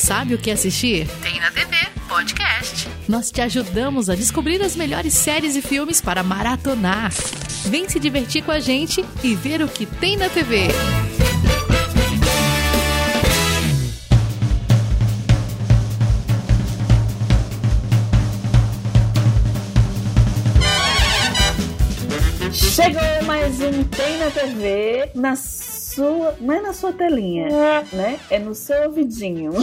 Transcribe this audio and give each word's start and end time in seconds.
sabe 0.00 0.34
o 0.34 0.38
que 0.38 0.50
assistir? 0.50 1.06
Tem 1.22 1.38
na 1.38 1.50
TV 1.50 1.76
Podcast. 2.08 2.88
Nós 3.06 3.30
te 3.30 3.40
ajudamos 3.42 4.08
a 4.08 4.14
descobrir 4.14 4.62
as 4.62 4.74
melhores 4.74 5.12
séries 5.12 5.54
e 5.54 5.62
filmes 5.62 6.00
para 6.00 6.22
maratonar. 6.22 7.12
Vem 7.66 7.88
se 7.88 8.00
divertir 8.00 8.42
com 8.42 8.50
a 8.50 8.58
gente 8.58 9.04
e 9.22 9.34
ver 9.34 9.60
o 9.60 9.68
que 9.68 9.84
tem 9.84 10.16
na 10.16 10.30
TV. 10.30 10.68
Chegou 22.52 23.26
mais 23.26 23.60
um 23.60 23.84
Tem 23.84 24.18
na 24.18 24.30
TV, 24.30 25.10
na 25.14 25.36
sua, 26.00 26.34
não 26.40 26.54
é 26.54 26.60
na 26.62 26.72
sua 26.72 26.92
telinha, 26.94 27.48
né? 27.92 28.18
É 28.30 28.38
no 28.38 28.54
seu 28.54 28.84
ouvidinho. 28.84 29.52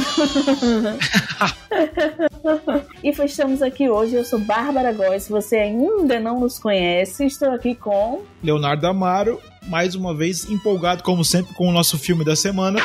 e 3.04 3.10
estamos 3.10 3.64
aqui 3.64 3.90
hoje, 3.90 4.16
eu 4.16 4.24
sou 4.24 4.38
Bárbara 4.40 4.94
Góes, 4.94 5.24
se 5.24 5.32
você 5.32 5.58
ainda 5.58 6.20
não 6.20 6.40
nos 6.40 6.60
conhece, 6.60 7.26
estou 7.26 7.50
aqui 7.50 7.74
com... 7.74 8.22
Leonardo 8.44 8.86
Amaro, 8.86 9.42
mais 9.68 9.96
uma 9.96 10.14
vez 10.14 10.48
empolgado, 10.48 11.02
como 11.02 11.26
sempre, 11.26 11.56
com 11.56 11.68
o 11.68 11.72
nosso 11.72 11.98
filme 11.98 12.24
da 12.24 12.36
semana. 12.36 12.80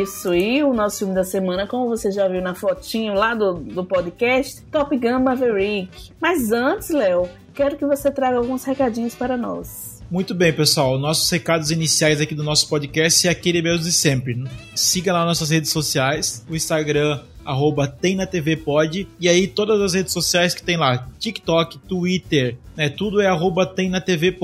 Isso, 0.00 0.34
e 0.34 0.62
o 0.64 0.72
nosso 0.72 1.00
filme 1.00 1.14
da 1.14 1.24
semana, 1.24 1.66
como 1.66 1.86
você 1.88 2.10
já 2.10 2.26
viu 2.26 2.40
na 2.40 2.54
fotinho 2.54 3.12
lá 3.12 3.34
do, 3.34 3.52
do 3.54 3.84
podcast, 3.84 4.62
Top 4.72 4.96
Gun 4.96 5.20
Maverick. 5.20 6.10
Mas 6.18 6.50
antes, 6.52 6.88
Léo, 6.88 7.28
quero 7.52 7.76
que 7.76 7.84
você 7.84 8.10
traga 8.10 8.38
alguns 8.38 8.64
recadinhos 8.64 9.14
para 9.14 9.36
nós. 9.36 9.93
Muito 10.14 10.32
bem, 10.32 10.52
pessoal. 10.52 10.96
Nossos 10.96 11.28
recados 11.28 11.72
iniciais 11.72 12.20
aqui 12.20 12.36
do 12.36 12.44
nosso 12.44 12.68
podcast 12.68 13.26
é 13.26 13.32
aquele 13.32 13.60
mesmo 13.60 13.82
de 13.82 13.90
sempre. 13.90 14.44
Siga 14.72 15.12
lá 15.12 15.24
nossas 15.24 15.50
redes 15.50 15.72
sociais, 15.72 16.46
o 16.48 16.54
Instagram, 16.54 17.20
arroba 17.44 17.86
tem 17.86 18.16
na 18.16 18.26
TV 18.26 18.62
e 19.20 19.28
aí 19.28 19.46
todas 19.46 19.80
as 19.80 19.94
redes 19.94 20.12
sociais 20.12 20.54
que 20.54 20.62
tem 20.62 20.76
lá, 20.76 21.06
TikTok, 21.18 21.78
Twitter, 21.78 22.56
né, 22.76 22.88
tudo 22.88 23.20
é 23.20 23.26
arroba 23.26 23.66
tem 23.66 23.88
na 23.88 24.00
TV. 24.00 24.36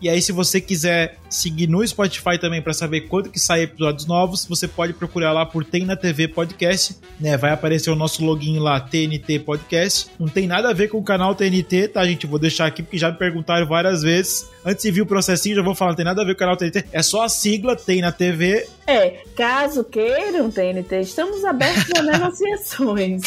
E 0.00 0.08
aí 0.08 0.20
se 0.20 0.32
você 0.32 0.60
quiser 0.60 1.18
seguir 1.28 1.66
no 1.68 1.86
Spotify 1.86 2.38
também 2.38 2.60
para 2.60 2.72
saber 2.72 3.02
quando 3.02 3.30
que 3.30 3.38
sai 3.38 3.62
episódios 3.62 4.06
novos, 4.06 4.46
você 4.46 4.66
pode 4.66 4.92
procurar 4.92 5.32
lá 5.32 5.44
por 5.44 5.64
Tem 5.64 5.84
na 5.84 5.96
TV 5.96 6.28
Podcast, 6.28 6.96
né, 7.20 7.36
vai 7.36 7.52
aparecer 7.52 7.90
o 7.90 7.96
nosso 7.96 8.24
login 8.24 8.58
lá, 8.58 8.80
TNT 8.80 9.40
Podcast. 9.40 10.08
Não 10.18 10.28
tem 10.28 10.46
nada 10.46 10.70
a 10.70 10.72
ver 10.72 10.88
com 10.88 10.98
o 10.98 11.02
canal 11.02 11.34
TNT, 11.34 11.88
tá, 11.88 12.04
gente? 12.06 12.26
Vou 12.26 12.38
deixar 12.38 12.66
aqui 12.66 12.82
porque 12.82 12.98
já 12.98 13.10
me 13.10 13.18
perguntaram 13.18 13.66
várias 13.66 14.02
vezes. 14.02 14.48
Antes 14.64 14.82
de 14.82 14.90
vir 14.90 15.02
o 15.02 15.06
processinho, 15.06 15.56
já 15.56 15.62
vou 15.62 15.74
falar, 15.74 15.92
não 15.92 15.96
tem 15.96 16.04
nada 16.04 16.22
a 16.22 16.24
ver 16.24 16.34
com 16.34 16.38
o 16.38 16.40
canal 16.40 16.56
TNT, 16.56 16.84
é 16.92 17.02
só 17.02 17.24
a 17.24 17.28
sigla 17.28 17.76
Tem 17.76 18.00
na 18.00 18.12
TV. 18.12 18.66
É, 18.88 19.22
caso 19.36 19.84
queiram 19.84 20.50
TNT, 20.50 21.02
estamos 21.02 21.44
abertos 21.44 21.92
a 21.94 22.00
negociações. 22.10 23.22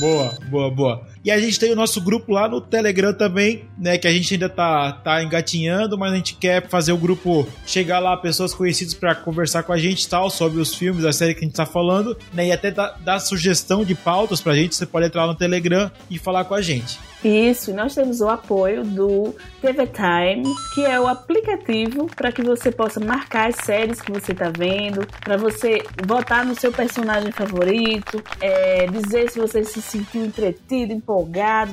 Boa, 0.00 0.36
boa, 0.50 0.70
boa. 0.72 1.13
E 1.24 1.30
a 1.30 1.38
gente 1.38 1.58
tem 1.58 1.72
o 1.72 1.76
nosso 1.76 2.02
grupo 2.02 2.30
lá 2.30 2.46
no 2.46 2.60
Telegram 2.60 3.14
também, 3.14 3.64
né? 3.78 3.96
Que 3.96 4.06
a 4.06 4.12
gente 4.12 4.34
ainda 4.34 4.46
tá, 4.46 4.92
tá 4.92 5.22
engatinhando, 5.22 5.96
mas 5.96 6.12
a 6.12 6.16
gente 6.16 6.34
quer 6.34 6.68
fazer 6.68 6.92
o 6.92 6.98
grupo 6.98 7.48
chegar 7.64 7.98
lá, 7.98 8.14
pessoas 8.14 8.52
conhecidas 8.52 8.92
para 8.92 9.14
conversar 9.14 9.62
com 9.62 9.72
a 9.72 9.78
gente 9.78 10.06
tal, 10.06 10.28
sobre 10.28 10.60
os 10.60 10.74
filmes, 10.74 11.02
a 11.02 11.12
série 11.12 11.32
que 11.32 11.40
a 11.40 11.44
gente 11.44 11.56
tá 11.56 11.64
falando, 11.64 12.14
né? 12.30 12.48
E 12.48 12.52
até 12.52 12.70
dar, 12.70 13.18
sugestão 13.20 13.86
de 13.86 13.94
pautas 13.94 14.42
pra 14.42 14.54
gente. 14.54 14.74
Você 14.74 14.84
pode 14.84 15.06
entrar 15.06 15.26
no 15.26 15.34
Telegram 15.34 15.90
e 16.10 16.18
falar 16.18 16.44
com 16.44 16.52
a 16.52 16.60
gente. 16.60 16.98
Isso, 17.24 17.70
e 17.70 17.72
nós 17.72 17.94
temos 17.94 18.20
o 18.20 18.28
apoio 18.28 18.84
do 18.84 19.34
TV 19.62 19.86
Time, 19.86 20.54
que 20.74 20.84
é 20.84 21.00
o 21.00 21.08
aplicativo 21.08 22.06
para 22.14 22.30
que 22.30 22.42
você 22.42 22.70
possa 22.70 23.00
marcar 23.00 23.48
as 23.48 23.56
séries 23.64 23.98
que 23.98 24.12
você 24.12 24.32
está 24.32 24.52
vendo, 24.54 25.06
para 25.20 25.38
você 25.38 25.82
votar 26.06 26.44
no 26.44 26.54
seu 26.54 26.70
personagem 26.70 27.32
favorito, 27.32 28.22
é, 28.42 28.86
dizer 28.88 29.30
se 29.30 29.38
você 29.38 29.64
se 29.64 29.80
sentiu 29.80 30.22
entretido, 30.22 30.92
empolgado, 30.92 31.13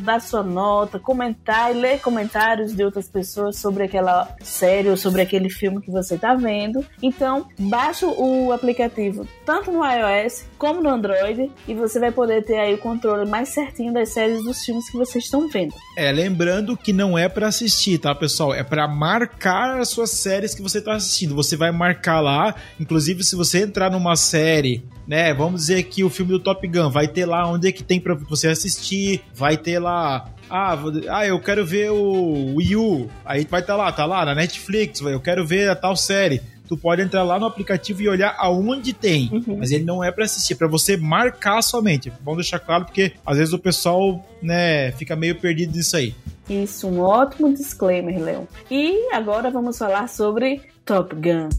dar 0.03 0.21
sua 0.21 0.43
nota, 0.43 0.99
comentar 0.99 1.73
e 1.73 1.79
ler 1.79 1.99
comentários 1.99 2.73
de 2.73 2.83
outras 2.83 3.07
pessoas 3.07 3.57
sobre 3.57 3.83
aquela 3.83 4.35
série 4.41 4.89
ou 4.89 4.97
sobre 4.97 5.21
aquele 5.21 5.49
filme 5.49 5.81
que 5.81 5.91
você 5.91 6.15
está 6.15 6.35
vendo. 6.35 6.85
Então, 7.01 7.47
baixa 7.57 8.05
o 8.05 8.51
aplicativo 8.51 9.27
tanto 9.45 9.71
no 9.71 9.83
iOS 9.85 10.45
como 10.57 10.81
no 10.81 10.89
Android 10.89 11.51
e 11.67 11.73
você 11.73 11.99
vai 11.99 12.11
poder 12.11 12.43
ter 12.43 12.59
aí 12.59 12.73
o 12.73 12.77
controle 12.77 13.29
mais 13.29 13.49
certinho 13.49 13.93
das 13.93 14.09
séries 14.09 14.43
dos 14.43 14.63
filmes 14.63 14.89
que 14.89 14.97
vocês 14.97 15.25
estão 15.25 15.47
vendo. 15.47 15.73
É, 15.97 16.11
lembrando 16.11 16.77
que 16.77 16.93
não 16.93 17.17
é 17.17 17.27
para 17.27 17.47
assistir, 17.47 17.97
tá, 17.97 18.13
pessoal? 18.13 18.53
É 18.53 18.63
para 18.63 18.87
marcar 18.87 19.79
as 19.79 19.89
suas 19.89 20.11
séries 20.11 20.53
que 20.53 20.61
você 20.61 20.81
tá 20.81 20.93
assistindo. 20.93 21.35
Você 21.35 21.55
vai 21.55 21.71
marcar 21.71 22.19
lá, 22.19 22.55
inclusive 22.79 23.23
se 23.23 23.35
você 23.35 23.63
entrar 23.63 23.91
numa 23.91 24.15
série 24.15 24.83
né? 25.11 25.33
Vamos 25.33 25.59
dizer 25.59 25.83
que 25.83 26.05
o 26.05 26.09
filme 26.09 26.31
do 26.31 26.39
Top 26.39 26.65
Gun 26.65 26.89
vai 26.89 27.05
ter 27.05 27.25
lá 27.25 27.45
onde 27.45 27.67
é 27.67 27.71
que 27.73 27.83
tem 27.83 27.99
para 27.99 28.13
você 28.13 28.47
assistir, 28.47 29.21
vai 29.35 29.57
ter 29.57 29.77
lá 29.77 30.31
ah, 30.49 30.77
ah, 31.09 31.27
eu 31.27 31.37
quero 31.37 31.65
ver 31.65 31.91
o 31.91 32.55
Wii 32.55 32.75
U. 32.77 33.09
Aí 33.25 33.45
vai 33.49 33.59
estar 33.59 33.73
tá 33.73 33.77
lá, 33.77 33.91
tá 33.91 34.05
lá 34.05 34.23
na 34.23 34.33
Netflix, 34.33 35.01
eu 35.01 35.19
quero 35.19 35.45
ver 35.45 35.69
a 35.69 35.75
tal 35.75 35.97
série 35.97 36.41
tu 36.65 36.77
pode 36.77 37.01
entrar 37.01 37.23
lá 37.23 37.37
no 37.37 37.45
aplicativo 37.45 38.01
e 38.01 38.07
olhar 38.07 38.33
aonde 38.37 38.93
tem. 38.93 39.29
Uhum. 39.33 39.57
Mas 39.59 39.71
ele 39.71 39.83
não 39.83 40.01
é 40.01 40.09
para 40.09 40.23
assistir, 40.23 40.53
é 40.53 40.55
para 40.55 40.69
você 40.69 40.95
marcar 40.95 41.61
somente. 41.61 42.09
Vamos 42.23 42.43
deixar 42.43 42.59
claro 42.59 42.85
porque 42.85 43.11
às 43.25 43.37
vezes 43.37 43.53
o 43.53 43.59
pessoal, 43.59 44.25
né, 44.41 44.93
fica 44.93 45.13
meio 45.13 45.35
perdido 45.35 45.75
nisso 45.75 45.97
aí. 45.97 46.15
Isso, 46.49 46.87
um 46.87 47.01
ótimo 47.01 47.53
disclaimer, 47.53 48.17
Leon. 48.17 48.45
E 48.69 49.13
agora 49.13 49.51
vamos 49.51 49.77
falar 49.77 50.07
sobre 50.07 50.61
Top 50.85 51.13
Gun. 51.13 51.49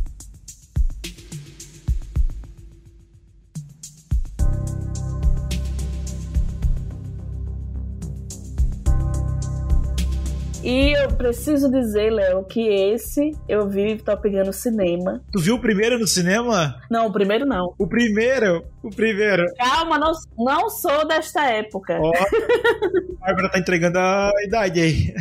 E 10.62 10.93
eu 10.93 11.09
preciso 11.09 11.69
dizer, 11.69 12.12
Léo, 12.12 12.45
que 12.45 12.61
esse 12.69 13.33
eu 13.49 13.69
vi 13.69 13.97
Top 13.97 14.28
Gun 14.31 14.45
no 14.45 14.53
cinema. 14.53 15.21
Tu 15.33 15.41
viu 15.41 15.56
o 15.56 15.61
primeiro 15.61 15.99
no 15.99 16.06
cinema? 16.06 16.81
Não, 16.89 17.06
o 17.09 17.12
primeiro 17.12 17.45
não. 17.45 17.75
O 17.77 17.87
primeiro? 17.87 18.65
O 18.81 18.91
primeiro. 18.91 19.45
Calma, 19.56 19.99
não, 19.99 20.12
não 20.39 20.71
sou 20.71 21.06
desta 21.06 21.50
época. 21.50 21.99
Ó, 22.00 22.12
a 22.12 23.27
Bárbara 23.27 23.49
tá 23.50 23.59
entregando 23.59 23.99
a 23.99 24.31
idade 24.47 24.81
aí. 24.81 25.15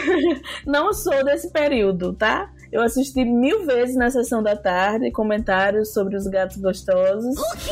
não 0.66 0.94
sou 0.94 1.22
desse 1.24 1.52
período, 1.52 2.14
tá? 2.14 2.50
Eu 2.72 2.80
assisti 2.80 3.22
mil 3.22 3.66
vezes 3.66 3.96
na 3.96 4.10
sessão 4.10 4.42
da 4.42 4.56
tarde 4.56 5.10
comentários 5.10 5.92
sobre 5.92 6.16
os 6.16 6.26
gatos 6.26 6.56
gostosos. 6.56 7.36
O 7.36 7.56
quê? 7.58 7.70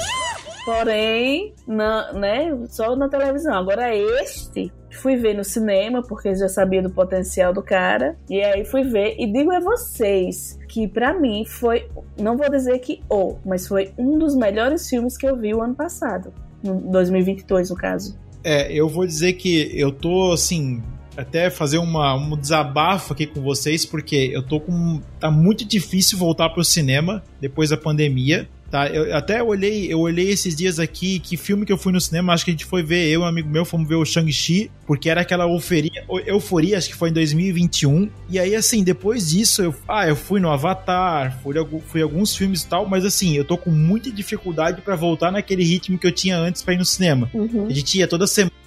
Porém, 0.66 1.54
na, 1.66 2.12
né, 2.12 2.58
só 2.68 2.94
na 2.94 3.08
televisão. 3.08 3.54
Agora 3.54 3.94
este 3.96 4.70
fui 4.90 5.16
ver 5.16 5.34
no 5.34 5.44
cinema 5.44 6.02
porque 6.02 6.34
já 6.34 6.48
sabia 6.48 6.82
do 6.82 6.90
potencial 6.90 7.52
do 7.52 7.62
cara 7.62 8.16
e 8.28 8.40
aí 8.42 8.64
fui 8.64 8.82
ver 8.82 9.16
e 9.18 9.30
digo 9.30 9.50
a 9.52 9.60
vocês 9.60 10.58
que 10.68 10.88
para 10.88 11.12
mim 11.18 11.44
foi, 11.44 11.88
não 12.18 12.36
vou 12.36 12.50
dizer 12.50 12.78
que 12.78 13.00
o, 13.08 13.36
mas 13.44 13.66
foi 13.66 13.92
um 13.98 14.18
dos 14.18 14.34
melhores 14.34 14.88
filmes 14.88 15.16
que 15.16 15.26
eu 15.26 15.36
vi 15.36 15.54
o 15.54 15.62
ano 15.62 15.74
passado, 15.74 16.32
no 16.62 16.80
2022 16.90 17.70
no 17.70 17.76
caso. 17.76 18.18
É, 18.42 18.72
eu 18.72 18.88
vou 18.88 19.06
dizer 19.06 19.34
que 19.34 19.70
eu 19.78 19.92
tô 19.92 20.32
assim 20.32 20.82
até 21.18 21.50
fazer 21.50 21.78
uma, 21.78 22.14
um 22.14 22.36
desabafo 22.36 23.12
aqui 23.12 23.26
com 23.26 23.42
vocês, 23.42 23.84
porque 23.84 24.30
eu 24.32 24.40
tô 24.40 24.60
com. 24.60 25.00
tá 25.18 25.28
muito 25.28 25.64
difícil 25.64 26.16
voltar 26.16 26.48
pro 26.50 26.62
cinema 26.62 27.24
depois 27.40 27.70
da 27.70 27.76
pandemia. 27.76 28.48
Tá, 28.70 28.86
eu 28.88 29.16
até 29.16 29.42
olhei, 29.42 29.90
eu 29.90 29.98
olhei 30.00 30.28
esses 30.28 30.54
dias 30.54 30.78
aqui 30.78 31.18
que 31.18 31.38
filme 31.38 31.64
que 31.64 31.72
eu 31.72 31.78
fui 31.78 31.90
no 31.90 32.00
cinema, 32.00 32.34
acho 32.34 32.44
que 32.44 32.50
a 32.50 32.52
gente 32.52 32.66
foi 32.66 32.82
ver, 32.82 33.06
eu 33.06 33.20
e 33.20 33.24
um 33.24 33.26
amigo 33.26 33.48
meu 33.48 33.64
fomos 33.64 33.88
ver 33.88 33.94
o 33.94 34.04
Shang-Chi, 34.04 34.70
porque 34.86 35.08
era 35.08 35.22
aquela 35.22 35.44
euforia, 35.44 36.04
euforia, 36.26 36.76
acho 36.76 36.90
que 36.90 36.94
foi 36.94 37.08
em 37.08 37.12
2021. 37.14 38.10
E 38.28 38.38
aí 38.38 38.54
assim, 38.54 38.84
depois 38.84 39.30
disso, 39.30 39.62
eu, 39.62 39.74
ah, 39.88 40.06
eu 40.06 40.14
fui 40.14 40.38
no 40.38 40.50
Avatar, 40.50 41.40
fui, 41.42 41.54
fui 41.86 42.02
alguns 42.02 42.36
filmes 42.36 42.62
e 42.62 42.68
tal, 42.68 42.86
mas 42.86 43.06
assim, 43.06 43.34
eu 43.34 43.44
tô 43.44 43.56
com 43.56 43.70
muita 43.70 44.10
dificuldade 44.10 44.82
para 44.82 44.94
voltar 44.94 45.32
naquele 45.32 45.64
ritmo 45.64 45.98
que 45.98 46.06
eu 46.06 46.12
tinha 46.12 46.36
antes 46.36 46.60
para 46.60 46.74
ir 46.74 46.78
no 46.78 46.84
cinema. 46.84 47.30
Uhum. 47.32 47.66
A 47.68 47.72
gente 47.72 47.98
ia 47.98 48.06
toda 48.06 48.26
semana 48.26 48.58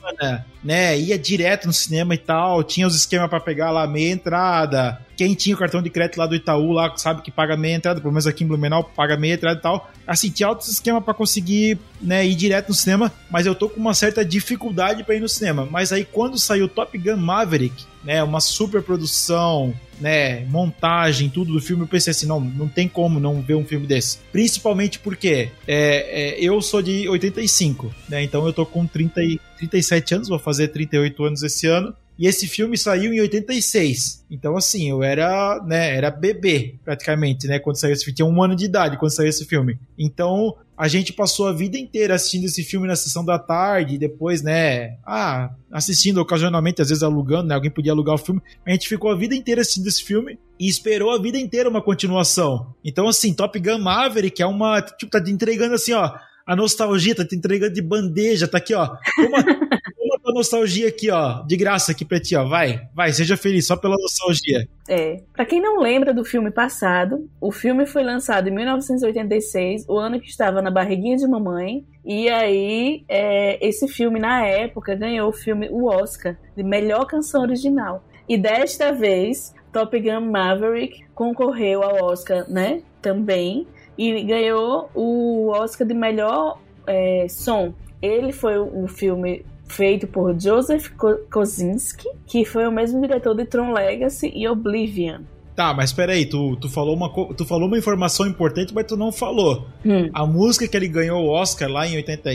né? 0.64 1.00
Ia 1.00 1.18
direto 1.18 1.66
no 1.66 1.74
cinema 1.74 2.14
e 2.14 2.18
tal, 2.18 2.64
tinha 2.64 2.86
os 2.86 2.96
esquemas 2.96 3.30
para 3.30 3.40
pegar 3.40 3.72
lá 3.72 3.88
meia 3.88 4.12
entrada. 4.12 5.00
Quem 5.16 5.34
tinha 5.34 5.56
o 5.56 5.60
cartão 5.60 5.82
de 5.82 5.90
crédito 5.90 6.18
lá 6.18 6.26
do 6.26 6.36
Itaú, 6.36 6.72
lá 6.72 6.96
sabe 6.98 7.22
que 7.22 7.32
paga 7.32 7.56
meia 7.58 7.76
entrada, 7.76 8.00
pelo 8.00 8.12
menos 8.12 8.28
aqui 8.28 8.44
em 8.44 8.48
Blumenau 8.48 8.84
paga 8.84 9.18
meia 9.18 9.34
entrada 9.34 9.60
e 9.60 9.62
tal. 9.62 9.92
Assim, 10.06 10.30
tinha 10.30 10.48
altos 10.48 10.68
esquemas 10.68 11.04
para 11.04 11.14
conseguir, 11.14 11.78
né, 12.02 12.26
ir 12.26 12.36
direto 12.36 12.70
no 12.70 12.76
cinema, 12.76 13.12
mas 13.30 13.46
eu 13.46 13.56
tô 13.56 13.70
com 13.70 13.80
uma 13.80 13.94
certa 13.94 14.26
dificuldade 14.26 15.04
para 15.04 15.16
ir 15.16 15.20
no 15.20 15.30
cinema. 15.30 15.68
Mas 15.70 15.92
aí 15.92 16.04
quando 16.06 16.38
saiu 16.38 16.68
Top 16.68 16.98
Gun 16.98 17.18
Maverick, 17.18 17.86
né, 18.04 18.24
uma 18.24 18.40
super 18.40 18.82
produção, 18.82 19.74
né, 20.00 20.44
montagem, 20.46 21.30
tudo 21.30 21.54
do 21.54 21.62
filme, 21.62 21.84
eu 21.84 21.88
pensei 21.88 22.12
assim, 22.12 22.26
não, 22.26 22.40
não 22.40 22.68
tem 22.68 22.88
como 22.88 23.20
não 23.20 23.42
ver 23.42 23.56
um 23.56 23.64
filme 23.64 23.86
desse. 23.86 24.18
Principalmente 24.32 25.00
porque 25.00 25.50
é, 25.68 26.36
é, 26.38 26.44
eu 26.44 26.60
sou 26.62 26.82
de 26.82 27.08
85, 27.08 27.94
né, 28.10 28.24
então 28.24 28.46
eu 28.46 28.52
tô 28.52 28.66
com 28.66 28.86
30 28.88 29.24
e 29.24 29.40
37 29.58 30.16
anos, 30.16 30.28
vou 30.30 30.40
fazer 30.40 30.70
38 30.70 31.24
anos 31.24 31.44
esse 31.44 31.68
ano. 31.68 31.94
E 32.18 32.28
esse 32.28 32.48
filme 32.48 32.78
saiu 32.78 33.14
em 33.14 33.20
86. 33.20 34.26
Então, 34.30 34.56
assim, 34.56 34.90
eu 34.90 35.02
era, 35.02 35.62
né, 35.66 35.96
era 35.96 36.12
bebê, 36.12 36.76
praticamente, 36.84 37.48
né, 37.48 37.60
quando 37.60 37.78
saiu 37.78 37.94
esse 37.94 38.04
filme. 38.06 38.16
Tinha 38.16 38.26
um 38.26 38.44
ano 38.44 38.56
de 38.56 38.66
idade 38.66 38.98
quando 38.98 39.12
saiu 39.12 39.30
esse 39.30 39.46
filme. 39.46 39.80
Então, 39.98 40.56
a 40.78 40.88
gente 40.88 41.14
passou 41.14 41.48
a 41.48 41.54
vida 41.54 41.78
inteira 41.78 42.16
assistindo 42.16 42.46
esse 42.46 42.64
filme 42.64 42.88
na 42.88 42.96
sessão 42.96 43.24
da 43.24 43.38
tarde, 43.38 43.98
depois, 43.98 44.42
né, 44.42 44.98
ah, 45.06 45.52
assistindo 45.72 46.20
ocasionalmente, 46.20 46.82
às 46.82 46.90
vezes 46.90 47.04
alugando, 47.04 47.50
né, 47.50 47.56
alguém 47.56 47.72
podia 47.72 47.92
alugar 47.92 48.16
o 48.16 48.18
filme. 48.18 48.42
A 48.66 48.72
gente 48.72 48.88
ficou 48.88 49.12
a 49.12 49.16
vida 49.16 49.36
inteira 49.36 49.62
assistindo 49.62 49.88
esse 49.88 50.04
filme 50.04 50.40
e 50.60 50.68
esperou 50.68 51.12
a 51.12 51.22
vida 51.22 51.38
inteira 51.38 51.70
uma 51.70 51.82
continuação. 51.82 52.74
Então, 52.84 53.08
assim, 53.08 53.34
Top 53.34 53.60
Gun 53.60 53.80
Maverick 53.80 54.42
é 54.42 54.46
uma, 54.46 54.82
tipo, 54.82 55.12
tá 55.12 55.24
te 55.24 55.32
entregando 55.32 55.76
assim, 55.76 55.94
ó, 55.94 56.12
a 56.46 56.56
nostalgia, 56.56 57.16
tá 57.16 57.26
te 57.26 57.36
entregando 57.36 57.74
de 57.74 57.82
bandeja, 57.82 58.48
tá 58.48 58.58
aqui, 58.58 58.74
ó. 58.74 58.88
Toma, 59.16 59.44
toma 59.44 59.70
nostalgia 60.34 60.88
aqui, 60.88 61.10
ó, 61.10 61.44
de 61.44 61.56
graça 61.56 61.92
aqui 61.92 62.06
pra 62.06 62.20
ti, 62.20 62.36
ó. 62.36 62.46
Vai, 62.46 62.82
vai, 62.94 63.12
seja 63.12 63.38
feliz, 63.38 63.68
só 63.68 63.76
pela 63.76 63.96
nostalgia. 63.96 64.68
É. 64.88 65.22
Pra 65.34 65.46
quem 65.46 65.62
não 65.62 65.80
lembra 65.80 66.14
do 66.14 66.26
filme 66.26 66.52
passado, 66.52 67.30
o 67.40 67.52
filme 67.52 67.86
foi 67.86 68.04
lançado 68.04 68.48
em 68.48 68.52
1986, 68.52 69.86
o 69.88 69.98
ano 69.98 70.20
que 70.20 70.30
estava 70.30 70.62
na 70.62 70.72
barriguinha 70.72 71.18
de 71.18 71.28
mamãe. 71.28 71.86
E 72.04 72.30
aí, 72.30 73.04
é, 73.08 73.66
esse 73.66 73.88
filme, 73.88 74.20
na 74.20 74.46
época, 74.46 74.96
ganhou 74.96 75.30
o 75.30 75.34
filme 75.34 75.70
o 75.70 75.86
Oscar 75.86 76.38
de 76.56 76.64
melhor 76.64 77.06
canção 77.06 77.42
original. 77.42 78.04
E 78.28 78.38
desta 78.38 78.92
vez, 78.92 79.54
Top 79.72 79.98
Gun 80.00 80.32
Maverick 80.32 81.06
concorreu 81.14 81.84
ao 81.84 82.12
Oscar, 82.12 82.50
né? 82.50 82.82
Também 83.02 83.68
e 83.98 84.24
ganhou 84.24 84.90
o 84.96 85.50
Oscar 85.50 85.88
de 85.88 85.94
melhor 85.94 86.60
é, 86.88 87.28
som. 87.30 87.74
Ele 88.02 88.32
foi 88.32 88.60
um 88.60 88.88
filme 88.88 89.46
feito 89.72 90.06
por 90.06 90.40
Joseph 90.40 90.90
Kosinski, 91.32 92.08
que 92.28 92.46
foi 92.46 92.68
o 92.68 92.72
mesmo 92.72 93.02
diretor 93.02 93.36
de 93.36 93.46
Tron 93.46 93.74
Legacy 93.74 94.32
e 94.36 94.48
Oblivion. 94.48 95.22
Tá, 95.56 95.74
mas 95.74 95.92
peraí, 95.92 96.26
tu, 96.26 96.56
tu, 96.56 96.70
falou 96.70 96.96
uma, 96.96 97.10
tu 97.36 97.46
falou 97.46 97.68
uma 97.68 97.78
informação 97.78 98.26
importante, 98.26 98.74
mas 98.74 98.86
tu 98.86 98.96
não 98.96 99.12
falou. 99.12 99.68
Hum. 99.86 100.10
A 100.14 100.26
música 100.26 100.68
que 100.68 100.76
ele 100.78 100.88
ganhou 100.88 101.24
o 101.24 101.30
Oscar 101.30 101.70
lá 101.70 101.88
em 101.88 101.96
80 101.96 102.30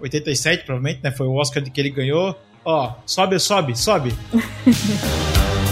87, 0.00 0.64
provavelmente, 0.64 1.00
né? 1.02 1.10
Foi 1.10 1.26
o 1.26 1.34
Oscar 1.34 1.62
que 1.62 1.80
ele 1.80 1.90
ganhou. 1.90 2.36
Ó, 2.64 2.92
sobe, 3.04 3.38
sobe, 3.38 3.76
sobe. 3.76 4.14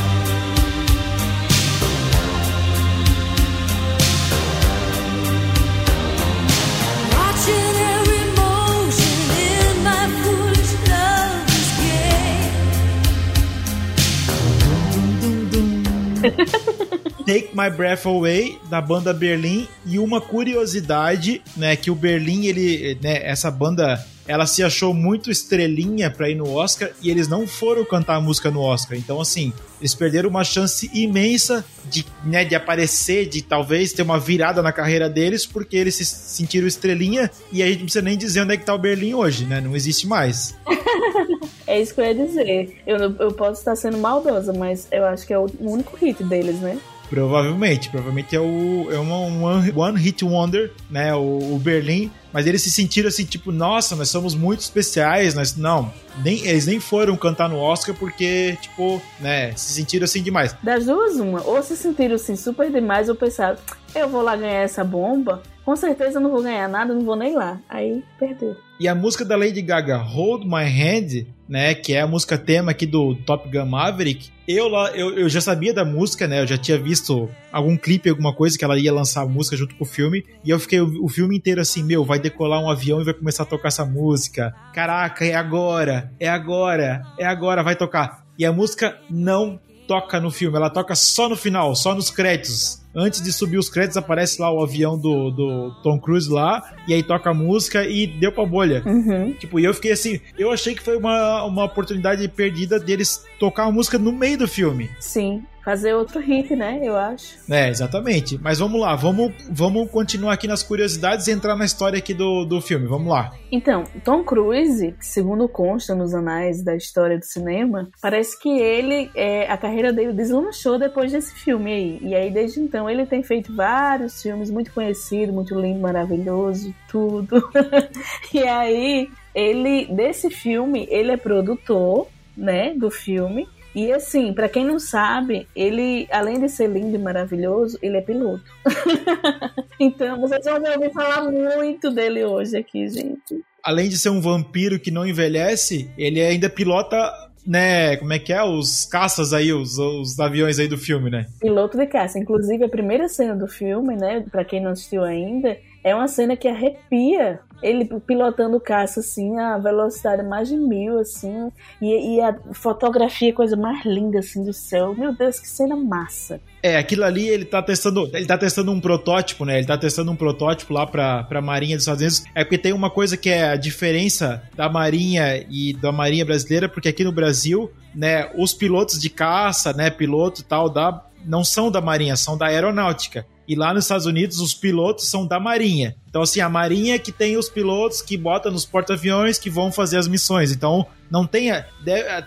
Take 17.27 17.51
My 17.55 17.69
Breath 17.69 18.07
Away 18.07 18.57
da 18.71 18.81
banda 18.81 19.13
Berlim 19.13 19.67
e 19.85 19.99
uma 19.99 20.21
curiosidade, 20.21 21.43
né, 21.57 21.75
que 21.75 21.91
o 21.91 21.95
Berlim 21.95 22.47
ele, 22.47 22.97
né, 23.03 23.21
essa 23.29 23.51
banda 23.51 24.01
ela 24.29 24.47
se 24.47 24.63
achou 24.63 24.93
muito 24.93 25.31
estrelinha 25.31 26.11
para 26.11 26.29
ir 26.29 26.35
no 26.35 26.53
Oscar 26.53 26.91
e 27.03 27.11
eles 27.11 27.29
não 27.29 27.47
foram 27.47 27.85
cantar 27.85 28.17
a 28.17 28.21
música 28.21 28.51
no 28.51 28.61
Oscar. 28.61 28.99
Então, 28.99 29.21
assim, 29.21 29.53
eles 29.81 29.95
perderam 29.95 30.29
uma 30.29 30.43
chance 30.43 30.91
imensa 30.93 31.65
de, 31.85 32.05
né, 32.25 32.45
de 32.45 32.55
aparecer, 32.55 33.29
de 33.29 33.43
talvez 33.43 33.93
ter 33.93 34.03
uma 34.03 34.19
virada 34.19 34.63
na 34.63 34.73
carreira 34.73 35.09
deles, 35.09 35.47
porque 35.47 35.77
eles 35.77 35.95
se 35.95 36.05
sentiram 36.05 36.67
estrelinha 36.67 37.31
e 37.53 37.63
aí 37.63 37.73
não 37.77 37.85
precisa 37.85 38.03
nem 38.03 38.19
dizer 38.19 38.41
onde 38.41 38.55
é 38.55 38.57
que 38.57 38.65
tá 38.65 38.75
o 38.75 38.79
Berlim 38.79 39.15
hoje, 39.15 39.45
né? 39.47 39.61
Não 39.61 39.77
existe 39.77 40.07
mais. 40.07 40.57
é 41.67 41.81
isso 41.81 41.95
que 41.95 42.01
eu 42.01 42.05
ia 42.05 42.15
dizer. 42.15 42.83
Eu, 42.87 42.99
eu 42.99 43.33
posso 43.33 43.61
estar 43.61 43.77
sendo 43.77 43.99
maldosa, 43.99 44.53
mas 44.53 44.89
eu 44.91 45.05
acho 45.05 45.27
que 45.27 45.33
é 45.33 45.39
o 45.39 45.49
único 45.61 45.97
hit 45.97 46.23
deles, 46.25 46.61
né? 46.61 46.79
Provavelmente, 47.09 47.89
provavelmente 47.89 48.35
é 48.35 48.41
o 48.41 48.89
é 48.91 48.99
uma, 48.99 49.19
um 49.19 49.79
one 49.79 49.99
hit 49.99 50.25
wonder, 50.25 50.73
né, 50.91 51.15
o, 51.15 51.55
o, 51.55 51.59
Berlim, 51.59 52.11
mas 52.33 52.47
eles 52.47 52.63
se 52.63 52.71
sentiram 52.71 53.09
assim, 53.09 53.25
tipo, 53.25 53.53
nossa, 53.53 53.95
nós 53.95 54.09
somos 54.09 54.35
muito 54.35 54.61
especiais, 54.61 55.35
nós 55.35 55.57
não, 55.57 55.93
nem 56.25 56.47
eles 56.47 56.67
nem 56.67 56.81
foram 56.81 57.17
cantar 57.17 57.49
no 57.49 57.59
Oscar 57.59 57.95
porque, 57.95 58.57
tipo, 58.61 59.01
né, 59.21 59.53
se 59.57 59.73
sentiram 59.73 60.05
assim 60.05 60.23
demais. 60.23 60.57
Das 60.63 60.87
duas 60.87 61.17
uma, 61.17 61.43
ou 61.43 61.63
se 61.63 61.77
sentiram 61.77 62.17
assim 62.17 62.37
super 62.37 62.71
demais 62.71 63.09
ou 63.09 63.15
pensaram, 63.15 63.59
eu 63.95 64.09
vou 64.09 64.23
lá 64.23 64.37
ganhar 64.37 64.63
essa 64.63 64.83
bomba, 64.83 65.43
com 65.65 65.75
certeza 65.75 66.21
não 66.21 66.31
vou 66.31 66.43
ganhar 66.43 66.69
nada, 66.69 66.95
não 66.95 67.03
vou 67.03 67.17
nem 67.17 67.35
lá. 67.35 67.61
Aí 67.69 68.03
perdeu. 68.19 68.57
E 68.79 68.87
a 68.87 68.95
música 68.95 69.25
da 69.25 69.37
Lady 69.37 69.63
Gaga, 69.63 69.97
Hold 69.97 70.45
My 70.45 70.65
Hand, 70.65 71.27
né, 71.49 71.75
que 71.75 71.95
é 71.95 72.01
a 72.01 72.07
música 72.07 72.37
tema 72.37 72.71
aqui 72.71 72.87
do 72.87 73.15
Top 73.15 73.49
Gun 73.49 73.67
Maverick, 73.67 74.31
eu, 74.47 74.69
eu, 74.95 75.19
eu 75.19 75.29
já 75.29 75.41
sabia 75.41 75.75
da 75.75 75.85
música, 75.85 76.27
né, 76.27 76.43
eu 76.43 76.47
já 76.47 76.57
tinha 76.57 76.79
visto 76.79 77.29
algum 77.53 77.77
clipe, 77.77 78.09
alguma 78.09 78.33
coisa 78.33 78.57
que 78.57 78.65
ela 78.65 78.79
ia 78.79 78.93
lançar 78.93 79.23
a 79.23 79.27
música 79.27 79.57
junto 79.57 79.75
com 79.75 79.85
o 79.85 79.87
filme, 79.87 80.25
e 80.45 80.51
eu 80.51 80.59
fiquei 80.59 80.81
o, 80.81 81.05
o 81.05 81.09
filme 81.09 81.37
inteiro 81.37 81.61
assim, 81.61 81.83
meu, 81.83 82.05
vai 82.05 82.19
decolar 82.19 82.61
um 82.61 82.71
avião 82.71 83.01
e 83.01 83.05
vai 83.05 83.15
começar 83.15 83.43
a 83.43 83.47
tocar 83.47 83.69
essa 83.69 83.85
música. 83.85 84.55
Caraca, 84.73 85.25
é 85.25 85.35
agora, 85.35 86.13
é 86.21 86.29
agora, 86.29 87.03
é 87.19 87.25
agora, 87.25 87.63
vai 87.63 87.77
tocar. 87.77 88.25
E 88.39 88.45
a 88.45 88.53
música 88.53 88.99
não 89.11 89.59
toca 89.87 90.21
no 90.21 90.31
filme, 90.31 90.57
ela 90.57 90.71
toca 90.71 90.95
só 90.95 91.29
no 91.29 91.37
final, 91.37 91.75
só 91.75 91.95
nos 91.95 92.11
créditos. 92.11 92.85
Antes 92.97 93.23
de 93.23 93.33
subir 93.33 93.59
os 93.59 93.69
créditos, 93.69 93.97
aparece 93.97 94.41
lá 94.41 94.51
o 94.51 94.63
avião 94.63 94.97
do, 94.97 95.31
do 95.31 95.71
Tom 95.83 96.01
Cruise 96.01 96.31
lá, 96.31 96.63
e 96.89 96.95
aí 96.95 97.03
toca 97.03 97.31
a 97.31 97.35
música 97.35 97.85
e 97.85 98.07
deu 98.07 98.33
pra 98.33 98.47
bolha. 98.47 98.83
Uhum. 98.87 99.33
Tipo, 99.35 99.61
e 99.61 99.65
eu 99.65 99.75
fiquei 99.75 99.93
assim, 99.93 100.21
eu 100.39 100.51
achei 100.51 100.75
que 100.75 100.83
foi 100.83 100.97
uma, 100.97 101.45
uma 101.45 101.65
oportunidade 101.65 102.27
perdida 102.29 102.81
deles 102.81 103.25
tocar 103.39 103.65
a 103.65 103.71
música 103.71 103.99
no 103.99 104.13
meio 104.13 104.39
do 104.39 104.49
filme. 104.49 104.91
Sim 104.99 105.43
fazer 105.67 105.95
outro 105.95 106.21
hit, 106.21 106.55
né? 106.55 106.79
Eu 106.81 106.97
acho. 106.97 107.39
É, 107.51 107.69
exatamente. 107.69 108.39
Mas 108.41 108.61
vamos 108.61 108.81
lá, 108.81 108.95
vamos, 108.95 109.33
vamos 109.51 109.91
continuar 109.91 110.33
aqui 110.33 110.47
nas 110.47 110.63
curiosidades 110.63 111.27
e 111.27 111.33
entrar 111.33 111.57
na 111.57 111.65
história 111.65 111.99
aqui 111.99 112.15
do, 112.15 112.45
do 112.45 112.61
filme. 112.61 112.87
Vamos 112.87 113.09
lá. 113.09 113.33
Então, 113.51 113.83
Tom 114.05 114.23
Cruise, 114.23 114.95
segundo 115.01 115.49
consta 115.49 115.93
nos 115.93 116.15
anais 116.15 116.63
da 116.63 116.77
história 116.77 117.19
do 117.19 117.25
cinema, 117.25 117.89
parece 118.01 118.39
que 118.41 118.49
ele, 118.49 119.11
é, 119.17 119.51
a 119.51 119.57
carreira 119.57 119.93
dele 119.93 120.13
deslanchou 120.13 120.79
depois 120.79 121.11
desse 121.11 121.35
filme 121.35 121.73
aí. 121.73 121.99
E 122.01 122.15
aí, 122.15 122.31
desde 122.31 122.61
então, 122.61 122.86
ele 122.89 123.07
tem 123.07 123.23
feito 123.23 123.55
vários 123.55 124.23
filmes 124.23 124.51
muito 124.51 124.73
conhecidos, 124.73 125.35
muito 125.35 125.59
lindo, 125.59 125.81
maravilhoso, 125.81 126.75
tudo. 126.89 127.49
e 128.33 128.43
aí, 128.43 129.09
ele, 129.35 129.87
desse 129.87 130.31
filme, 130.31 130.87
ele 130.91 131.13
é 131.13 131.17
produtor, 131.17 132.09
né, 132.37 132.75
do 132.75 132.91
filme. 132.91 133.49
E 133.75 133.93
assim, 133.93 134.33
para 134.33 134.49
quem 134.49 134.65
não 134.65 134.79
sabe, 134.79 135.47
ele, 135.55 136.09
além 136.11 136.41
de 136.41 136.49
ser 136.49 136.67
lindo 136.67 136.95
e 136.97 136.99
maravilhoso, 136.99 137.79
ele 137.83 137.99
é 137.99 138.01
piloto. 138.01 138.43
então, 139.79 140.19
vocês 140.21 140.45
vão 140.47 140.55
ouvir 140.55 140.91
falar 140.93 141.31
muito 141.31 141.91
dele 141.91 142.25
hoje 142.25 142.57
aqui, 142.57 142.89
gente. 142.89 143.45
Além 143.63 143.91
de 143.91 143.99
ser 143.99 144.09
um 144.09 144.21
vampiro 144.21 144.81
que 144.81 144.91
não 144.91 145.07
envelhece, 145.07 145.91
ele 145.99 146.23
ainda 146.23 146.49
pilota 146.49 147.13
né, 147.47 147.97
como 147.97 148.13
é 148.13 148.19
que 148.19 148.33
é? 148.33 148.43
Os 148.43 148.85
caças 148.85 149.33
aí, 149.33 149.53
os, 149.53 149.79
os 149.79 150.19
aviões 150.19 150.59
aí 150.59 150.67
do 150.67 150.77
filme, 150.77 151.11
né? 151.11 151.27
Piloto 151.41 151.79
de 151.79 151.87
caça. 151.87 152.19
Inclusive, 152.19 152.65
a 152.65 152.69
primeira 152.69 153.09
cena 153.09 153.37
do 153.37 153.47
filme, 153.47 153.97
né, 153.97 154.25
pra 154.31 154.45
quem 154.45 154.61
não 154.61 154.73
assistiu 154.73 155.05
ainda, 155.05 155.57
é 155.87 155.95
uma 155.95 156.09
cena 156.09 156.37
que 156.37 156.49
arrepia 156.49 157.39
ele 157.63 157.85
pilotando 158.01 158.57
o 158.57 158.61
caça, 158.61 159.01
assim, 159.01 159.39
a 159.39 159.57
velocidade 159.57 160.23
mais 160.23 160.49
de 160.49 160.57
mil, 160.57 160.99
assim, 160.99 161.51
e, 161.81 162.17
e, 162.17 162.21
a 162.21 162.37
fotografia, 162.53 163.33
coisa 163.33 163.57
mais 163.57 163.85
linda, 163.85 164.19
assim, 164.19 164.45
do 164.45 164.53
céu. 164.53 164.95
Meu 164.95 165.15
Deus, 165.15 165.39
que 165.39 165.49
cena 165.49 165.77
massa. 165.77 166.41
É, 166.63 166.77
aquilo 166.77 167.05
ali 167.05 167.29
ele 167.29 167.45
tá 167.45 167.63
testando, 167.63 168.11
ele 168.13 168.27
tá 168.27 168.37
testando 168.37 168.73
um 168.73 168.81
protótipo, 168.81 169.45
né? 169.45 169.59
Ele 169.59 169.67
tá 169.67 169.79
testando 169.79 170.11
um 170.11 170.17
protótipo 170.17 170.75
lá 170.75 170.87
pra, 170.87 171.23
pra 171.23 171.41
Marinha 171.41 171.77
dos 171.77 171.85
Estados 171.85 172.03
Unidos. 172.03 172.25
É 172.35 172.45
porque 172.45 172.59
tem 172.59 172.73
uma 172.73 172.91
coisa 172.91 173.17
que 173.17 173.31
é 173.31 173.51
a 173.51 173.57
diferença 173.57 174.43
da 174.55 174.69
Marinha 174.69 175.47
e 175.49 175.73
da 175.73 175.93
Marinha 175.93 176.27
brasileira, 176.27 176.69
porque 176.69 176.89
aqui 176.89 177.05
no 177.05 177.13
Brasil, 177.13 177.71
né, 177.95 178.29
os 178.37 178.53
pilotos 178.53 179.01
de 179.01 179.09
caça, 179.09 179.73
né, 179.73 179.89
piloto 179.89 180.41
e 180.41 180.45
tal, 180.45 180.69
da, 180.69 181.07
não 181.27 181.45
são 181.45 181.71
da 181.71 181.81
Marinha, 181.81 182.17
são 182.17 182.37
da 182.39 182.47
Aeronáutica. 182.47 183.27
E 183.49 183.55
lá 183.55 183.73
nos 183.73 183.85
Estados 183.85 184.07
Unidos, 184.07 184.41
os 184.41 184.53
pilotos 184.53 185.09
são 185.09 185.25
da 185.27 185.39
Marinha. 185.39 185.95
Então, 186.09 186.23
assim, 186.23 186.41
a 186.41 186.49
Marinha 186.49 186.99
que 186.99 187.13
tem 187.13 187.37
os 187.37 187.49
pilotos 187.49 188.03
que 188.03 188.17
bota 188.17 188.51
nos 188.51 188.65
porta-aviões 188.65 189.39
que 189.39 189.49
vão 189.49 189.71
fazer 189.71 189.99
as 189.99 190.09
missões. 190.09 190.51
Então, 190.51 190.85
não 191.09 191.27
tem. 191.27 191.53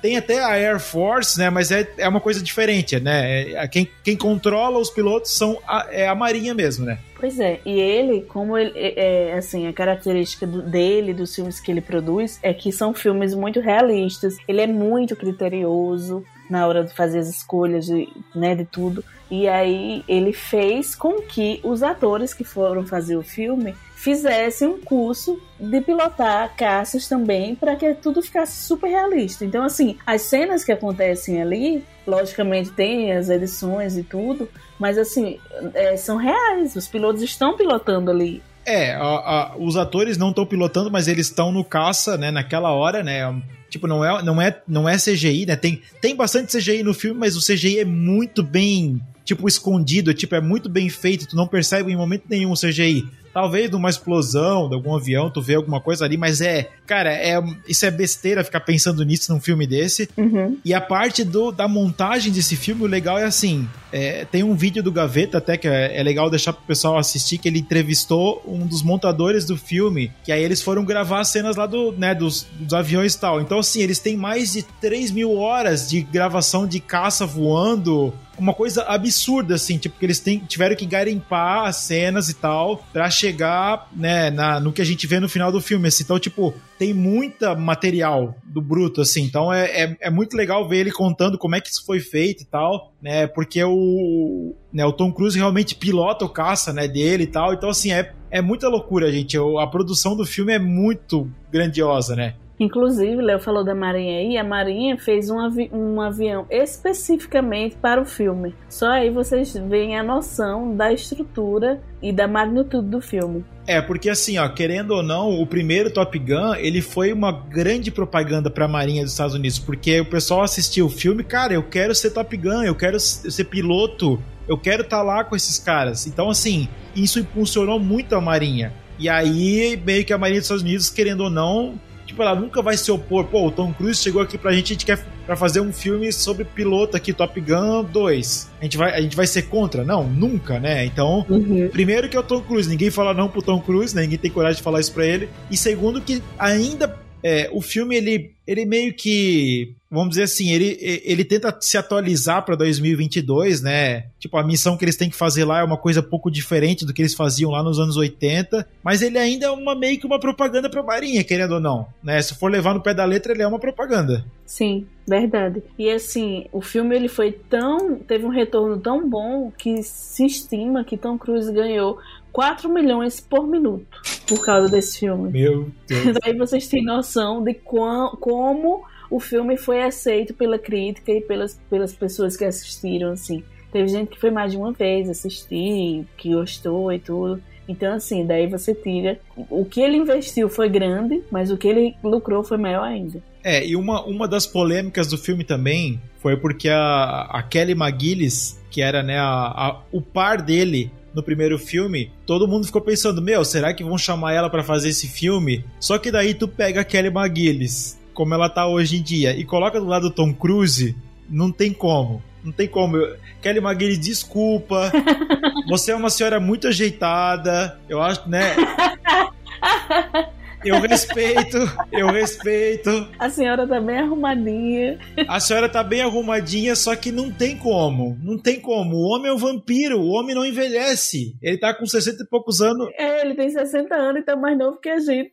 Tem 0.01 0.15
até 0.15 0.39
a 0.39 0.51
Air 0.51 0.79
Force, 0.79 1.37
né? 1.37 1.49
Mas 1.49 1.71
é, 1.71 1.89
é 1.97 2.07
uma 2.07 2.21
coisa 2.21 2.41
diferente, 2.41 2.97
né? 2.99 3.51
É, 3.51 3.67
quem, 3.67 3.89
quem 4.03 4.15
controla 4.15 4.79
os 4.79 4.89
pilotos 4.89 5.31
são 5.31 5.59
a, 5.67 5.87
é 5.91 6.07
a 6.07 6.15
Marinha 6.15 6.53
mesmo, 6.53 6.85
né? 6.85 6.99
Pois 7.19 7.37
é, 7.37 7.59
e 7.65 7.77
ele, 7.77 8.21
como 8.21 8.57
ele, 8.57 8.71
é, 8.75 9.33
assim, 9.37 9.67
a 9.67 9.73
característica 9.73 10.47
do, 10.47 10.61
dele, 10.61 11.13
dos 11.13 11.35
filmes 11.35 11.59
que 11.59 11.69
ele 11.69 11.81
produz, 11.81 12.39
é 12.41 12.53
que 12.53 12.71
são 12.71 12.93
filmes 12.93 13.35
muito 13.35 13.59
realistas. 13.59 14.37
Ele 14.47 14.61
é 14.61 14.67
muito 14.67 15.17
criterioso, 15.17 16.23
na 16.49 16.65
hora 16.67 16.83
de 16.83 16.93
fazer 16.93 17.19
as 17.19 17.29
escolhas 17.29 17.85
de, 17.85 18.07
né, 18.33 18.55
de 18.55 18.65
tudo. 18.65 19.03
E 19.29 19.47
aí 19.47 20.03
ele 20.07 20.33
fez 20.33 20.95
com 20.95 21.21
que 21.21 21.59
os 21.63 21.83
atores 21.83 22.33
que 22.33 22.43
foram 22.43 22.85
fazer 22.85 23.15
o 23.15 23.23
filme 23.23 23.75
fizessem 23.95 24.67
um 24.67 24.79
curso 24.79 25.39
de 25.59 25.81
pilotar 25.81 26.55
caças 26.55 27.07
também 27.07 27.53
para 27.53 27.75
que 27.75 27.93
tudo 27.95 28.21
ficasse 28.21 28.65
super 28.65 28.87
realista. 28.87 29.43
Então, 29.43 29.63
assim, 29.63 29.97
as 30.05 30.21
cenas 30.21 30.63
que 30.63 30.71
acontecem 30.71 31.41
ali, 31.41 31.83
logicamente 32.07 32.71
tem 32.71 33.11
as 33.11 33.29
edições 33.29 33.97
e 33.97 34.03
tudo, 34.03 34.49
mas 34.79 34.97
assim, 34.97 35.37
é, 35.73 35.97
são 35.97 36.15
reais. 36.15 36.75
Os 36.77 36.87
pilotos 36.87 37.21
estão 37.21 37.57
pilotando 37.57 38.09
ali. 38.09 38.41
É, 38.65 38.93
a, 38.93 39.01
a, 39.01 39.55
os 39.57 39.75
atores 39.75 40.17
não 40.17 40.29
estão 40.29 40.45
pilotando, 40.45 40.89
mas 40.89 41.07
eles 41.07 41.27
estão 41.27 41.51
no 41.51 41.63
caça, 41.63 42.17
né, 42.17 42.31
naquela 42.31 42.71
hora, 42.71 43.03
né? 43.03 43.23
Tipo, 43.69 43.87
não 43.87 44.03
é, 44.03 44.23
não 44.23 44.41
é, 44.41 44.61
não 44.67 44.89
é 44.89 44.97
CGI, 44.97 45.45
né? 45.45 45.55
Tem, 45.55 45.81
tem 46.01 46.15
bastante 46.15 46.57
CGI 46.57 46.83
no 46.83 46.93
filme, 46.93 47.19
mas 47.19 47.35
o 47.35 47.41
CGI 47.41 47.79
é 47.79 47.85
muito 47.85 48.41
bem, 48.41 48.99
tipo, 49.23 49.47
escondido, 49.47 50.13
tipo, 50.13 50.35
é 50.35 50.41
muito 50.41 50.67
bem 50.67 50.89
feito, 50.89 51.27
tu 51.27 51.35
não 51.35 51.47
percebe 51.47 51.91
em 51.91 51.95
momento 51.95 52.23
nenhum 52.29 52.51
o 52.51 52.55
CGI. 52.55 53.07
Talvez 53.33 53.69
numa 53.69 53.89
explosão 53.89 54.67
de 54.67 54.75
algum 54.75 54.95
avião, 54.95 55.29
tu 55.29 55.41
vê 55.41 55.55
alguma 55.55 55.79
coisa 55.79 56.05
ali, 56.05 56.17
mas 56.17 56.41
é. 56.41 56.69
Cara, 56.85 57.11
é, 57.11 57.39
isso 57.67 57.85
é 57.85 57.91
besteira 57.91 58.43
ficar 58.43 58.61
pensando 58.61 59.03
nisso 59.03 59.31
num 59.31 59.39
filme 59.39 59.67
desse. 59.67 60.09
Uhum. 60.17 60.57
E 60.63 60.73
a 60.73 60.81
parte 60.81 61.23
do, 61.23 61.51
da 61.51 61.67
montagem 61.67 62.31
desse 62.31 62.55
filme, 62.55 62.83
o 62.83 62.87
legal 62.87 63.17
é 63.17 63.23
assim: 63.23 63.67
é, 63.91 64.25
tem 64.25 64.43
um 64.43 64.55
vídeo 64.55 64.83
do 64.83 64.91
Gaveta, 64.91 65.37
até 65.37 65.57
que 65.57 65.67
é, 65.67 65.97
é, 65.97 66.03
legal 66.03 66.29
deixar 66.29 66.53
pro 66.53 66.63
pessoal 66.63 66.97
assistir, 66.97 67.37
que 67.37 67.47
ele 67.47 67.59
entrevistou 67.59 68.43
um 68.47 68.65
dos 68.65 68.83
montadores 68.83 69.45
do 69.45 69.57
filme, 69.57 70.11
que 70.23 70.31
aí 70.31 70.43
eles 70.43 70.61
foram 70.61 70.85
gravar 70.85 71.23
cenas 71.23 71.55
lá 71.55 71.65
do, 71.65 71.91
né, 71.93 72.13
dos, 72.13 72.47
dos 72.59 72.73
aviões 72.73 73.13
e 73.13 73.19
tal. 73.19 73.41
Então, 73.41 73.59
assim, 73.59 73.81
eles 73.81 73.99
têm 73.99 74.15
mais 74.15 74.53
de 74.53 74.63
3 74.63 75.11
mil 75.11 75.35
horas 75.37 75.89
de 75.89 76.01
gravação 76.01 76.67
de 76.67 76.79
caça 76.79 77.25
voando, 77.25 78.13
uma 78.37 78.53
coisa 78.53 78.83
absurda, 78.83 79.55
assim, 79.55 79.77
tipo, 79.77 79.99
que 79.99 80.05
eles 80.05 80.19
têm, 80.19 80.39
tiveram 80.39 80.75
que 80.75 80.85
garimpar 80.85 81.65
as 81.65 81.77
cenas 81.77 82.29
e 82.29 82.33
tal, 82.33 82.83
pra 82.93 83.09
chegar, 83.19 83.89
né, 83.95 84.29
na, 84.29 84.59
no 84.59 84.71
que 84.71 84.81
a 84.81 84.85
gente 84.85 85.05
vê 85.05 85.19
no 85.19 85.29
final 85.29 85.51
do 85.51 85.61
filme, 85.61 85.87
assim. 85.87 86.03
Então, 86.03 86.19
tipo, 86.19 86.53
tem 86.77 86.93
muita 86.93 87.55
material 87.55 88.35
do 88.43 88.61
Bruto, 88.61 89.01
assim. 89.01 89.23
Então 89.23 89.51
é, 89.51 89.65
é, 89.65 89.97
é, 90.01 90.09
muito 90.09 90.35
legal 90.35 90.67
ver 90.67 90.77
ele 90.77 90.91
contando 90.91 91.37
como 91.37 91.55
é 91.55 91.61
que 91.61 91.69
isso 91.69 91.85
foi 91.85 91.99
feito 91.99 92.43
e 92.43 92.45
tal, 92.45 92.93
né? 93.01 93.27
Porque 93.27 93.63
o, 93.63 94.55
né, 94.71 94.85
o 94.85 94.93
Tom 94.93 95.11
Cruise 95.11 95.37
realmente 95.37 95.75
pilota 95.75 96.25
o 96.25 96.29
caça, 96.29 96.71
né, 96.71 96.87
dele 96.87 97.23
e 97.23 97.27
tal. 97.27 97.53
Então, 97.53 97.69
assim, 97.69 97.91
é, 97.91 98.13
é 98.31 98.41
muita 98.41 98.67
loucura, 98.67 99.11
gente. 99.11 99.37
A 99.37 99.67
produção 99.67 100.15
do 100.15 100.25
filme 100.25 100.53
é 100.53 100.59
muito 100.59 101.29
grandiosa, 101.51 102.15
né? 102.15 102.35
Inclusive, 102.59 103.21
Léo 103.21 103.39
falou 103.39 103.63
da 103.63 103.73
Marinha 103.73 104.19
aí, 104.19 104.37
a 104.37 104.43
Marinha 104.43 104.97
fez 104.97 105.29
um, 105.29 105.39
avi 105.39 105.69
um 105.71 106.01
avião 106.01 106.45
especificamente 106.49 107.77
para 107.77 108.01
o 108.01 108.05
filme. 108.05 108.53
Só 108.67 108.87
aí 108.89 109.09
vocês 109.09 109.53
veem 109.53 109.97
a 109.97 110.03
noção 110.03 110.75
da 110.75 110.91
estrutura 110.91 111.81
e 112.01 112.11
da 112.11 112.27
magnitude 112.27 112.89
do 112.89 112.99
filme. 112.99 113.45
É, 113.65 113.81
porque 113.81 114.09
assim, 114.09 114.37
ó, 114.37 114.49
querendo 114.49 114.91
ou 114.91 115.01
não, 115.01 115.41
o 115.41 115.47
primeiro 115.47 115.89
Top 115.89 116.17
Gun, 116.19 116.55
ele 116.55 116.81
foi 116.81 117.13
uma 117.13 117.31
grande 117.31 117.91
propaganda 117.91 118.49
para 118.49 118.65
a 118.65 118.67
Marinha 118.67 119.03
dos 119.03 119.11
Estados 119.13 119.35
Unidos, 119.35 119.57
porque 119.57 120.01
o 120.01 120.05
pessoal 120.05 120.41
assistiu 120.41 120.87
o 120.87 120.89
filme, 120.89 121.23
cara, 121.23 121.53
eu 121.53 121.63
quero 121.63 121.95
ser 121.95 122.11
Top 122.11 122.35
Gun, 122.35 122.63
eu 122.63 122.75
quero 122.75 122.99
ser 122.99 123.45
piloto, 123.45 124.21
eu 124.47 124.57
quero 124.57 124.81
estar 124.81 124.97
tá 124.97 125.03
lá 125.03 125.23
com 125.23 125.35
esses 125.35 125.59
caras. 125.59 126.07
Então, 126.07 126.29
assim, 126.29 126.67
isso 126.93 127.19
impulsionou 127.19 127.79
muito 127.79 128.15
a 128.15 128.21
Marinha. 128.21 128.73
E 128.97 129.07
aí, 129.07 129.81
meio 129.85 130.03
que 130.03 130.11
a 130.11 130.17
Marinha 130.17 130.41
dos 130.41 130.47
Estados 130.47 130.63
Unidos, 130.63 130.89
querendo 130.89 131.21
ou 131.21 131.29
não, 131.29 131.79
tipo, 132.09 132.21
ela 132.21 132.35
nunca 132.35 132.61
vai 132.61 132.75
se 132.75 132.91
opor. 132.91 133.25
Pô, 133.25 133.47
o 133.47 133.51
Tom 133.51 133.71
Cruise 133.71 134.01
chegou 134.01 134.21
aqui 134.21 134.37
pra 134.37 134.51
gente, 134.51 134.65
a 134.65 134.73
gente 134.73 134.85
quer 134.85 135.05
pra 135.25 135.35
fazer 135.35 135.61
um 135.61 135.71
filme 135.71 136.11
sobre 136.11 136.43
piloto 136.43 136.97
aqui, 136.97 137.13
Top 137.13 137.39
Gun 137.39 137.83
2. 137.83 138.49
A 138.59 138.63
gente 138.63 138.77
vai, 138.77 138.93
a 138.93 139.01
gente 139.01 139.15
vai 139.15 139.27
ser 139.27 139.43
contra? 139.43 139.83
Não, 139.83 140.03
nunca, 140.05 140.59
né? 140.59 140.85
Então, 140.85 141.25
uhum. 141.29 141.69
primeiro 141.71 142.09
que 142.09 142.17
é 142.17 142.19
o 142.19 142.23
Tom 142.23 142.41
Cruise, 142.41 142.67
ninguém 142.67 142.89
fala 142.89 143.13
não 143.13 143.29
pro 143.29 143.41
Tom 143.41 143.61
Cruise, 143.61 143.95
né? 143.95 144.01
ninguém 144.01 144.17
tem 144.17 144.31
coragem 144.31 144.57
de 144.57 144.63
falar 144.63 144.79
isso 144.79 144.91
pra 144.91 145.05
ele. 145.05 145.29
E 145.51 145.57
segundo 145.57 146.01
que 146.01 146.23
ainda 146.37 146.87
é, 147.23 147.49
o 147.51 147.61
filme 147.61 147.95
ele, 147.95 148.33
ele 148.45 148.65
meio 148.65 148.93
que 148.93 149.75
vamos 149.89 150.09
dizer 150.09 150.23
assim, 150.23 150.51
ele, 150.51 150.77
ele 150.79 151.25
tenta 151.25 151.55
se 151.59 151.77
atualizar 151.77 152.45
para 152.45 152.55
2022, 152.55 153.61
né? 153.61 154.05
Tipo, 154.19 154.37
a 154.37 154.43
missão 154.43 154.77
que 154.77 154.85
eles 154.85 154.95
têm 154.95 155.09
que 155.09 155.15
fazer 155.15 155.45
lá 155.45 155.61
é 155.61 155.63
uma 155.63 155.77
coisa 155.77 156.03
pouco 156.03 156.29
diferente 156.29 156.85
do 156.85 156.93
que 156.93 157.01
eles 157.01 157.15
faziam 157.15 157.49
lá 157.49 157.63
nos 157.63 157.79
anos 157.79 157.97
80, 157.97 158.67
mas 158.83 159.01
ele 159.01 159.17
ainda 159.17 159.47
é 159.47 159.49
uma 159.49 159.75
meio 159.75 159.99
que 159.99 160.05
uma 160.05 160.19
propaganda 160.19 160.69
para 160.69 160.83
Marinha, 160.83 161.23
querendo 161.23 161.55
ou 161.55 161.59
não, 161.59 161.87
né? 162.03 162.21
Se 162.21 162.35
for 162.35 162.51
levar 162.51 162.73
no 162.73 162.81
pé 162.81 162.93
da 162.93 163.03
letra, 163.03 163.33
ele 163.33 163.41
é 163.41 163.47
uma 163.47 163.59
propaganda. 163.59 164.23
Sim, 164.45 164.85
verdade. 165.07 165.63
E 165.77 165.89
assim, 165.89 166.45
o 166.51 166.61
filme 166.61 166.95
ele 166.95 167.07
foi 167.07 167.31
tão, 167.31 167.95
teve 167.95 168.25
um 168.25 168.29
retorno 168.29 168.79
tão 168.79 169.09
bom 169.09 169.51
que 169.57 169.81
se 169.81 170.25
estima 170.25 170.83
que 170.83 170.97
Tom 170.97 171.17
Cruise 171.17 171.51
ganhou 171.51 171.97
4 172.31 172.69
milhões 172.69 173.19
por 173.19 173.47
minuto 173.47 173.99
por 174.27 174.45
causa 174.45 174.69
desse 174.69 174.99
filme. 174.99 175.31
Meu 175.31 175.69
Deus. 175.87 176.05
Então 176.05 176.21
aí 176.23 176.37
vocês 176.37 176.67
têm 176.67 176.83
noção 176.83 177.43
de 177.43 177.53
quão, 177.53 178.15
como 178.17 178.83
o 179.09 179.19
filme 179.19 179.57
foi 179.57 179.81
aceito 179.81 180.33
pela 180.33 180.59
crítica 180.59 181.11
e 181.11 181.21
pelas, 181.21 181.59
pelas 181.69 181.93
pessoas 181.93 182.37
que 182.37 182.45
assistiram, 182.45 183.11
assim. 183.11 183.43
Teve 183.71 183.87
gente 183.87 184.09
que 184.09 184.19
foi 184.19 184.31
mais 184.31 184.51
de 184.51 184.57
uma 184.57 184.71
vez 184.71 185.09
assistir, 185.09 186.05
que 186.17 186.33
gostou 186.33 186.91
e 186.91 186.99
tudo. 186.99 187.41
Então, 187.67 187.93
assim, 187.93 188.25
daí 188.25 188.47
você 188.47 188.73
tira. 188.73 189.19
O 189.49 189.63
que 189.63 189.79
ele 189.79 189.95
investiu 189.95 190.49
foi 190.49 190.67
grande, 190.67 191.21
mas 191.29 191.51
o 191.51 191.57
que 191.57 191.67
ele 191.67 191.95
lucrou 192.03 192.43
foi 192.43 192.57
maior 192.57 192.83
ainda. 192.83 193.21
É, 193.43 193.65
e 193.65 193.75
uma, 193.75 194.03
uma 194.05 194.27
das 194.27 194.47
polêmicas 194.47 195.07
do 195.07 195.17
filme 195.17 195.43
também 195.43 196.01
foi 196.17 196.35
porque 196.35 196.67
a, 196.67 197.27
a 197.29 197.43
Kelly 197.43 197.73
McGillis, 197.73 198.59
que 198.71 198.81
era 198.81 199.03
né, 199.03 199.19
a, 199.19 199.23
a, 199.23 199.81
o 199.91 200.01
par 200.01 200.41
dele 200.41 200.91
no 201.13 201.23
primeiro 201.23 201.57
filme, 201.57 202.11
todo 202.25 202.47
mundo 202.47 202.65
ficou 202.65 202.81
pensando: 202.81 203.21
meu, 203.21 203.43
será 203.43 203.73
que 203.73 203.83
vão 203.83 203.97
chamar 203.97 204.33
ela 204.33 204.49
para 204.49 204.63
fazer 204.63 204.89
esse 204.89 205.07
filme? 205.07 205.65
Só 205.79 205.97
que 205.97 206.11
daí 206.11 206.33
tu 206.33 206.47
pega 206.47 206.81
a 206.81 206.83
Kelly 206.83 207.09
McGillis, 207.09 207.99
como 208.13 208.33
ela 208.33 208.49
tá 208.49 208.67
hoje 208.67 208.97
em 208.97 209.01
dia, 209.01 209.37
e 209.37 209.43
coloca 209.43 209.79
do 209.79 209.87
lado 209.87 210.09
do 210.09 210.15
Tom 210.15 210.33
Cruise, 210.33 210.95
não 211.29 211.51
tem 211.51 211.73
como. 211.73 212.21
Não 212.43 212.51
tem 212.51 212.67
como. 212.67 212.97
Kelly 213.41 213.59
McGillis, 213.59 213.99
desculpa. 213.99 214.91
Você 215.67 215.91
é 215.91 215.95
uma 215.95 216.09
senhora 216.09 216.39
muito 216.39 216.67
ajeitada. 216.67 217.79
Eu 217.87 218.01
acho, 218.01 218.27
né? 218.29 218.55
Eu 220.63 220.79
respeito, 220.81 221.57
eu 221.91 222.07
respeito. 222.07 223.09
A 223.17 223.29
senhora 223.29 223.65
tá 223.65 223.79
bem 223.79 223.97
arrumadinha. 223.97 224.99
A 225.27 225.39
senhora 225.39 225.69
tá 225.69 225.83
bem 225.83 226.01
arrumadinha, 226.01 226.75
só 226.75 226.95
que 226.95 227.11
não 227.11 227.31
tem 227.31 227.57
como. 227.57 228.17
Não 228.21 228.37
tem 228.37 228.59
como. 228.59 228.97
O 228.97 229.15
homem 229.15 229.31
é 229.31 229.33
um 229.33 229.37
vampiro, 229.37 229.99
o 229.99 230.09
homem 230.09 230.35
não 230.35 230.45
envelhece. 230.45 231.35
Ele 231.41 231.57
tá 231.57 231.73
com 231.73 231.85
60 231.85 232.23
e 232.23 232.27
poucos 232.27 232.61
anos. 232.61 232.89
É, 232.97 233.21
ele 233.21 233.35
tem 233.35 233.49
60 233.49 233.95
anos 233.95 234.21
e 234.21 234.25
tá 234.25 234.35
mais 234.35 234.57
novo 234.57 234.79
que 234.79 234.89
a 234.89 234.99
gente. 234.99 235.31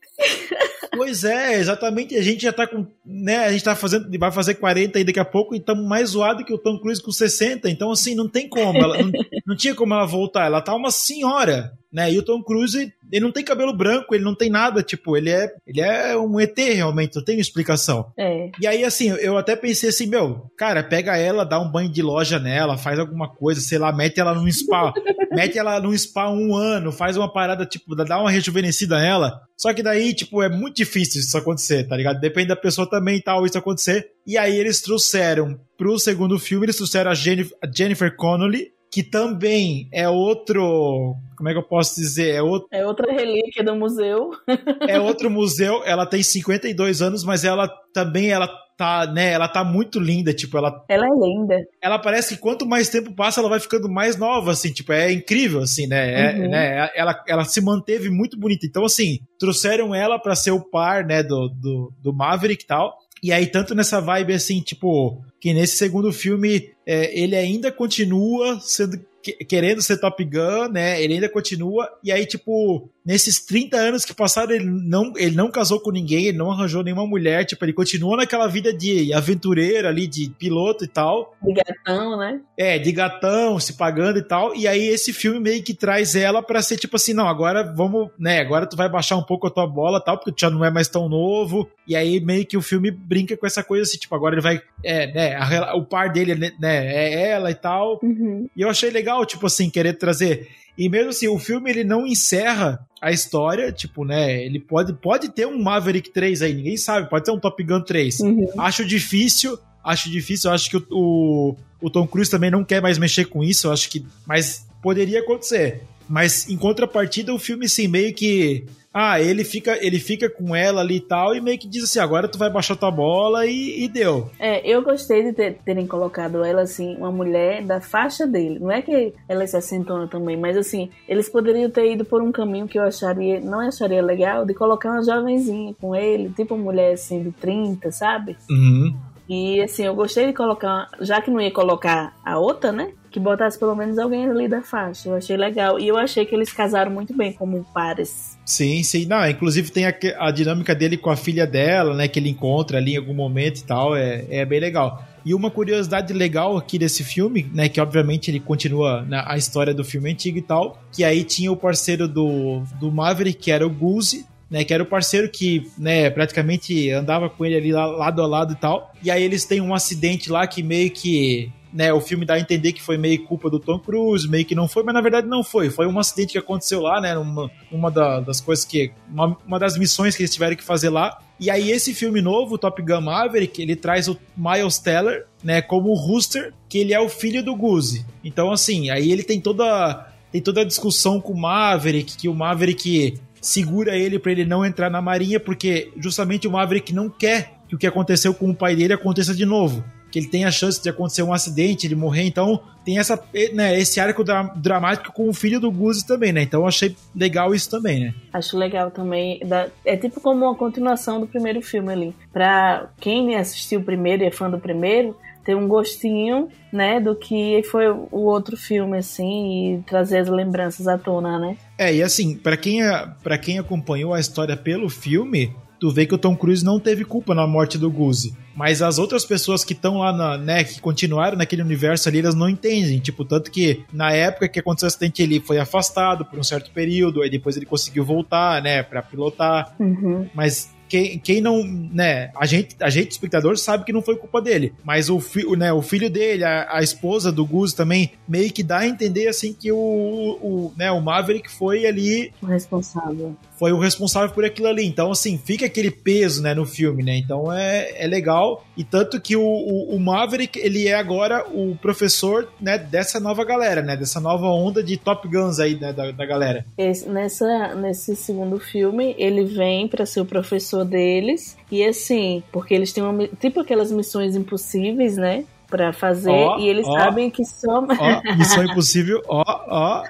Pois 0.94 1.24
é, 1.24 1.58
exatamente. 1.58 2.16
A 2.16 2.22
gente 2.22 2.42
já 2.42 2.52
tá 2.52 2.66
com. 2.66 2.86
Né, 3.04 3.38
a 3.38 3.52
gente 3.52 3.64
tá 3.64 3.74
fazendo. 3.74 4.08
Vai 4.18 4.32
fazer 4.32 4.54
40 4.54 4.96
aí 4.96 5.04
daqui 5.04 5.20
a 5.20 5.24
pouco 5.24 5.54
e 5.54 5.58
estamos 5.58 5.86
mais 5.86 6.10
zoado 6.10 6.44
que 6.44 6.54
o 6.54 6.58
Tom 6.58 6.78
Cruise 6.78 7.02
com 7.02 7.10
60. 7.10 7.68
Então, 7.68 7.90
assim, 7.90 8.14
não 8.14 8.28
tem 8.28 8.48
como. 8.48 8.78
Ela, 8.78 9.02
não, 9.02 9.12
não 9.46 9.56
tinha 9.56 9.74
como 9.74 9.92
ela 9.92 10.06
voltar. 10.06 10.46
Ela 10.46 10.62
tá 10.62 10.74
uma 10.74 10.90
senhora 10.90 11.72
né? 11.96 12.12
E 12.12 12.18
o 12.18 12.22
Tom 12.22 12.42
Cruise, 12.42 12.92
ele 13.10 13.24
não 13.24 13.32
tem 13.32 13.42
cabelo 13.42 13.74
branco, 13.74 14.14
ele 14.14 14.22
não 14.22 14.34
tem 14.34 14.50
nada, 14.50 14.82
tipo, 14.82 15.16
ele 15.16 15.30
é, 15.30 15.50
ele 15.66 15.80
é 15.80 16.14
um 16.14 16.38
ET 16.38 16.54
realmente, 16.54 17.16
não 17.16 17.24
tem 17.24 17.40
explicação. 17.40 18.12
É. 18.18 18.50
E 18.60 18.66
aí, 18.66 18.84
assim, 18.84 19.08
eu 19.12 19.38
até 19.38 19.56
pensei 19.56 19.88
assim, 19.88 20.06
meu, 20.06 20.42
cara, 20.58 20.82
pega 20.82 21.16
ela, 21.16 21.42
dá 21.42 21.58
um 21.58 21.70
banho 21.70 21.90
de 21.90 22.02
loja 22.02 22.38
nela, 22.38 22.76
faz 22.76 22.98
alguma 22.98 23.34
coisa, 23.34 23.62
sei 23.62 23.78
lá, 23.78 23.90
mete 23.94 24.20
ela 24.20 24.34
num 24.34 24.52
spa, 24.52 24.92
mete 25.32 25.58
ela 25.58 25.80
num 25.80 25.96
spa 25.96 26.28
um 26.28 26.54
ano, 26.54 26.92
faz 26.92 27.16
uma 27.16 27.32
parada, 27.32 27.64
tipo, 27.64 27.96
dá 27.96 28.20
uma 28.20 28.30
rejuvenescida 28.30 29.00
nela. 29.00 29.40
Só 29.56 29.72
que 29.72 29.82
daí, 29.82 30.12
tipo, 30.12 30.42
é 30.42 30.50
muito 30.50 30.76
difícil 30.76 31.22
isso 31.22 31.38
acontecer, 31.38 31.88
tá 31.88 31.96
ligado? 31.96 32.20
Depende 32.20 32.48
da 32.48 32.56
pessoa 32.56 32.86
também 32.86 33.16
e 33.16 33.22
tal, 33.22 33.46
isso 33.46 33.56
acontecer. 33.56 34.10
E 34.26 34.36
aí 34.36 34.54
eles 34.54 34.82
trouxeram 34.82 35.58
pro 35.78 35.98
segundo 35.98 36.38
filme, 36.38 36.66
eles 36.66 36.76
trouxeram 36.76 37.10
a 37.10 37.14
Jennifer, 37.14 37.56
a 37.62 37.66
Jennifer 37.66 38.14
Connelly, 38.14 38.75
que 38.96 39.02
também 39.02 39.90
é 39.92 40.08
outro. 40.08 41.14
Como 41.36 41.50
é 41.50 41.52
que 41.52 41.58
eu 41.58 41.62
posso 41.62 41.96
dizer? 41.96 42.36
É, 42.36 42.42
outro, 42.42 42.66
é 42.72 42.86
outra 42.86 43.12
relíquia 43.12 43.62
do 43.62 43.76
museu. 43.76 44.30
é 44.88 44.98
outro 44.98 45.28
museu. 45.28 45.82
Ela 45.84 46.06
tem 46.06 46.22
52 46.22 47.02
anos, 47.02 47.22
mas 47.22 47.44
ela 47.44 47.68
também 47.92 48.30
ela 48.30 48.48
tá, 48.74 49.06
né? 49.06 49.32
Ela 49.32 49.48
tá 49.48 49.62
muito 49.62 50.00
linda, 50.00 50.32
tipo, 50.32 50.56
ela. 50.56 50.82
Ela 50.88 51.04
é 51.04 51.10
linda. 51.10 51.56
Ela 51.82 51.98
parece 51.98 52.36
que 52.36 52.40
quanto 52.40 52.64
mais 52.64 52.88
tempo 52.88 53.12
passa, 53.12 53.40
ela 53.40 53.50
vai 53.50 53.60
ficando 53.60 53.86
mais 53.86 54.16
nova, 54.16 54.52
assim, 54.52 54.72
tipo, 54.72 54.94
é 54.94 55.12
incrível, 55.12 55.60
assim, 55.60 55.86
né? 55.86 56.30
É, 56.30 56.38
uhum. 56.38 56.48
né? 56.48 56.90
Ela, 56.96 57.24
ela 57.28 57.44
se 57.44 57.60
manteve 57.60 58.08
muito 58.08 58.38
bonita. 58.38 58.64
Então, 58.64 58.82
assim, 58.82 59.18
trouxeram 59.38 59.94
ela 59.94 60.18
para 60.18 60.34
ser 60.34 60.52
o 60.52 60.64
par, 60.64 61.04
né, 61.04 61.22
do, 61.22 61.50
do, 61.50 61.92
do 62.02 62.14
Maverick 62.14 62.64
e 62.64 62.66
tal. 62.66 62.96
E 63.26 63.32
aí, 63.32 63.48
tanto 63.48 63.74
nessa 63.74 64.00
vibe 64.00 64.34
assim, 64.34 64.60
tipo, 64.60 65.20
que 65.40 65.52
nesse 65.52 65.76
segundo 65.76 66.12
filme 66.12 66.70
é, 66.86 67.12
ele 67.18 67.34
ainda 67.34 67.72
continua 67.72 68.60
sendo 68.60 69.04
querendo 69.32 69.82
ser 69.82 69.98
Top 69.98 70.22
Gun, 70.24 70.68
né? 70.72 71.02
Ele 71.02 71.14
ainda 71.14 71.28
continua. 71.28 71.88
E 72.02 72.10
aí, 72.10 72.26
tipo, 72.26 72.90
nesses 73.04 73.44
30 73.44 73.76
anos 73.76 74.04
que 74.04 74.12
passaram, 74.12 74.52
ele 74.52 74.64
não, 74.64 75.12
ele 75.16 75.36
não 75.36 75.50
casou 75.50 75.80
com 75.80 75.92
ninguém, 75.92 76.26
ele 76.26 76.38
não 76.38 76.50
arranjou 76.50 76.82
nenhuma 76.82 77.06
mulher. 77.06 77.44
Tipo, 77.44 77.64
ele 77.64 77.72
continua 77.72 78.16
naquela 78.16 78.48
vida 78.48 78.72
de 78.72 79.12
aventureiro 79.12 79.86
ali, 79.86 80.06
de 80.06 80.28
piloto 80.30 80.84
e 80.84 80.88
tal. 80.88 81.34
De 81.40 81.52
gatão, 81.52 82.18
né? 82.18 82.40
É, 82.58 82.78
de 82.78 82.90
gatão, 82.90 83.60
se 83.60 83.74
pagando 83.74 84.18
e 84.18 84.22
tal. 84.22 84.54
E 84.56 84.66
aí, 84.66 84.88
esse 84.88 85.12
filme 85.12 85.38
meio 85.38 85.62
que 85.62 85.72
traz 85.72 86.16
ela 86.16 86.42
pra 86.42 86.60
ser 86.60 86.76
tipo 86.76 86.96
assim: 86.96 87.12
não, 87.12 87.28
agora 87.28 87.62
vamos, 87.62 88.08
né? 88.18 88.40
Agora 88.40 88.66
tu 88.66 88.76
vai 88.76 88.88
baixar 88.88 89.16
um 89.16 89.22
pouco 89.22 89.46
a 89.46 89.50
tua 89.50 89.66
bola 89.66 90.00
tal, 90.00 90.18
porque 90.18 90.32
tu 90.32 90.40
já 90.40 90.50
não 90.50 90.64
é 90.64 90.70
mais 90.70 90.88
tão 90.88 91.08
novo. 91.08 91.68
E 91.86 91.94
aí, 91.94 92.18
meio 92.18 92.44
que 92.44 92.56
o 92.56 92.62
filme 92.62 92.90
brinca 92.90 93.36
com 93.36 93.46
essa 93.46 93.62
coisa 93.62 93.84
assim, 93.84 93.98
tipo, 93.98 94.14
agora 94.14 94.34
ele 94.34 94.42
vai. 94.42 94.60
É, 94.84 95.12
né? 95.12 95.36
A, 95.36 95.76
o 95.76 95.84
par 95.84 96.12
dele, 96.12 96.34
né? 96.34 96.52
É 96.60 97.30
ela 97.30 97.50
e 97.50 97.54
tal. 97.54 98.00
Uhum. 98.02 98.48
E 98.56 98.62
eu 98.62 98.68
achei 98.68 98.90
legal, 98.90 99.15
tipo 99.24 99.46
assim, 99.46 99.70
querer 99.70 99.94
trazer. 99.94 100.48
E 100.76 100.88
mesmo 100.88 101.10
assim, 101.10 101.28
o 101.28 101.38
filme 101.38 101.70
ele 101.70 101.84
não 101.84 102.06
encerra 102.06 102.86
a 103.00 103.10
história, 103.10 103.72
tipo, 103.72 104.04
né? 104.04 104.44
Ele 104.44 104.60
pode, 104.60 104.92
pode 104.92 105.30
ter 105.30 105.46
um 105.46 105.62
Maverick 105.62 106.10
3 106.10 106.42
aí, 106.42 106.52
ninguém 106.52 106.76
sabe, 106.76 107.08
pode 107.08 107.24
ter 107.24 107.30
um 107.30 107.40
Top 107.40 107.62
Gun 107.62 107.80
3. 107.80 108.20
Uhum. 108.20 108.48
Acho 108.58 108.84
difícil, 108.84 109.58
acho 109.82 110.10
difícil, 110.10 110.50
acho 110.50 110.68
que 110.68 110.76
o, 110.76 110.86
o, 110.90 111.56
o, 111.80 111.90
Tom 111.90 112.06
Cruise 112.06 112.30
também 112.30 112.50
não 112.50 112.64
quer 112.64 112.82
mais 112.82 112.98
mexer 112.98 113.24
com 113.24 113.42
isso, 113.42 113.68
eu 113.68 113.72
acho 113.72 113.88
que. 113.88 114.04
Mas 114.26 114.66
poderia 114.82 115.20
acontecer. 115.20 115.82
Mas 116.08 116.48
em 116.48 116.56
contrapartida, 116.56 117.34
o 117.34 117.38
filme, 117.38 117.66
assim, 117.66 117.88
meio 117.88 118.14
que 118.14 118.66
ah, 118.98 119.20
ele 119.20 119.44
fica, 119.44 119.76
ele 119.84 119.98
fica 119.98 120.30
com 120.30 120.56
ela 120.56 120.80
ali 120.80 120.96
e 120.96 121.00
tal, 121.00 121.36
e 121.36 121.40
meio 121.42 121.58
que 121.58 121.68
diz 121.68 121.84
assim: 121.84 121.98
agora 121.98 122.26
tu 122.26 122.38
vai 122.38 122.48
baixar 122.48 122.76
tua 122.76 122.90
bola 122.90 123.44
e, 123.44 123.84
e 123.84 123.88
deu. 123.88 124.30
É, 124.38 124.66
eu 124.66 124.80
gostei 124.82 125.22
de 125.22 125.34
ter, 125.34 125.58
terem 125.66 125.86
colocado 125.86 126.42
ela 126.42 126.62
assim, 126.62 126.96
uma 126.96 127.12
mulher 127.12 127.62
da 127.62 127.78
faixa 127.78 128.26
dele. 128.26 128.58
Não 128.58 128.72
é 128.72 128.80
que 128.80 129.12
ela 129.28 129.42
é 129.42 129.46
sessentona 129.46 130.08
também, 130.08 130.34
mas 130.34 130.56
assim, 130.56 130.88
eles 131.06 131.28
poderiam 131.28 131.68
ter 131.68 131.92
ido 131.92 132.06
por 132.06 132.22
um 132.22 132.32
caminho 132.32 132.66
que 132.66 132.78
eu 132.78 132.84
acharia, 132.84 133.38
não 133.38 133.60
acharia 133.60 134.02
legal, 134.02 134.46
de 134.46 134.54
colocar 134.54 134.90
uma 134.90 135.04
jovenzinha 135.04 135.74
com 135.78 135.94
ele, 135.94 136.30
tipo 136.30 136.54
uma 136.54 136.64
mulher 136.64 136.94
assim 136.94 137.22
de 137.22 137.32
30, 137.32 137.92
sabe? 137.92 138.34
Uhum. 138.48 138.96
E 139.28 139.60
assim, 139.60 139.84
eu 139.84 139.94
gostei 139.94 140.26
de 140.26 140.32
colocar, 140.32 140.88
já 141.00 141.20
que 141.20 141.30
não 141.30 141.40
ia 141.40 141.50
colocar 141.50 142.16
a 142.24 142.38
outra, 142.38 142.70
né? 142.70 142.92
Que 143.10 143.18
botasse 143.18 143.58
pelo 143.58 143.74
menos 143.74 143.98
alguém 143.98 144.28
ali 144.28 144.46
da 144.46 144.62
faixa. 144.62 145.08
Eu 145.08 145.14
achei 145.16 145.36
legal. 145.36 145.80
E 145.80 145.88
eu 145.88 145.96
achei 145.96 146.24
que 146.24 146.34
eles 146.34 146.52
casaram 146.52 146.90
muito 146.90 147.16
bem 147.16 147.32
como 147.32 147.64
pares. 147.74 148.38
Sim, 148.44 148.82
sim. 148.82 149.06
Não, 149.06 149.28
inclusive 149.28 149.70
tem 149.70 149.86
a, 149.86 149.94
a, 150.18 150.30
dinâmica 150.30 150.74
dele 150.74 150.96
com 150.96 151.10
a 151.10 151.16
filha 151.16 151.46
dela, 151.46 151.94
né? 151.94 152.06
Que 152.06 152.18
ele 152.18 152.28
encontra 152.28 152.78
ali 152.78 152.94
em 152.94 152.98
algum 152.98 153.14
momento 153.14 153.58
e 153.58 153.64
tal. 153.64 153.96
É, 153.96 154.24
é 154.28 154.44
bem 154.44 154.60
legal. 154.60 155.02
E 155.24 155.34
uma 155.34 155.50
curiosidade 155.50 156.12
legal 156.12 156.56
aqui 156.56 156.78
desse 156.78 157.02
filme, 157.02 157.50
né? 157.52 157.68
Que 157.68 157.80
obviamente 157.80 158.30
ele 158.30 158.38
continua 158.38 159.02
na, 159.02 159.28
a 159.28 159.36
história 159.36 159.74
do 159.74 159.82
filme 159.82 160.12
antigo 160.12 160.38
e 160.38 160.42
tal. 160.42 160.80
Que 160.92 161.02
aí 161.02 161.24
tinha 161.24 161.50
o 161.50 161.56
parceiro 161.56 162.06
do, 162.06 162.62
do 162.78 162.92
Maverick, 162.92 163.38
que 163.38 163.50
era 163.50 163.66
o 163.66 163.70
Goose, 163.70 164.24
né, 164.50 164.64
que 164.64 164.72
era 164.72 164.82
o 164.82 164.86
parceiro 164.86 165.28
que, 165.28 165.70
né, 165.76 166.08
praticamente 166.10 166.90
andava 166.90 167.28
com 167.28 167.44
ele 167.44 167.56
ali 167.56 167.72
lado 167.72 168.22
a 168.22 168.26
lado 168.26 168.52
e 168.52 168.56
tal. 168.56 168.92
E 169.02 169.10
aí 169.10 169.22
eles 169.22 169.44
têm 169.44 169.60
um 169.60 169.74
acidente 169.74 170.30
lá 170.30 170.46
que 170.46 170.62
meio 170.62 170.90
que 170.90 171.52
né, 171.76 171.92
o 171.92 172.00
filme 172.00 172.24
dá 172.24 172.34
a 172.34 172.40
entender 172.40 172.72
que 172.72 172.80
foi 172.80 172.96
meio 172.96 173.22
culpa 173.24 173.50
do 173.50 173.60
Tom 173.60 173.78
Cruise, 173.78 174.26
meio 174.26 174.46
que 174.46 174.54
não 174.54 174.66
foi, 174.66 174.82
mas 174.82 174.94
na 174.94 175.02
verdade 175.02 175.26
não 175.26 175.44
foi. 175.44 175.68
Foi 175.68 175.86
um 175.86 175.98
acidente 175.98 176.32
que 176.32 176.38
aconteceu 176.38 176.80
lá, 176.80 177.02
né? 177.02 177.18
Uma, 177.18 177.50
uma 177.70 177.90
da, 177.90 178.20
das 178.20 178.40
coisas 178.40 178.64
que. 178.64 178.92
Uma, 179.12 179.36
uma 179.46 179.58
das 179.58 179.76
missões 179.76 180.16
que 180.16 180.22
eles 180.22 180.32
tiveram 180.32 180.56
que 180.56 180.64
fazer 180.64 180.88
lá. 180.88 181.18
E 181.38 181.50
aí, 181.50 181.70
esse 181.70 181.92
filme 181.92 182.22
novo, 182.22 182.56
Top 182.56 182.80
Gun 182.80 183.02
Maverick, 183.02 183.60
ele 183.60 183.76
traz 183.76 184.08
o 184.08 184.18
Miles 184.34 184.78
Teller, 184.78 185.26
né, 185.44 185.60
como 185.60 185.90
o 185.90 185.94
Rooster, 185.94 186.54
que 186.66 186.78
ele 186.78 186.94
é 186.94 187.00
o 187.00 187.10
filho 187.10 187.42
do 187.44 187.54
Goose. 187.54 188.06
Então, 188.24 188.50
assim, 188.50 188.88
aí 188.88 189.12
ele 189.12 189.22
tem 189.22 189.38
toda. 189.38 190.12
Tem 190.32 190.40
toda 190.40 190.62
a 190.62 190.64
discussão 190.64 191.20
com 191.20 191.32
o 191.32 191.40
Maverick, 191.40 192.16
que 192.16 192.28
o 192.28 192.34
Maverick 192.34 193.18
segura 193.46 193.96
ele 193.96 194.18
para 194.18 194.32
ele 194.32 194.44
não 194.44 194.64
entrar 194.64 194.90
na 194.90 195.00
marinha, 195.00 195.38
porque 195.38 195.92
justamente 195.96 196.48
o 196.48 196.50
Maverick 196.50 196.92
não 196.92 197.08
quer 197.08 197.54
que 197.68 197.74
o 197.74 197.78
que 197.78 197.86
aconteceu 197.86 198.34
com 198.34 198.50
o 198.50 198.54
pai 198.54 198.76
dele 198.76 198.92
aconteça 198.92 199.34
de 199.34 199.44
novo 199.44 199.84
que 200.10 200.20
ele 200.20 200.28
tem 200.28 200.44
a 200.44 200.50
chance 200.50 200.82
de 200.82 200.88
acontecer 200.88 201.22
um 201.22 201.32
acidente, 201.32 201.86
ele 201.86 201.94
morrer, 201.94 202.22
então 202.22 202.60
tem 202.84 202.98
essa, 202.98 203.22
né, 203.52 203.78
esse 203.78 204.00
arco 204.00 204.22
dra 204.22 204.44
dramático 204.56 205.12
com 205.12 205.28
o 205.28 205.34
filho 205.34 205.60
do 205.60 205.70
Guzi 205.70 206.06
também, 206.06 206.32
né? 206.32 206.42
Então 206.42 206.66
achei 206.66 206.96
legal 207.14 207.54
isso 207.54 207.68
também, 207.68 208.00
né? 208.00 208.14
Acho 208.32 208.56
legal 208.56 208.90
também. 208.90 209.40
É 209.84 209.96
tipo 209.96 210.20
como 210.20 210.44
uma 210.46 210.54
continuação 210.54 211.20
do 211.20 211.26
primeiro 211.26 211.60
filme 211.60 211.92
ali. 211.92 212.14
Pra 212.32 212.88
quem 212.98 213.34
assistiu 213.34 213.80
o 213.80 213.84
primeiro 213.84 214.22
e 214.22 214.26
é 214.26 214.30
fã 214.30 214.48
do 214.48 214.58
primeiro, 214.58 215.16
ter 215.46 215.54
um 215.54 215.68
gostinho, 215.68 216.48
né, 216.72 216.98
do 216.98 217.14
que 217.14 217.62
foi 217.70 217.88
o 217.88 218.08
outro 218.10 218.56
filme, 218.56 218.98
assim, 218.98 219.76
e 219.76 219.82
trazer 219.82 220.18
as 220.18 220.28
lembranças 220.28 220.88
à 220.88 220.98
tona, 220.98 221.38
né? 221.38 221.56
É, 221.78 221.94
e 221.94 222.02
assim, 222.02 222.36
para 222.36 222.56
quem, 222.56 222.80
para 223.22 223.38
quem 223.38 223.60
acompanhou 223.60 224.12
a 224.12 224.18
história 224.18 224.56
pelo 224.56 224.88
filme, 224.88 225.54
tu 225.78 225.90
vê 225.90 226.04
que 226.04 226.14
o 226.14 226.18
Tom 226.18 226.36
Cruise 226.36 226.64
não 226.64 226.80
teve 226.80 227.04
culpa 227.04 227.32
na 227.32 227.46
morte 227.46 227.78
do 227.78 227.88
Guzi. 227.88 228.34
Mas 228.56 228.80
as 228.82 228.98
outras 228.98 229.24
pessoas 229.24 229.62
que 229.62 229.74
estão 229.74 229.98
lá, 229.98 230.12
na, 230.12 230.38
né, 230.38 230.64
que 230.64 230.80
continuaram 230.80 231.36
naquele 231.36 231.62
universo 231.62 232.08
ali, 232.08 232.18
elas 232.18 232.34
não 232.34 232.48
entendem. 232.48 232.98
Tipo, 232.98 233.24
tanto 233.24 233.50
que 233.50 233.84
na 233.92 234.10
época 234.10 234.48
que 234.48 234.58
aconteceu 234.58 234.86
o 234.86 234.88
acidente, 234.88 235.22
ele 235.22 235.40
foi 235.40 235.58
afastado 235.58 236.24
por 236.24 236.38
um 236.38 236.42
certo 236.42 236.70
período, 236.72 237.22
aí 237.22 237.30
depois 237.30 237.56
ele 237.56 237.66
conseguiu 237.66 238.04
voltar, 238.04 238.60
né, 238.62 238.82
pra 238.82 239.02
pilotar. 239.02 239.74
Uhum. 239.78 240.26
Mas 240.34 240.74
quem, 240.88 241.18
quem 241.18 241.40
não, 241.40 241.64
né, 241.64 242.30
a 242.36 242.46
gente, 242.46 242.76
a 242.80 242.88
gente, 242.88 243.12
espectador, 243.12 243.56
sabe 243.56 243.84
que 243.84 243.92
não 243.92 244.02
foi 244.02 244.16
culpa 244.16 244.40
dele, 244.40 244.72
mas 244.84 245.10
o, 245.10 245.20
fi, 245.20 245.44
né, 245.56 245.72
o 245.72 245.82
filho 245.82 246.08
dele, 246.10 246.44
a, 246.44 246.76
a 246.76 246.82
esposa 246.82 247.32
do 247.32 247.44
Gus 247.44 247.72
também, 247.72 248.12
meio 248.28 248.52
que 248.52 248.62
dá 248.62 248.78
a 248.78 248.88
entender, 248.88 249.28
assim, 249.28 249.52
que 249.52 249.70
o, 249.72 249.76
o, 249.78 250.72
né, 250.76 250.90
o 250.90 251.00
Maverick 251.00 251.50
foi 251.50 251.86
ali... 251.86 252.32
O 252.42 252.46
responsável. 252.46 253.36
Foi 253.58 253.72
o 253.72 253.78
responsável 253.78 254.30
por 254.30 254.44
aquilo 254.44 254.68
ali, 254.68 254.84
então, 254.86 255.10
assim, 255.10 255.38
fica 255.38 255.66
aquele 255.66 255.90
peso, 255.90 256.42
né, 256.42 256.54
no 256.54 256.66
filme, 256.66 257.02
né, 257.02 257.16
então 257.16 257.52
é, 257.52 258.04
é 258.04 258.06
legal, 258.06 258.64
e 258.76 258.84
tanto 258.84 259.20
que 259.20 259.36
o, 259.36 259.42
o, 259.42 259.96
o 259.96 260.00
Maverick, 260.00 260.58
ele 260.58 260.86
é 260.86 260.94
agora 260.94 261.46
o 261.48 261.76
professor, 261.76 262.48
né, 262.60 262.78
dessa 262.78 263.18
nova 263.18 263.44
galera, 263.44 263.82
né, 263.82 263.96
dessa 263.96 264.20
nova 264.20 264.46
onda 264.46 264.82
de 264.82 264.96
Top 264.96 265.26
Guns 265.28 265.58
aí, 265.58 265.78
né, 265.78 265.92
da, 265.92 266.10
da 266.10 266.26
galera. 266.26 266.64
Esse, 266.76 267.08
nessa, 267.08 267.74
nesse 267.74 268.14
segundo 268.14 268.58
filme, 268.58 269.14
ele 269.18 269.44
vem 269.44 269.88
para 269.88 270.04
ser 270.04 270.20
o 270.20 270.26
professor 270.26 270.84
deles. 270.84 271.56
E 271.70 271.84
assim, 271.84 272.42
porque 272.52 272.74
eles 272.74 272.92
têm 272.92 273.02
uma, 273.02 273.26
tipo 273.26 273.60
aquelas 273.60 273.90
missões 273.90 274.36
impossíveis, 274.36 275.16
né? 275.16 275.44
Pra 275.68 275.92
fazer, 275.92 276.30
oh, 276.30 276.58
e 276.60 276.68
eles 276.68 276.86
oh, 276.86 276.92
sabem 276.92 277.28
que 277.28 277.44
só. 277.44 277.80
Oh, 277.80 278.34
missão 278.38 278.64
impossível, 278.64 279.20
ó, 279.26 279.42
ó. 279.68 280.04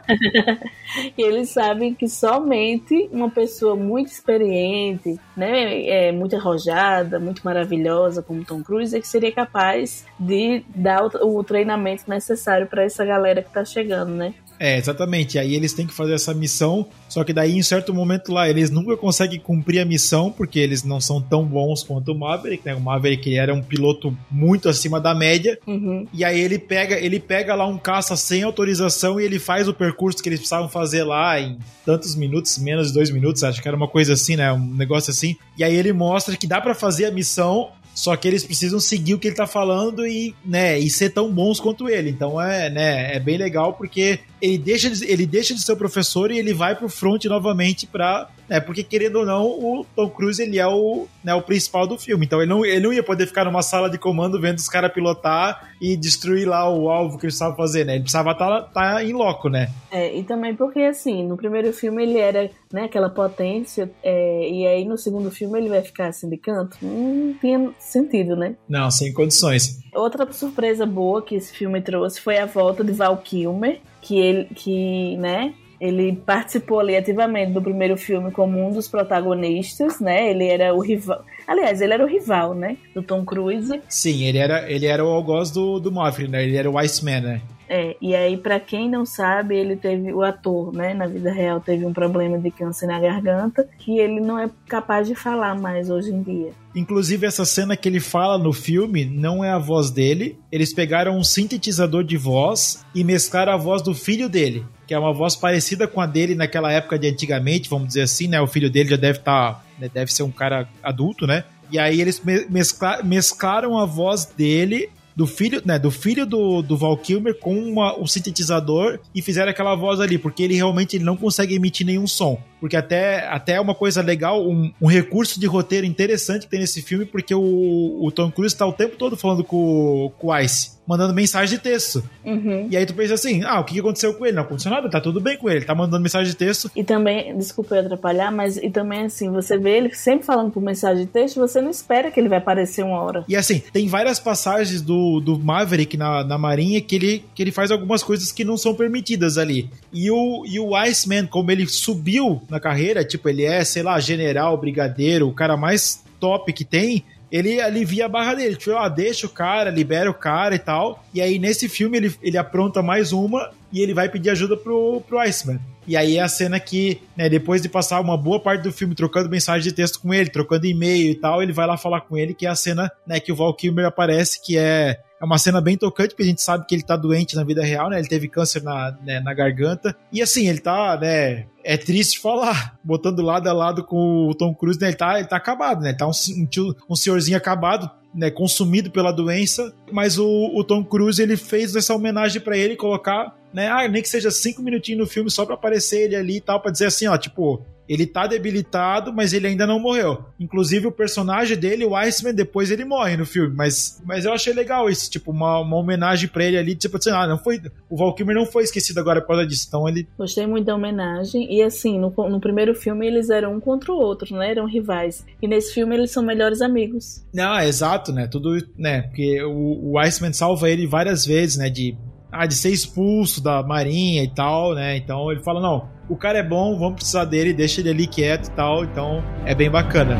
e 1.16 1.22
eles 1.22 1.48
sabem 1.48 1.94
que 1.94 2.08
somente 2.08 3.08
uma 3.10 3.30
pessoa 3.30 3.74
muito 3.74 4.08
experiente, 4.08 5.18
né? 5.34 5.86
É, 5.86 6.12
muito 6.12 6.36
arrojada, 6.36 7.18
muito 7.18 7.40
maravilhosa, 7.42 8.22
como 8.22 8.44
Tom 8.44 8.62
Cruise, 8.62 8.94
é 8.94 9.00
que 9.00 9.08
seria 9.08 9.32
capaz 9.32 10.04
de 10.18 10.62
dar 10.74 11.04
o, 11.04 11.38
o 11.38 11.42
treinamento 11.42 12.04
necessário 12.06 12.66
para 12.66 12.84
essa 12.84 13.04
galera 13.04 13.42
que 13.42 13.50
tá 13.50 13.64
chegando, 13.64 14.10
né? 14.10 14.34
É, 14.58 14.78
exatamente. 14.78 15.38
Aí 15.38 15.54
eles 15.54 15.72
têm 15.72 15.86
que 15.86 15.92
fazer 15.92 16.14
essa 16.14 16.32
missão, 16.32 16.86
só 17.08 17.22
que 17.24 17.32
daí 17.32 17.56
em 17.56 17.62
certo 17.62 17.92
momento 17.92 18.32
lá 18.32 18.48
eles 18.48 18.70
nunca 18.70 18.96
conseguem 18.96 19.38
cumprir 19.38 19.80
a 19.80 19.84
missão 19.84 20.30
porque 20.30 20.58
eles 20.58 20.82
não 20.82 21.00
são 21.00 21.20
tão 21.20 21.44
bons 21.44 21.82
quanto 21.82 22.12
o 22.12 22.18
Maverick, 22.18 22.64
né? 22.64 22.74
O 22.74 22.80
Maverick 22.80 23.36
era 23.36 23.52
um 23.52 23.62
piloto 23.62 24.16
muito 24.30 24.68
acima 24.68 25.00
da 25.00 25.14
média. 25.14 25.58
Uhum. 25.66 26.06
E 26.12 26.24
aí 26.24 26.40
ele 26.40 26.58
pega, 26.58 26.98
ele 26.98 27.20
pega 27.20 27.54
lá 27.54 27.66
um 27.66 27.78
caça 27.78 28.16
sem 28.16 28.42
autorização 28.42 29.20
e 29.20 29.24
ele 29.24 29.38
faz 29.38 29.68
o 29.68 29.74
percurso 29.74 30.22
que 30.22 30.28
eles 30.28 30.40
precisavam 30.40 30.68
fazer 30.68 31.04
lá 31.04 31.38
em 31.40 31.58
tantos 31.84 32.14
minutos, 32.16 32.58
menos 32.58 32.88
de 32.88 32.94
dois 32.94 33.10
minutos, 33.10 33.44
acho 33.44 33.60
que 33.60 33.68
era 33.68 33.76
uma 33.76 33.88
coisa 33.88 34.14
assim, 34.14 34.36
né? 34.36 34.52
Um 34.52 34.74
negócio 34.74 35.10
assim. 35.10 35.36
E 35.56 35.64
aí 35.64 35.74
ele 35.74 35.92
mostra 35.92 36.36
que 36.36 36.46
dá 36.46 36.60
para 36.60 36.74
fazer 36.74 37.06
a 37.06 37.10
missão 37.10 37.70
só 37.96 38.14
que 38.14 38.28
eles 38.28 38.44
precisam 38.44 38.78
seguir 38.78 39.14
o 39.14 39.18
que 39.18 39.28
ele 39.28 39.36
tá 39.36 39.46
falando 39.46 40.06
e, 40.06 40.34
né, 40.44 40.78
e 40.78 40.90
ser 40.90 41.08
tão 41.08 41.32
bons 41.32 41.58
quanto 41.58 41.88
ele. 41.88 42.10
Então 42.10 42.38
é, 42.38 42.68
né, 42.68 43.16
é 43.16 43.18
bem 43.18 43.38
legal 43.38 43.72
porque 43.72 44.20
ele 44.40 44.58
deixa, 44.58 44.90
de, 44.90 45.10
ele 45.10 45.24
deixa 45.24 45.54
de 45.54 45.62
ser 45.62 45.72
o 45.72 45.76
professor 45.78 46.30
e 46.30 46.38
ele 46.38 46.52
vai 46.52 46.76
pro 46.76 46.90
front 46.90 47.24
novamente 47.24 47.86
pra. 47.86 48.28
Né, 48.48 48.60
porque, 48.60 48.82
querendo 48.82 49.16
ou 49.16 49.26
não, 49.26 49.44
o 49.44 49.86
Tom 49.96 50.08
Cruise 50.08 50.40
ele 50.40 50.58
é 50.58 50.66
o, 50.66 51.06
né, 51.24 51.34
o 51.34 51.42
principal 51.42 51.86
do 51.86 51.98
filme. 51.98 52.26
Então 52.26 52.40
ele 52.40 52.48
não, 52.48 52.64
ele 52.64 52.80
não 52.80 52.92
ia 52.92 53.02
poder 53.02 53.26
ficar 53.26 53.44
numa 53.44 53.62
sala 53.62 53.90
de 53.90 53.98
comando 53.98 54.40
vendo 54.40 54.58
os 54.58 54.68
caras 54.68 54.92
pilotar 54.92 55.72
e 55.80 55.96
destruir 55.96 56.46
lá 56.46 56.70
o 56.70 56.88
alvo 56.88 57.18
que 57.18 57.26
ele 57.26 57.32
precisava 57.32 57.56
fazer, 57.56 57.84
né? 57.84 57.94
Ele 57.94 58.02
precisava 58.02 58.30
estar 58.30 58.62
tá, 58.62 58.94
tá 58.94 59.04
em 59.04 59.12
loco, 59.12 59.48
né? 59.48 59.68
É, 59.90 60.16
e 60.16 60.22
também 60.22 60.54
porque, 60.54 60.80
assim, 60.80 61.26
no 61.26 61.36
primeiro 61.36 61.72
filme 61.72 62.02
ele 62.02 62.18
era 62.18 62.50
né, 62.72 62.84
aquela 62.84 63.10
potência, 63.10 63.90
é, 64.02 64.48
e 64.48 64.66
aí 64.66 64.84
no 64.84 64.96
segundo 64.96 65.30
filme 65.30 65.58
ele 65.58 65.68
vai 65.68 65.82
ficar 65.82 66.08
assim 66.08 66.28
de 66.28 66.36
canto. 66.36 66.76
Não 66.80 67.34
tinha 67.40 67.70
sentido, 67.78 68.36
né? 68.36 68.56
Não, 68.68 68.90
sem 68.90 69.12
condições. 69.12 69.80
Outra 69.94 70.30
surpresa 70.32 70.86
boa 70.86 71.22
que 71.22 71.34
esse 71.34 71.52
filme 71.52 71.80
trouxe 71.80 72.20
foi 72.20 72.38
a 72.38 72.46
volta 72.46 72.84
de 72.84 72.92
Val 72.92 73.16
Kilmer, 73.18 73.80
que 74.00 74.18
ele, 74.18 74.44
que, 74.54 75.16
né, 75.16 75.54
ele 75.80 76.16
participou 76.24 76.80
ali 76.80 76.96
ativamente 76.96 77.52
do 77.52 77.62
primeiro 77.62 77.96
filme 77.96 78.30
como 78.30 78.66
um 78.66 78.72
dos 78.72 78.88
protagonistas, 78.88 80.00
né? 80.00 80.30
Ele 80.30 80.46
era 80.46 80.74
o 80.74 80.80
rival. 80.80 81.24
Aliás, 81.46 81.80
ele 81.80 81.94
era 81.94 82.04
o 82.04 82.08
rival, 82.08 82.54
né? 82.54 82.76
Do 82.94 83.02
Tom 83.02 83.24
Cruise. 83.24 83.80
Sim, 83.88 84.24
ele 84.24 84.38
era, 84.38 84.70
ele 84.70 84.86
era 84.86 85.04
o 85.04 85.08
algoz 85.08 85.50
do, 85.50 85.78
do 85.78 85.92
Maverick, 85.92 86.30
né? 86.30 86.44
Ele 86.44 86.56
era 86.56 86.70
o 86.70 86.78
Iceman, 86.78 87.20
né? 87.20 87.40
É, 87.68 87.96
e 88.00 88.14
aí, 88.14 88.36
para 88.36 88.60
quem 88.60 88.88
não 88.88 89.04
sabe, 89.04 89.56
ele 89.56 89.76
teve, 89.76 90.12
o 90.12 90.22
ator, 90.22 90.72
né, 90.72 90.94
na 90.94 91.06
vida 91.06 91.32
real, 91.32 91.60
teve 91.60 91.84
um 91.84 91.92
problema 91.92 92.38
de 92.38 92.50
câncer 92.50 92.86
na 92.86 93.00
garganta, 93.00 93.68
que 93.78 93.98
ele 93.98 94.20
não 94.20 94.38
é 94.38 94.48
capaz 94.68 95.08
de 95.08 95.14
falar 95.14 95.58
mais 95.58 95.90
hoje 95.90 96.10
em 96.10 96.22
dia. 96.22 96.52
Inclusive, 96.74 97.26
essa 97.26 97.44
cena 97.44 97.76
que 97.76 97.88
ele 97.88 98.00
fala 98.00 98.38
no 98.38 98.52
filme 98.52 99.04
não 99.04 99.42
é 99.42 99.50
a 99.50 99.58
voz 99.58 99.90
dele. 99.90 100.38
Eles 100.52 100.72
pegaram 100.72 101.18
um 101.18 101.24
sintetizador 101.24 102.04
de 102.04 102.16
voz 102.16 102.84
e 102.94 103.02
mesclaram 103.02 103.52
a 103.52 103.56
voz 103.56 103.82
do 103.82 103.94
filho 103.94 104.28
dele, 104.28 104.64
que 104.86 104.94
é 104.94 104.98
uma 104.98 105.12
voz 105.12 105.34
parecida 105.34 105.88
com 105.88 106.00
a 106.00 106.06
dele 106.06 106.34
naquela 106.34 106.70
época 106.70 106.98
de 106.98 107.08
antigamente, 107.08 107.68
vamos 107.68 107.88
dizer 107.88 108.02
assim, 108.02 108.28
né? 108.28 108.40
O 108.40 108.46
filho 108.46 108.70
dele 108.70 108.90
já 108.90 108.96
deve 108.96 109.18
estar. 109.18 109.54
Tá, 109.54 109.64
né, 109.78 109.90
deve 109.92 110.12
ser 110.12 110.22
um 110.22 110.30
cara 110.30 110.68
adulto, 110.82 111.26
né? 111.26 111.44
E 111.70 111.78
aí 111.78 112.00
eles 112.00 112.22
mescla 112.48 113.02
mesclaram 113.02 113.76
a 113.76 113.84
voz 113.84 114.24
dele 114.24 114.88
do 115.16 115.26
filho, 115.26 115.62
né, 115.64 115.78
do 115.78 115.90
filho 115.90 116.26
do, 116.26 116.60
do 116.60 116.76
Val 116.76 116.96
Kilmer 116.98 117.34
com 117.38 117.58
uma, 117.58 117.98
um 117.98 118.06
sintetizador 118.06 119.00
e 119.14 119.22
fizeram 119.22 119.50
aquela 119.50 119.74
voz 119.74 119.98
ali, 119.98 120.18
porque 120.18 120.42
ele 120.42 120.54
realmente 120.54 120.96
ele 120.96 121.04
não 121.04 121.16
consegue 121.16 121.54
emitir 121.54 121.86
nenhum 121.86 122.06
som. 122.06 122.38
Porque 122.60 122.76
até, 122.76 123.26
até 123.28 123.54
é 123.54 123.60
uma 123.60 123.74
coisa 123.74 124.02
legal, 124.02 124.48
um, 124.48 124.72
um 124.80 124.86
recurso 124.86 125.38
de 125.38 125.46
roteiro 125.46 125.86
interessante 125.86 126.44
que 126.44 126.50
tem 126.50 126.60
nesse 126.60 126.82
filme, 126.82 127.04
porque 127.04 127.34
o, 127.34 127.98
o 128.00 128.10
Tom 128.10 128.30
Cruise 128.30 128.54
está 128.54 128.66
o 128.66 128.72
tempo 128.72 128.96
todo 128.96 129.16
falando 129.16 129.44
com, 129.44 130.12
com 130.18 130.28
o 130.28 130.38
Ice 130.38 130.76
mandando 130.86 131.12
mensagem 131.12 131.56
de 131.56 131.62
texto. 131.62 132.02
Uhum. 132.24 132.68
E 132.70 132.76
aí 132.76 132.86
tu 132.86 132.94
pensa 132.94 133.14
assim, 133.14 133.42
ah, 133.42 133.60
o 133.60 133.64
que 133.64 133.78
aconteceu 133.78 134.14
com 134.14 134.24
ele? 134.24 134.36
Não 134.36 134.44
aconteceu 134.44 134.70
nada, 134.70 134.88
tá 134.88 135.00
tudo 135.00 135.20
bem 135.20 135.36
com 135.36 135.50
ele, 135.50 135.64
tá 135.64 135.74
mandando 135.74 136.02
mensagem 136.02 136.30
de 136.30 136.36
texto. 136.36 136.70
E 136.76 136.84
também, 136.84 137.36
desculpa 137.36 137.74
eu 137.74 137.80
atrapalhar, 137.80 138.30
mas 138.30 138.56
e 138.56 138.70
também 138.70 139.06
assim, 139.06 139.30
você 139.30 139.58
vê 139.58 139.78
ele 139.78 139.94
sempre 139.94 140.24
falando 140.24 140.52
por 140.52 140.62
mensagem 140.62 141.04
de 141.04 141.10
texto, 141.10 141.40
você 141.40 141.60
não 141.60 141.70
espera 141.70 142.10
que 142.10 142.20
ele 142.20 142.28
vai 142.28 142.38
aparecer 142.38 142.84
uma 142.84 143.00
hora. 143.00 143.24
E 143.28 143.34
assim, 143.34 143.60
tem 143.72 143.88
várias 143.88 144.20
passagens 144.20 144.80
do, 144.80 145.20
do 145.20 145.38
Maverick 145.38 145.96
na, 145.96 146.22
na 146.22 146.38
Marinha 146.38 146.80
que 146.80 146.94
ele, 146.94 147.24
que 147.34 147.42
ele 147.42 147.50
faz 147.50 147.70
algumas 147.70 148.02
coisas 148.02 148.30
que 148.30 148.44
não 148.44 148.56
são 148.56 148.74
permitidas 148.74 149.38
ali. 149.38 149.68
E 149.92 150.10
o, 150.10 150.44
e 150.46 150.60
o 150.60 150.76
Iceman, 150.76 151.26
como 151.26 151.50
ele 151.50 151.66
subiu 151.66 152.42
na 152.48 152.60
carreira, 152.60 153.04
tipo, 153.04 153.28
ele 153.28 153.44
é, 153.44 153.64
sei 153.64 153.82
lá, 153.82 153.98
general, 154.00 154.56
brigadeiro, 154.56 155.28
o 155.28 155.34
cara 155.34 155.56
mais 155.56 156.04
top 156.18 156.52
que 156.52 156.64
tem, 156.64 157.04
ele 157.30 157.60
alivia 157.60 158.06
a 158.06 158.08
barra 158.08 158.34
dele. 158.34 158.56
Tipo, 158.56 158.76
ah, 158.76 158.88
deixa 158.88 159.26
o 159.26 159.30
cara, 159.30 159.70
libera 159.70 160.10
o 160.10 160.14
cara 160.14 160.54
e 160.54 160.58
tal. 160.58 161.04
E 161.12 161.20
aí, 161.20 161.38
nesse 161.38 161.68
filme, 161.68 161.96
ele, 161.96 162.14
ele 162.22 162.38
apronta 162.38 162.82
mais 162.82 163.12
uma 163.12 163.50
e 163.72 163.80
ele 163.80 163.94
vai 163.94 164.08
pedir 164.08 164.30
ajuda 164.30 164.56
pro, 164.56 165.02
pro 165.06 165.18
Iceman. 165.18 165.60
E 165.86 165.96
aí 165.96 166.16
é 166.16 166.20
a 166.20 166.28
cena 166.28 166.58
que, 166.58 167.00
né, 167.16 167.28
depois 167.28 167.62
de 167.62 167.68
passar 167.68 168.00
uma 168.00 168.16
boa 168.16 168.40
parte 168.40 168.62
do 168.62 168.72
filme 168.72 168.94
trocando 168.94 169.30
mensagem 169.30 169.62
de 169.62 169.72
texto 169.72 170.00
com 170.00 170.12
ele, 170.12 170.28
trocando 170.28 170.66
e-mail 170.66 171.12
e 171.12 171.14
tal, 171.14 171.40
ele 171.40 171.52
vai 171.52 171.64
lá 171.66 171.76
falar 171.76 172.00
com 172.00 172.16
ele, 172.16 172.34
que 172.34 172.44
é 172.44 172.48
a 172.48 172.56
cena, 172.56 172.90
né, 173.06 173.20
que 173.20 173.30
o 173.30 173.36
Val 173.36 173.54
Kilmer 173.54 173.86
aparece, 173.86 174.42
que 174.42 174.58
é 174.58 174.98
é 175.20 175.24
uma 175.24 175.38
cena 175.38 175.60
bem 175.60 175.76
tocante, 175.76 176.10
porque 176.10 176.22
a 176.22 176.26
gente 176.26 176.42
sabe 176.42 176.66
que 176.66 176.74
ele 176.74 176.82
tá 176.82 176.96
doente 176.96 177.36
na 177.36 177.44
vida 177.44 177.64
real, 177.64 177.88
né? 177.88 177.98
Ele 177.98 178.08
teve 178.08 178.28
câncer 178.28 178.62
na, 178.62 178.96
né, 179.02 179.20
na 179.20 179.32
garganta. 179.32 179.96
E 180.12 180.20
assim, 180.20 180.48
ele 180.48 180.58
tá, 180.58 180.98
né? 181.00 181.46
É 181.64 181.76
triste 181.76 182.20
falar, 182.20 182.78
botando 182.84 183.22
lado 183.22 183.48
a 183.48 183.52
lado 183.52 183.82
com 183.82 184.28
o 184.28 184.34
Tom 184.34 184.54
Cruise, 184.54 184.80
né? 184.80 184.88
Ele 184.88 184.96
tá, 184.96 185.18
ele 185.18 185.28
tá 185.28 185.36
acabado, 185.36 185.80
né? 185.80 185.90
Ele 185.90 185.96
tá 185.96 186.06
um, 186.06 186.12
um, 186.36 186.46
tio, 186.46 186.76
um 186.88 186.94
senhorzinho 186.94 187.36
acabado, 187.36 187.90
né, 188.14 188.30
consumido 188.30 188.90
pela 188.90 189.12
doença, 189.12 189.74
mas 189.92 190.18
o, 190.18 190.26
o 190.26 190.64
Tom 190.64 190.82
Cruise 190.82 191.20
ele 191.20 191.36
fez 191.36 191.76
essa 191.76 191.94
homenagem 191.94 192.40
para 192.40 192.56
ele 192.56 192.74
colocar, 192.74 193.36
né, 193.52 193.68
ah, 193.68 193.86
nem 193.86 194.00
que 194.00 194.08
seja 194.08 194.30
cinco 194.30 194.62
minutinhos 194.62 195.00
no 195.00 195.06
filme 195.06 195.30
só 195.30 195.44
para 195.44 195.54
aparecer 195.54 196.04
ele 196.04 196.16
ali 196.16 196.36
e 196.36 196.40
tal, 196.40 196.58
para 196.58 196.70
dizer 196.70 196.86
assim, 196.86 197.06
ó, 197.06 197.18
tipo, 197.18 197.62
ele 197.88 198.06
tá 198.06 198.26
debilitado, 198.26 199.12
mas 199.12 199.32
ele 199.32 199.46
ainda 199.46 199.66
não 199.66 199.78
morreu. 199.78 200.24
Inclusive, 200.38 200.86
o 200.86 200.92
personagem 200.92 201.56
dele, 201.56 201.84
o 201.84 201.94
Iceman, 201.96 202.34
depois 202.34 202.70
ele 202.70 202.84
morre 202.84 203.16
no 203.16 203.26
filme. 203.26 203.54
Mas, 203.54 204.02
mas 204.04 204.24
eu 204.24 204.32
achei 204.32 204.52
legal 204.52 204.88
isso, 204.88 205.10
tipo, 205.10 205.30
uma, 205.30 205.60
uma 205.60 205.76
homenagem 205.76 206.28
pra 206.28 206.44
ele 206.44 206.58
ali, 206.58 206.74
tipo 206.74 206.96
assim, 206.96 207.10
ah, 207.10 207.26
não 207.26 207.38
foi. 207.38 207.60
O 207.88 207.96
Valkyrie 207.96 208.34
não 208.34 208.46
foi 208.46 208.64
esquecido 208.64 208.98
agora 208.98 209.20
por 209.20 209.28
causa 209.28 209.46
disso. 209.46 209.66
Então 209.68 209.88
ele. 209.88 210.06
Gostei 210.18 210.46
muito 210.46 210.66
da 210.66 210.74
homenagem. 210.74 211.52
E 211.52 211.62
assim, 211.62 211.98
no, 211.98 212.12
no 212.28 212.40
primeiro 212.40 212.74
filme 212.74 213.06
eles 213.06 213.30
eram 213.30 213.54
um 213.54 213.60
contra 213.60 213.92
o 213.92 213.96
outro, 213.96 214.36
né? 214.36 214.50
Eram 214.50 214.66
rivais. 214.66 215.24
E 215.40 215.48
nesse 215.48 215.72
filme 215.72 215.94
eles 215.94 216.10
são 216.10 216.22
melhores 216.22 216.60
amigos. 216.60 217.24
Não, 217.32 217.58
exato, 217.60 218.12
né? 218.12 218.26
Tudo, 218.26 218.56
né? 218.76 219.02
Porque 219.02 219.42
o, 219.42 219.92
o 219.92 219.98
Iceman 219.98 220.32
salva 220.32 220.70
ele 220.70 220.86
várias 220.86 221.24
vezes, 221.24 221.56
né? 221.56 221.70
De 221.70 221.96
ah, 222.38 222.46
de 222.46 222.54
ser 222.54 222.70
expulso 222.70 223.42
da 223.42 223.62
marinha 223.62 224.22
e 224.22 224.28
tal, 224.28 224.74
né? 224.74 224.96
Então 224.96 225.30
ele 225.32 225.42
fala: 225.42 225.60
não, 225.60 225.88
o 226.08 226.16
cara 226.16 226.38
é 226.38 226.42
bom, 226.42 226.78
vamos 226.78 226.96
precisar 226.96 227.24
dele, 227.24 227.52
deixa 227.52 227.80
ele 227.80 227.90
ali 227.90 228.06
quieto 228.06 228.48
e 228.48 228.50
tal. 228.52 228.84
Então 228.84 229.24
é 229.44 229.54
bem 229.54 229.70
bacana. 229.70 230.16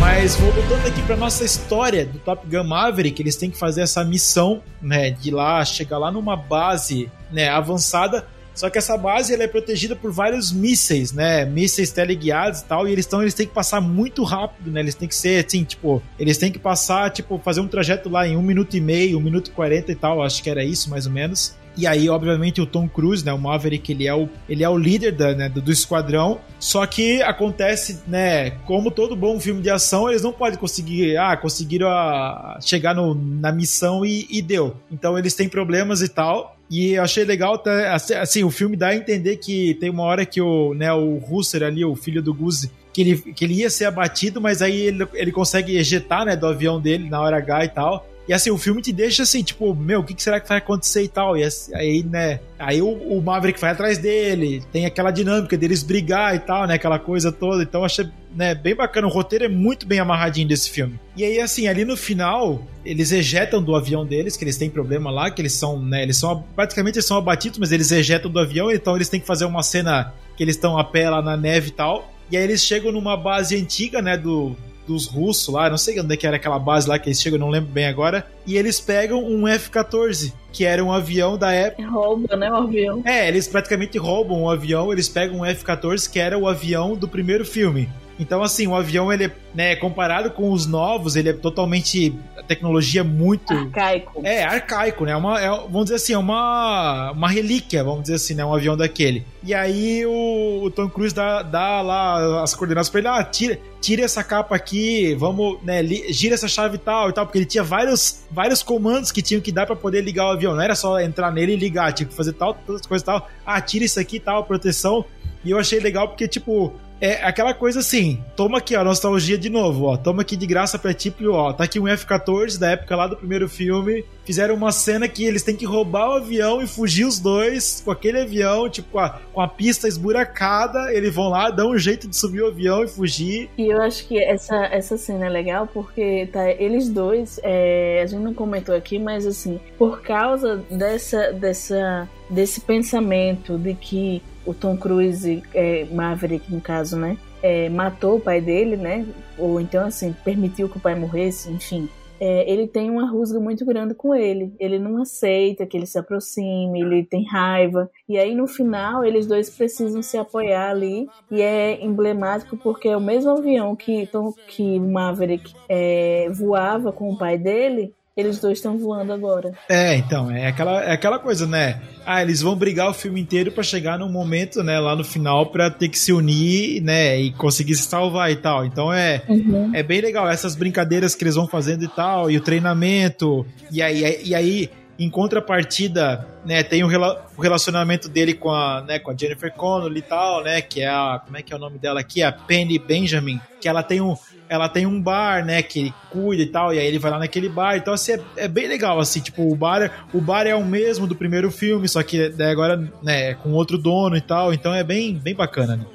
Mas 0.00 0.36
voltando 0.36 0.86
aqui 0.86 1.02
para 1.02 1.16
nossa 1.16 1.44
história 1.44 2.06
do 2.06 2.18
Top 2.20 2.46
Gun 2.46 2.62
Maverick, 2.62 3.20
eles 3.20 3.34
têm 3.34 3.50
que 3.50 3.58
fazer 3.58 3.80
essa 3.80 4.04
missão, 4.04 4.62
né, 4.80 5.10
de 5.10 5.32
lá 5.32 5.64
chegar 5.64 5.98
lá 5.98 6.12
numa 6.12 6.36
base, 6.36 7.10
né, 7.30 7.48
avançada 7.48 8.24
só 8.54 8.68
que 8.68 8.78
essa 8.78 8.96
base 8.96 9.32
ela 9.32 9.44
é 9.44 9.48
protegida 9.48 9.96
por 9.96 10.12
vários 10.12 10.52
mísseis, 10.52 11.12
né? 11.12 11.44
Mísseis 11.44 11.90
teleguiados 11.90 12.60
e 12.60 12.64
tal. 12.64 12.86
E 12.86 12.92
eles 12.92 13.04
estão, 13.04 13.22
eles 13.22 13.34
têm 13.34 13.46
que 13.46 13.54
passar 13.54 13.80
muito 13.80 14.22
rápido, 14.22 14.70
né? 14.70 14.80
Eles 14.80 14.94
têm 14.94 15.08
que 15.08 15.14
ser 15.14 15.44
assim, 15.44 15.64
tipo, 15.64 16.02
eles 16.18 16.38
têm 16.38 16.52
que 16.52 16.58
passar, 16.58 17.10
tipo, 17.10 17.38
fazer 17.38 17.60
um 17.60 17.68
trajeto 17.68 18.08
lá 18.08 18.26
em 18.26 18.36
um 18.36 18.42
minuto 18.42 18.76
e 18.76 18.80
meio, 18.80 19.18
um 19.18 19.22
minuto 19.22 19.48
e 19.48 19.50
quarenta 19.50 19.90
e 19.92 19.94
tal. 19.94 20.22
Acho 20.22 20.42
que 20.42 20.50
era 20.50 20.62
isso, 20.64 20.90
mais 20.90 21.06
ou 21.06 21.12
menos. 21.12 21.56
E 21.76 21.86
aí, 21.86 22.08
obviamente, 22.08 22.60
o 22.60 22.66
Tom 22.66 22.86
Cruise, 22.86 23.24
né, 23.24 23.32
o 23.32 23.38
Maverick, 23.38 23.90
ele 23.92 24.06
é 24.06 24.14
o, 24.14 24.28
ele 24.46 24.62
é 24.62 24.68
o 24.68 24.76
líder 24.76 25.12
da, 25.12 25.34
né, 25.34 25.48
do, 25.48 25.62
do, 25.62 25.72
esquadrão. 25.72 26.38
Só 26.58 26.84
que 26.84 27.22
acontece, 27.22 28.02
né, 28.06 28.50
como 28.66 28.90
todo 28.90 29.16
bom 29.16 29.40
filme 29.40 29.62
de 29.62 29.70
ação, 29.70 30.08
eles 30.08 30.22
não 30.22 30.32
podem 30.32 30.58
conseguir, 30.58 31.16
ah, 31.16 31.36
conseguiram 31.36 31.88
a, 31.88 32.58
chegar 32.60 32.94
no, 32.94 33.14
na 33.14 33.50
missão 33.50 34.04
e, 34.04 34.26
e 34.30 34.42
deu. 34.42 34.76
Então 34.90 35.18
eles 35.18 35.34
têm 35.34 35.48
problemas 35.48 36.02
e 36.02 36.08
tal. 36.08 36.56
E 36.72 36.94
eu 36.94 37.02
achei 37.02 37.22
legal, 37.22 37.58
tá, 37.58 37.94
assim, 37.94 38.42
o 38.44 38.50
filme 38.50 38.78
dá 38.78 38.88
a 38.88 38.96
entender 38.96 39.36
que 39.36 39.74
tem 39.74 39.90
uma 39.90 40.04
hora 40.04 40.24
que 40.24 40.40
o, 40.40 40.72
né, 40.72 40.90
o 40.90 41.18
Russer 41.18 41.62
ali, 41.62 41.84
o 41.84 41.94
filho 41.94 42.22
do 42.22 42.32
Guzi, 42.32 42.70
que 42.94 43.02
ele, 43.02 43.18
que 43.18 43.44
ele 43.44 43.52
ia 43.52 43.68
ser 43.68 43.84
abatido, 43.84 44.40
mas 44.40 44.62
aí 44.62 44.86
ele, 44.86 45.06
ele 45.12 45.30
consegue 45.30 45.76
ejetar, 45.76 46.24
né, 46.24 46.34
do 46.34 46.46
avião 46.46 46.80
dele 46.80 47.10
na 47.10 47.20
hora 47.20 47.36
H 47.36 47.64
e 47.66 47.68
tal. 47.68 48.06
E 48.32 48.34
assim, 48.34 48.50
o 48.50 48.56
filme 48.56 48.80
te 48.80 48.94
deixa 48.94 49.24
assim, 49.24 49.42
tipo, 49.42 49.74
meu, 49.74 50.00
o 50.00 50.02
que, 50.02 50.14
que 50.14 50.22
será 50.22 50.40
que 50.40 50.48
vai 50.48 50.56
acontecer 50.56 51.02
e 51.02 51.08
tal? 51.08 51.36
E 51.36 51.44
assim, 51.44 51.74
aí, 51.74 52.02
né, 52.02 52.40
aí 52.58 52.80
o, 52.80 52.88
o, 52.88 53.20
Maverick 53.20 53.60
vai 53.60 53.72
atrás 53.72 53.98
dele, 53.98 54.62
tem 54.72 54.86
aquela 54.86 55.10
dinâmica 55.10 55.54
deles 55.54 55.82
brigar 55.82 56.34
e 56.34 56.38
tal, 56.38 56.66
né, 56.66 56.72
aquela 56.72 56.98
coisa 56.98 57.30
toda. 57.30 57.62
Então 57.62 57.84
achei, 57.84 58.08
né, 58.34 58.54
bem 58.54 58.74
bacana. 58.74 59.06
O 59.06 59.10
roteiro 59.10 59.44
é 59.44 59.48
muito 59.48 59.86
bem 59.86 59.98
amarradinho 59.98 60.48
desse 60.48 60.70
filme. 60.70 60.98
E 61.14 61.22
aí, 61.22 61.40
assim, 61.40 61.68
ali 61.68 61.84
no 61.84 61.94
final, 61.94 62.66
eles 62.86 63.12
ejetam 63.12 63.62
do 63.62 63.76
avião 63.76 64.06
deles, 64.06 64.34
que 64.34 64.44
eles 64.44 64.56
têm 64.56 64.70
problema 64.70 65.10
lá, 65.10 65.30
que 65.30 65.42
eles 65.42 65.52
são, 65.52 65.78
né, 65.78 66.02
eles 66.02 66.16
são, 66.16 66.42
praticamente 66.56 66.96
eles 66.96 67.06
são 67.06 67.18
abatidos, 67.18 67.58
mas 67.58 67.70
eles 67.70 67.92
ejetam 67.92 68.30
do 68.30 68.38
avião, 68.38 68.70
então 68.70 68.96
eles 68.96 69.10
têm 69.10 69.20
que 69.20 69.26
fazer 69.26 69.44
uma 69.44 69.62
cena 69.62 70.14
que 70.38 70.42
eles 70.42 70.54
estão 70.54 70.78
a 70.78 70.84
pé 70.84 71.10
lá 71.10 71.20
na 71.20 71.36
neve 71.36 71.68
e 71.68 71.72
tal. 71.72 72.10
E 72.30 72.36
aí 72.38 72.44
eles 72.44 72.64
chegam 72.64 72.92
numa 72.92 73.14
base 73.14 73.54
antiga, 73.54 74.00
né, 74.00 74.16
do, 74.16 74.56
dos 74.86 75.06
russos 75.06 75.52
lá, 75.52 75.70
não 75.70 75.78
sei 75.78 76.00
onde 76.00 76.14
é 76.14 76.16
que 76.16 76.26
era 76.26 76.36
aquela 76.36 76.58
base 76.58 76.88
lá 76.88 76.98
que 76.98 77.08
eles 77.08 77.20
chegam, 77.20 77.38
não 77.38 77.48
lembro 77.48 77.70
bem 77.70 77.86
agora, 77.86 78.26
e 78.46 78.56
eles 78.56 78.80
pegam 78.80 79.24
um 79.24 79.46
F-14, 79.46 80.32
que 80.52 80.64
era 80.64 80.84
um 80.84 80.92
avião 80.92 81.38
da 81.38 81.52
época. 81.52 81.88
Rouba, 81.88 82.36
né, 82.36 82.50
o 82.50 82.56
avião. 82.56 83.02
É, 83.04 83.28
eles 83.28 83.48
praticamente 83.48 83.98
roubam 83.98 84.42
um 84.42 84.50
avião, 84.50 84.92
eles 84.92 85.08
pegam 85.08 85.40
um 85.40 85.46
F-14, 85.46 86.10
que 86.10 86.18
era 86.18 86.38
o 86.38 86.48
avião 86.48 86.96
do 86.96 87.08
primeiro 87.08 87.44
filme. 87.44 87.88
Então, 88.22 88.40
assim, 88.40 88.68
o 88.68 88.76
avião, 88.76 89.12
ele 89.12 89.24
é, 89.24 89.32
né, 89.52 89.76
comparado 89.76 90.30
com 90.30 90.52
os 90.52 90.64
novos, 90.64 91.16
ele 91.16 91.30
é 91.30 91.32
totalmente. 91.32 92.14
A 92.38 92.42
tecnologia 92.42 93.00
é 93.00 93.04
muito. 93.04 93.52
Arcaico. 93.52 94.22
É, 94.24 94.44
arcaico, 94.44 95.04
né? 95.04 95.10
É 95.10 95.16
uma, 95.16 95.40
é, 95.40 95.48
vamos 95.48 95.84
dizer 95.84 95.96
assim, 95.96 96.12
é 96.12 96.18
uma, 96.18 97.10
uma 97.10 97.28
relíquia, 97.28 97.82
vamos 97.82 98.02
dizer 98.02 98.14
assim, 98.14 98.34
né? 98.34 98.44
Um 98.44 98.54
avião 98.54 98.76
daquele. 98.76 99.26
E 99.42 99.52
aí 99.52 100.06
o, 100.06 100.62
o 100.62 100.70
Tom 100.70 100.88
Cruise 100.88 101.12
dá, 101.12 101.42
dá 101.42 101.82
lá 101.82 102.44
as 102.44 102.54
coordenadas 102.54 102.88
pra 102.88 103.00
ele: 103.00 103.08
ah, 103.08 103.24
tira, 103.24 103.58
tira 103.80 104.04
essa 104.04 104.22
capa 104.22 104.54
aqui, 104.54 105.16
vamos, 105.16 105.60
né? 105.64 105.84
Gira 106.10 106.34
essa 106.34 106.46
chave 106.46 106.76
e 106.76 106.78
tal 106.78 107.10
e 107.10 107.12
tal, 107.12 107.26
porque 107.26 107.38
ele 107.38 107.46
tinha 107.46 107.64
vários, 107.64 108.24
vários 108.30 108.62
comandos 108.62 109.10
que 109.10 109.20
tinham 109.20 109.40
que 109.40 109.50
dar 109.50 109.66
para 109.66 109.74
poder 109.74 110.00
ligar 110.00 110.26
o 110.26 110.30
avião. 110.30 110.54
Não 110.54 110.62
era 110.62 110.76
só 110.76 111.00
entrar 111.00 111.32
nele 111.32 111.54
e 111.54 111.56
ligar, 111.56 111.92
tinha 111.92 112.06
que 112.06 112.14
fazer 112.14 112.34
tal, 112.34 112.54
todas 112.54 112.82
as 112.82 112.86
coisas 112.86 113.02
e 113.02 113.06
tal. 113.06 113.28
Ah, 113.44 113.60
tira 113.60 113.84
isso 113.84 113.98
aqui 113.98 114.16
e 114.16 114.20
tal, 114.20 114.44
proteção. 114.44 115.04
E 115.44 115.50
eu 115.50 115.58
achei 115.58 115.80
legal 115.80 116.06
porque, 116.06 116.28
tipo, 116.28 116.72
é 117.02 117.20
aquela 117.24 117.52
coisa 117.52 117.80
assim, 117.80 118.22
toma 118.36 118.58
aqui, 118.58 118.76
ó, 118.76 118.84
nostalgia 118.84 119.36
de 119.36 119.50
novo, 119.50 119.86
ó, 119.86 119.96
toma 119.96 120.22
aqui 120.22 120.36
de 120.36 120.46
graça 120.46 120.78
pra 120.78 120.94
tipo, 120.94 121.28
ó, 121.32 121.52
tá 121.52 121.64
aqui 121.64 121.80
um 121.80 121.88
F-14 121.88 122.60
da 122.60 122.70
época 122.70 122.94
lá 122.94 123.08
do 123.08 123.16
primeiro 123.16 123.48
filme, 123.48 124.04
fizeram 124.24 124.54
uma 124.54 124.70
cena 124.70 125.08
que 125.08 125.24
eles 125.24 125.42
têm 125.42 125.56
que 125.56 125.64
roubar 125.66 126.10
o 126.10 126.12
avião 126.18 126.62
e 126.62 126.66
fugir 126.68 127.04
os 127.04 127.18
dois 127.18 127.82
com 127.84 127.90
aquele 127.90 128.20
avião, 128.20 128.70
tipo, 128.70 128.92
com 128.92 129.00
a, 129.00 129.18
com 129.32 129.40
a 129.40 129.48
pista 129.48 129.88
esburacada, 129.88 130.94
eles 130.94 131.12
vão 131.12 131.28
lá, 131.28 131.50
dão 131.50 131.72
um 131.72 131.78
jeito 131.78 132.06
de 132.06 132.16
subir 132.16 132.42
o 132.42 132.46
avião 132.46 132.84
e 132.84 132.86
fugir. 132.88 133.50
E 133.58 133.66
eu 133.66 133.82
acho 133.82 134.06
que 134.06 134.22
essa, 134.22 134.66
essa 134.66 134.96
cena 134.96 135.26
é 135.26 135.28
legal 135.28 135.66
porque 135.66 136.28
tá, 136.32 136.48
eles 136.52 136.88
dois, 136.88 137.40
é, 137.42 138.00
a 138.00 138.06
gente 138.06 138.22
não 138.22 138.32
comentou 138.32 138.76
aqui, 138.76 139.00
mas 139.00 139.26
assim, 139.26 139.58
por 139.76 140.02
causa 140.02 140.62
dessa, 140.70 141.32
dessa 141.32 142.08
desse 142.32 142.62
pensamento 142.62 143.58
de 143.58 143.74
que 143.74 144.22
o 144.46 144.54
Tom 144.54 144.76
Cruise, 144.76 145.42
é, 145.54 145.84
Maverick 145.92 146.52
no 146.52 146.60
caso, 146.60 146.96
né? 146.96 147.16
É, 147.42 147.68
matou 147.68 148.16
o 148.16 148.20
pai 148.20 148.40
dele, 148.40 148.76
né? 148.76 149.06
Ou 149.36 149.60
então, 149.60 149.86
assim, 149.86 150.14
permitiu 150.24 150.68
que 150.68 150.76
o 150.76 150.80
pai 150.80 150.94
morresse, 150.94 151.50
enfim 151.50 151.88
é, 152.24 152.48
ele 152.48 152.68
tem 152.68 152.88
uma 152.88 153.10
rusga 153.10 153.40
muito 153.40 153.66
grande 153.66 153.94
com 153.94 154.14
ele. 154.14 154.54
Ele 154.60 154.78
não 154.78 155.02
aceita 155.02 155.66
que 155.66 155.76
ele 155.76 155.86
se 155.86 155.98
aproxime, 155.98 156.80
ele 156.80 157.04
tem 157.04 157.24
raiva. 157.24 157.90
E 158.08 158.16
aí 158.16 158.32
no 158.32 158.46
final 158.46 159.04
eles 159.04 159.26
dois 159.26 159.50
precisam 159.50 160.00
se 160.04 160.16
apoiar 160.16 160.70
ali. 160.70 161.08
E 161.28 161.42
é 161.42 161.84
emblemático 161.84 162.56
porque 162.56 162.86
é 162.86 162.96
o 162.96 163.00
mesmo 163.00 163.32
avião 163.32 163.74
que, 163.74 164.08
que 164.46 164.78
o 164.78 164.88
Maverick 164.88 165.52
é, 165.68 166.30
voava 166.30 166.92
com 166.92 167.10
o 167.10 167.18
pai 167.18 167.36
dele 167.36 167.92
eles 168.16 168.38
dois 168.38 168.58
estão 168.58 168.76
voando 168.76 169.12
agora. 169.12 169.52
É, 169.68 169.96
então, 169.96 170.30
é 170.30 170.46
aquela, 170.46 170.84
é 170.84 170.92
aquela 170.92 171.18
coisa, 171.18 171.46
né? 171.46 171.80
Ah, 172.04 172.20
eles 172.20 172.42
vão 172.42 172.54
brigar 172.54 172.90
o 172.90 172.94
filme 172.94 173.20
inteiro 173.20 173.50
para 173.50 173.62
chegar 173.62 173.98
num 173.98 174.10
momento, 174.10 174.62
né, 174.62 174.78
lá 174.78 174.94
no 174.94 175.04
final 175.04 175.46
para 175.46 175.70
ter 175.70 175.88
que 175.88 175.98
se 175.98 176.12
unir, 176.12 176.82
né, 176.82 177.18
e 177.18 177.32
conseguir 177.32 177.74
se 177.74 177.84
salvar 177.84 178.30
e 178.30 178.36
tal. 178.36 178.66
Então 178.66 178.92
é 178.92 179.22
uhum. 179.28 179.70
é 179.74 179.82
bem 179.82 180.00
legal 180.00 180.28
essas 180.28 180.54
brincadeiras 180.54 181.14
que 181.14 181.24
eles 181.24 181.36
vão 181.36 181.46
fazendo 181.46 181.84
e 181.84 181.88
tal, 181.88 182.30
e 182.30 182.36
o 182.36 182.40
treinamento. 182.40 183.46
E 183.70 183.80
aí, 183.80 184.20
e 184.24 184.34
aí 184.34 184.70
em 184.98 185.08
contrapartida, 185.08 186.26
né, 186.44 186.62
tem 186.62 186.84
o, 186.84 186.86
rela 186.86 187.26
o 187.36 187.40
relacionamento 187.40 188.08
dele 188.08 188.34
com 188.34 188.50
a, 188.50 188.82
né, 188.82 188.98
com 188.98 189.10
a 189.10 189.16
Jennifer 189.16 189.52
Connelly 189.52 189.98
e 189.98 190.02
tal, 190.02 190.42
né, 190.42 190.60
que 190.60 190.82
é 190.82 190.88
a, 190.88 191.20
como 191.24 191.36
é 191.36 191.42
que 191.42 191.52
é 191.52 191.56
o 191.56 191.58
nome 191.58 191.78
dela 191.78 192.00
aqui? 192.00 192.22
A 192.22 192.30
Penny 192.30 192.78
Benjamin, 192.78 193.40
que 193.60 193.68
ela 193.68 193.82
tem 193.82 194.00
um, 194.00 194.14
ela 194.52 194.68
tem 194.68 194.84
um 194.84 195.00
bar, 195.00 195.42
né, 195.46 195.62
que 195.62 195.80
ele 195.80 195.94
cuida 196.10 196.42
e 196.42 196.46
tal, 196.46 196.74
e 196.74 196.78
aí 196.78 196.86
ele 196.86 196.98
vai 196.98 197.10
lá 197.10 197.18
naquele 197.18 197.48
bar, 197.48 197.74
então 197.74 197.94
assim, 197.94 198.12
é, 198.12 198.20
é 198.36 198.48
bem 198.48 198.68
legal, 198.68 199.00
assim, 199.00 199.18
tipo, 199.18 199.50
o 199.50 199.56
bar, 199.56 199.80
é, 199.80 199.90
o 200.12 200.20
bar 200.20 200.46
é 200.46 200.54
o 200.54 200.62
mesmo 200.62 201.06
do 201.06 201.16
primeiro 201.16 201.50
filme, 201.50 201.88
só 201.88 202.02
que 202.02 202.28
daí 202.28 202.50
agora, 202.50 202.76
né, 203.02 203.30
é 203.30 203.34
com 203.34 203.52
outro 203.52 203.78
dono 203.78 204.14
e 204.14 204.20
tal, 204.20 204.52
então 204.52 204.74
é 204.74 204.84
bem, 204.84 205.14
bem 205.14 205.34
bacana, 205.34 205.76
né? 205.76 205.86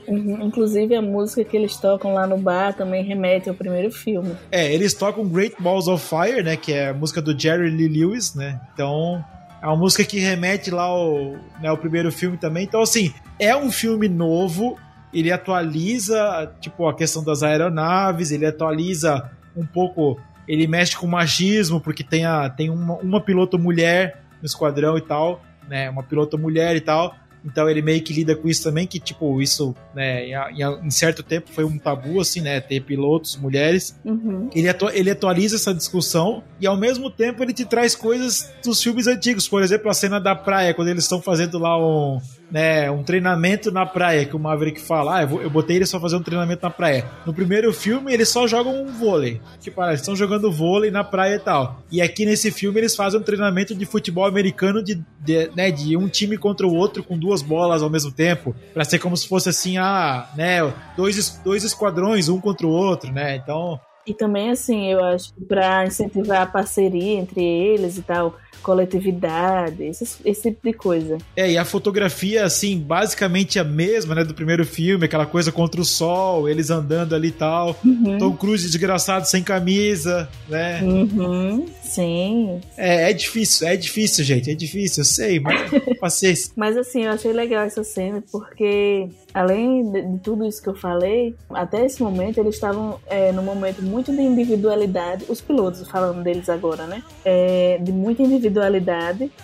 Inclusive 0.42 0.96
a 0.96 1.04
música 1.04 1.44
que 1.44 1.56
eles 1.56 1.78
tocam 1.78 2.16
lá 2.16 2.26
no 2.26 2.40
bar 2.40 2.74
também 2.74 3.04
remete 3.04 3.48
ao 3.48 3.54
primeiro 3.54 3.92
filme. 3.92 4.36
É, 4.52 4.74
eles 4.74 4.96
tocam 4.96 5.30
Great 5.30 5.56
Balls 5.60 5.88
of 5.88 6.04
Fire, 6.04 6.42
né, 6.42 6.58
que 6.58 6.74
é 6.74 6.90
a 6.90 6.94
música 6.96 7.22
do 7.22 7.40
Jerry 7.40 7.70
Lee 7.70 7.88
Lewis, 7.88 8.34
né, 8.34 8.60
então... 8.74 9.24
É 9.60 9.66
uma 9.66 9.76
música 9.76 10.04
que 10.04 10.20
remete 10.20 10.70
lá 10.70 10.84
ao, 10.84 11.32
né, 11.60 11.68
ao 11.68 11.78
primeiro 11.78 12.12
filme 12.12 12.38
também. 12.38 12.64
Então, 12.64 12.80
assim, 12.80 13.12
é 13.40 13.58
um 13.58 13.72
filme 13.72 14.08
novo, 14.08 14.78
ele 15.18 15.32
atualiza, 15.32 16.54
tipo, 16.62 16.88
a 16.88 16.94
questão 16.94 17.24
das 17.24 17.42
aeronaves, 17.42 18.32
ele 18.32 18.46
atualiza 18.46 19.32
um 19.56 19.66
pouco, 19.66 20.20
ele 20.48 20.68
mexe 20.68 20.96
com 20.96 21.08
machismo, 21.08 21.82
porque 21.82 22.04
tem, 22.04 22.24
a, 22.24 22.48
tem 22.50 22.70
uma, 22.70 22.96
uma 22.98 23.20
piloto 23.20 23.58
mulher 23.58 24.22
no 24.40 24.46
esquadrão 24.46 24.96
e 24.96 25.02
tal, 25.02 25.42
né, 25.68 25.90
uma 25.90 26.04
piloto 26.04 26.38
mulher 26.38 26.76
e 26.76 26.82
tal, 26.82 27.16
então 27.44 27.68
ele 27.68 27.82
meio 27.82 28.02
que 28.04 28.14
lida 28.14 28.36
com 28.36 28.48
isso 28.48 28.64
também, 28.64 28.86
que 28.86 29.00
tipo, 29.00 29.42
isso, 29.42 29.74
né, 29.96 30.28
em, 30.28 30.86
em 30.86 30.92
certo 30.92 31.24
tempo 31.24 31.50
foi 31.52 31.64
um 31.64 31.80
tabu, 31.80 32.20
assim, 32.22 32.42
né, 32.42 32.60
ter 32.60 32.82
pilotos, 32.82 33.38
mulheres. 33.38 34.00
Uhum. 34.06 34.50
Ele, 34.54 34.70
atu 34.70 34.90
ele 34.90 35.10
atualiza 35.10 35.56
essa 35.56 35.74
discussão 35.74 36.44
e 36.60 36.68
ao 36.68 36.78
mesmo 36.78 37.10
tempo 37.10 37.42
ele 37.42 37.54
te 37.54 37.66
traz 37.66 37.96
coisas 37.96 38.54
dos 38.64 38.84
filmes 38.84 39.08
antigos. 39.08 39.48
Por 39.48 39.64
exemplo, 39.64 39.90
a 39.90 39.94
cena 39.94 40.20
da 40.20 40.36
praia, 40.36 40.74
quando 40.74 40.90
eles 40.90 41.04
estão 41.04 41.22
fazendo 41.22 41.58
lá 41.58 41.78
um, 41.78 42.20
né, 42.50 42.90
um 42.90 43.04
treinamento 43.04 43.72
na 43.72 43.86
praia, 43.86 44.26
que 44.26 44.36
o 44.36 44.40
Maverick 44.40 44.80
fala, 44.80 45.18
ah, 45.18 45.22
eu, 45.24 45.28
vou, 45.28 45.42
eu 45.42 45.50
botei 45.50 45.76
eles 45.76 45.90
só 45.90 46.00
fazer 46.00 46.16
um 46.16 46.24
treinamento 46.24 46.64
na 46.64 46.70
praia. 46.70 47.06
No 47.26 47.34
primeiro 47.34 47.74
filme, 47.74 48.14
eles 48.14 48.30
só 48.30 48.48
jogam 48.48 48.84
um 48.84 48.88
vôlei. 48.88 49.42
Tipo, 49.60 49.82
ah, 49.82 49.90
eles 49.90 50.02
estão 50.02 50.16
jogando 50.16 50.52
vôlei 50.52 50.90
na 50.90 51.04
praia 51.04 51.36
e 51.36 51.40
tal. 51.40 51.82
E 51.92 52.02
aqui 52.02 52.26
nesse 52.26 52.52
filme, 52.52 52.80
eles 52.80 52.96
fazem 52.96 53.20
um 53.20 53.24
treinamento 53.24 53.76
de 53.76 53.86
futebol 53.86 54.26
americano 54.26 54.84
de, 54.84 55.04
de, 55.20 55.52
né, 55.56 55.72
de 55.72 55.98
um 55.98 56.08
time 56.08 56.38
contra 56.38 56.66
o 56.66 56.74
outro 56.74 57.04
com 57.04 57.18
duas 57.18 57.42
bolas 57.42 57.84
ao 57.84 57.90
mesmo 57.90 58.12
tempo, 58.12 58.56
para 58.74 58.86
ser 58.86 59.00
como 59.00 59.18
se 59.18 59.28
fosse 59.28 59.50
assim, 59.50 59.78
ah, 59.78 60.30
né, 60.36 60.60
dois, 60.96 61.40
dois 61.44 61.64
esquadrões, 61.64 62.30
um 62.30 62.40
contra 62.40 62.66
o 62.66 62.72
outro, 62.72 63.12
né, 63.12 63.36
então... 63.36 63.80
E 64.06 64.14
também, 64.14 64.52
assim, 64.52 64.90
eu 64.90 65.04
acho 65.04 65.34
que 65.34 65.44
pra 65.44 65.86
incentivar 65.86 66.44
a 66.44 66.46
parceria 66.46 67.20
entre 67.20 67.44
eles 67.44 67.98
e 67.98 68.02
tal, 68.02 68.38
coletividade, 68.62 69.84
esse, 69.84 70.06
esse 70.26 70.42
tipo 70.44 70.60
de 70.64 70.74
coisa. 70.74 71.18
É, 71.36 71.52
e 71.52 71.58
a 71.58 71.66
fotografia, 71.66 72.46
assim, 72.46 72.78
basicamente 72.80 73.60
a 73.60 73.64
mesma, 73.64 74.16
né, 74.16 74.24
do 74.24 74.34
primeiro 74.34 74.66
filme, 74.66 75.06
aquela 75.06 75.26
coisa 75.26 75.52
contra 75.52 75.80
o 75.82 75.86
sol, 75.86 76.48
eles 76.50 76.70
andando 76.70 77.16
ali 77.16 77.30
e 77.30 77.32
tal. 77.32 77.76
Uhum. 77.84 78.18
Tom 78.18 78.36
Cruise 78.36 78.66
desgraçado 78.66 79.26
sem 79.28 79.44
camisa, 79.44 80.30
né? 80.48 80.82
Uhum. 80.82 81.66
Sim. 81.84 82.62
É, 82.76 83.10
é 83.10 83.14
difícil, 83.14 83.68
é 83.68 83.76
difícil, 83.76 84.24
gente, 84.24 84.52
é 84.52 84.56
difícil, 84.56 85.02
eu 85.02 85.06
sei, 85.06 85.40
mas 85.40 85.70
paciência. 86.00 86.52
mas 86.56 86.78
assim, 86.78 87.06
eu 87.06 87.12
achei 87.12 87.32
legal 87.32 87.64
essa 87.64 87.84
cena, 87.84 88.24
porque 88.32 89.10
além 89.34 89.92
de, 89.92 90.20
tudo 90.20 90.46
isso 90.46 90.62
que 90.62 90.70
eu 90.70 90.76
falei, 90.76 91.36
até 91.52 91.86
esse 91.86 92.02
momento 92.02 92.40
eles 92.40 92.56
estavam 92.56 93.00
é, 93.08 93.32
num 93.32 93.44
momento 93.44 93.82
muito 93.82 94.12
de 94.12 94.22
individualidade, 94.22 95.26
os 95.30 95.42
pilotos 95.42 95.88
falando 95.90 96.24
deles 96.24 96.50
agora, 96.50 96.86
né? 96.88 97.04
É, 97.24 97.78
de 97.82 97.92
muita 97.92 98.24
individualidade, 98.24 98.47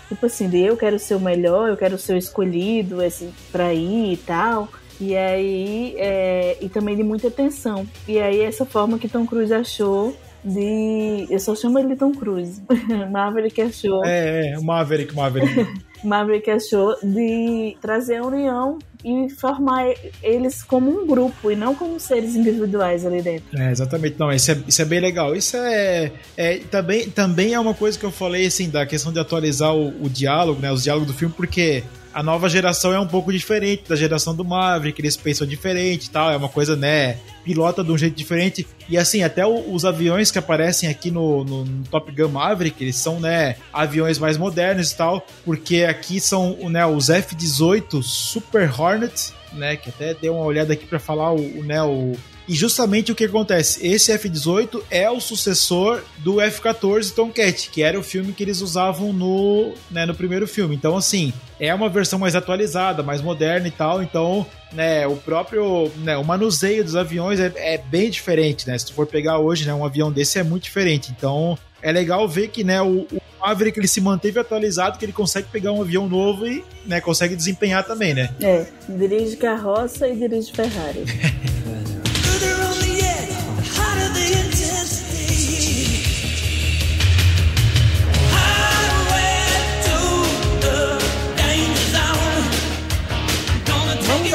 tipo 0.07 0.25
assim, 0.25 0.49
de 0.49 0.59
eu 0.59 0.77
quero 0.77 0.97
ser 0.99 1.15
o 1.15 1.19
melhor, 1.19 1.69
eu 1.69 1.77
quero 1.77 1.97
ser 1.97 2.13
o 2.13 2.17
escolhido 2.17 3.01
esse, 3.01 3.29
pra 3.51 3.73
ir 3.73 4.13
e 4.13 4.17
tal. 4.17 4.69
E 4.99 5.15
aí, 5.15 5.95
é, 5.97 6.57
e 6.61 6.69
também 6.69 6.95
de 6.95 7.03
muita 7.03 7.29
tensão. 7.29 7.85
E 8.07 8.19
aí, 8.19 8.41
essa 8.41 8.65
forma 8.65 8.99
que 8.99 9.09
Tom 9.09 9.25
Cruise 9.25 9.53
achou 9.53 10.15
de. 10.43 11.27
Eu 11.29 11.39
só 11.39 11.55
chamo 11.55 11.79
ele 11.79 11.89
de 11.89 11.95
Tom 11.95 12.11
Cruise. 12.11 12.61
Maverick 13.11 13.61
achou. 13.61 14.03
É, 14.05 14.51
é, 14.51 14.59
Maverick, 14.59 15.15
Maverick. 15.15 15.67
Maverick 16.03 16.49
achou 16.51 16.95
de 17.01 17.77
trazer 17.81 18.17
a 18.17 18.25
união 18.25 18.77
e 19.03 19.29
formar 19.29 19.93
eles 20.21 20.63
como 20.63 20.89
um 20.89 21.05
grupo 21.05 21.51
e 21.51 21.55
não 21.55 21.75
como 21.75 21.99
seres 21.99 22.35
individuais 22.35 23.05
ali 23.05 23.21
dentro. 23.21 23.59
É, 23.59 23.71
exatamente. 23.71 24.15
Não, 24.17 24.31
isso 24.31 24.51
é, 24.51 24.57
isso 24.67 24.81
é 24.81 24.85
bem 24.85 24.99
legal. 24.99 25.35
Isso 25.35 25.57
é, 25.57 26.11
é 26.37 26.57
também, 26.71 27.09
também 27.09 27.53
é 27.53 27.59
uma 27.59 27.73
coisa 27.73 27.99
que 27.99 28.05
eu 28.05 28.11
falei 28.11 28.45
assim 28.45 28.69
da 28.69 28.85
questão 28.85 29.11
de 29.11 29.19
atualizar 29.19 29.75
o, 29.75 29.89
o 30.03 30.09
diálogo, 30.09 30.61
né, 30.61 30.71
os 30.71 30.83
diálogos 30.83 31.07
do 31.07 31.13
filme, 31.13 31.33
porque 31.35 31.83
a 32.13 32.21
nova 32.21 32.47
geração 32.47 32.93
é 32.93 32.99
um 32.99 33.07
pouco 33.07 33.31
diferente 33.31 33.89
da 33.89 33.95
geração 33.95 34.35
do 34.35 34.45
Maverick, 34.45 35.01
eles 35.01 35.17
pensam 35.17 35.47
diferente 35.47 36.05
e 36.05 36.09
tal, 36.09 36.31
é 36.31 36.37
uma 36.37 36.49
coisa, 36.49 36.75
né, 36.75 37.17
pilota 37.43 37.83
de 37.83 37.91
um 37.91 37.97
jeito 37.97 38.15
diferente. 38.15 38.67
E 38.87 38.97
assim, 38.97 39.23
até 39.23 39.45
o, 39.45 39.73
os 39.73 39.83
aviões 39.83 40.29
que 40.29 40.37
aparecem 40.37 40.89
aqui 40.89 41.09
no, 41.09 41.43
no, 41.43 41.65
no, 41.65 41.83
Top 41.85 42.11
Gun 42.11 42.29
Maverick, 42.29 42.83
eles 42.83 42.95
são, 42.95 43.19
né, 43.19 43.55
aviões 43.71 44.19
mais 44.19 44.37
modernos 44.37 44.91
e 44.91 44.97
tal, 44.97 45.25
porque 45.43 45.83
aqui 45.83 46.19
são, 46.19 46.57
né, 46.69 46.85
os 46.85 47.09
F-18 47.09 48.03
Super 48.03 48.69
Hornet, 48.79 49.33
né, 49.53 49.75
que 49.75 49.89
até 49.89 50.13
dei 50.13 50.29
uma 50.29 50.43
olhada 50.43 50.73
aqui 50.73 50.85
para 50.85 50.99
falar 50.99 51.33
o, 51.33 51.63
né, 51.63 51.81
o 51.81 52.13
e 52.47 52.53
justamente 52.53 53.11
o 53.11 53.15
que 53.15 53.25
acontece? 53.25 53.85
Esse 53.85 54.11
F-18 54.11 54.81
é 54.89 55.09
o 55.09 55.19
sucessor 55.19 56.01
do 56.17 56.41
F-14 56.41 57.13
Tomcat, 57.13 57.69
que 57.69 57.81
era 57.81 57.97
o 57.97 58.03
filme 58.03 58.33
que 58.33 58.43
eles 58.43 58.61
usavam 58.61 59.13
no, 59.13 59.73
né, 59.89 60.05
no 60.05 60.13
primeiro 60.13 60.47
filme. 60.47 60.75
Então, 60.75 60.97
assim, 60.97 61.31
é 61.59 61.73
uma 61.73 61.87
versão 61.87 62.19
mais 62.19 62.35
atualizada, 62.35 63.01
mais 63.01 63.21
moderna 63.21 63.67
e 63.67 63.71
tal. 63.71 64.03
Então, 64.03 64.45
né, 64.73 65.07
o 65.07 65.15
próprio 65.15 65.89
né, 65.97 66.17
o 66.17 66.23
manuseio 66.23 66.83
dos 66.83 66.95
aviões 66.95 67.39
é, 67.39 67.51
é, 67.55 67.77
bem 67.77 68.09
diferente, 68.09 68.67
né? 68.67 68.77
Se 68.77 68.87
tu 68.87 68.93
for 68.93 69.07
pegar 69.07 69.39
hoje, 69.39 69.65
né, 69.65 69.73
um 69.73 69.85
avião 69.85 70.11
desse 70.11 70.37
é 70.37 70.43
muito 70.43 70.63
diferente. 70.63 71.13
Então, 71.15 71.57
é 71.81 71.91
legal 71.91 72.27
ver 72.27 72.49
que, 72.49 72.63
né, 72.63 72.81
o, 72.81 73.07
o 73.11 73.21
Maverick 73.39 73.79
ele 73.79 73.87
se 73.87 74.01
manteve 74.01 74.39
atualizado, 74.39 74.97
que 74.97 75.05
ele 75.05 75.13
consegue 75.13 75.47
pegar 75.49 75.71
um 75.71 75.81
avião 75.81 76.07
novo 76.07 76.45
e, 76.47 76.63
né, 76.85 76.99
consegue 76.99 77.35
desempenhar 77.35 77.85
também, 77.85 78.13
né? 78.13 78.29
É, 78.41 78.65
dirige 78.89 79.37
carroça 79.37 80.07
e 80.07 80.15
dirige 80.15 80.51
Ferrari. 80.51 81.03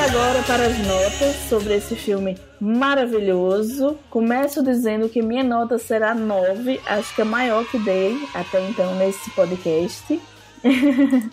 agora 0.09 0.43
para 0.45 0.67
as 0.67 0.79
notas 0.87 1.37
sobre 1.51 1.75
esse 1.77 1.95
filme 1.95 2.39
maravilhoso. 2.59 3.99
Começo 4.09 4.63
dizendo 4.63 5.07
que 5.07 5.21
minha 5.21 5.45
nota 5.45 5.77
será 5.77 6.15
9, 6.15 6.81
acho 6.87 7.15
que 7.15 7.21
é 7.21 7.25
maior 7.25 7.67
que 7.67 7.79
dei 7.79 8.19
até 8.33 8.67
então 8.69 8.95
nesse 8.97 9.31
podcast. 9.33 10.19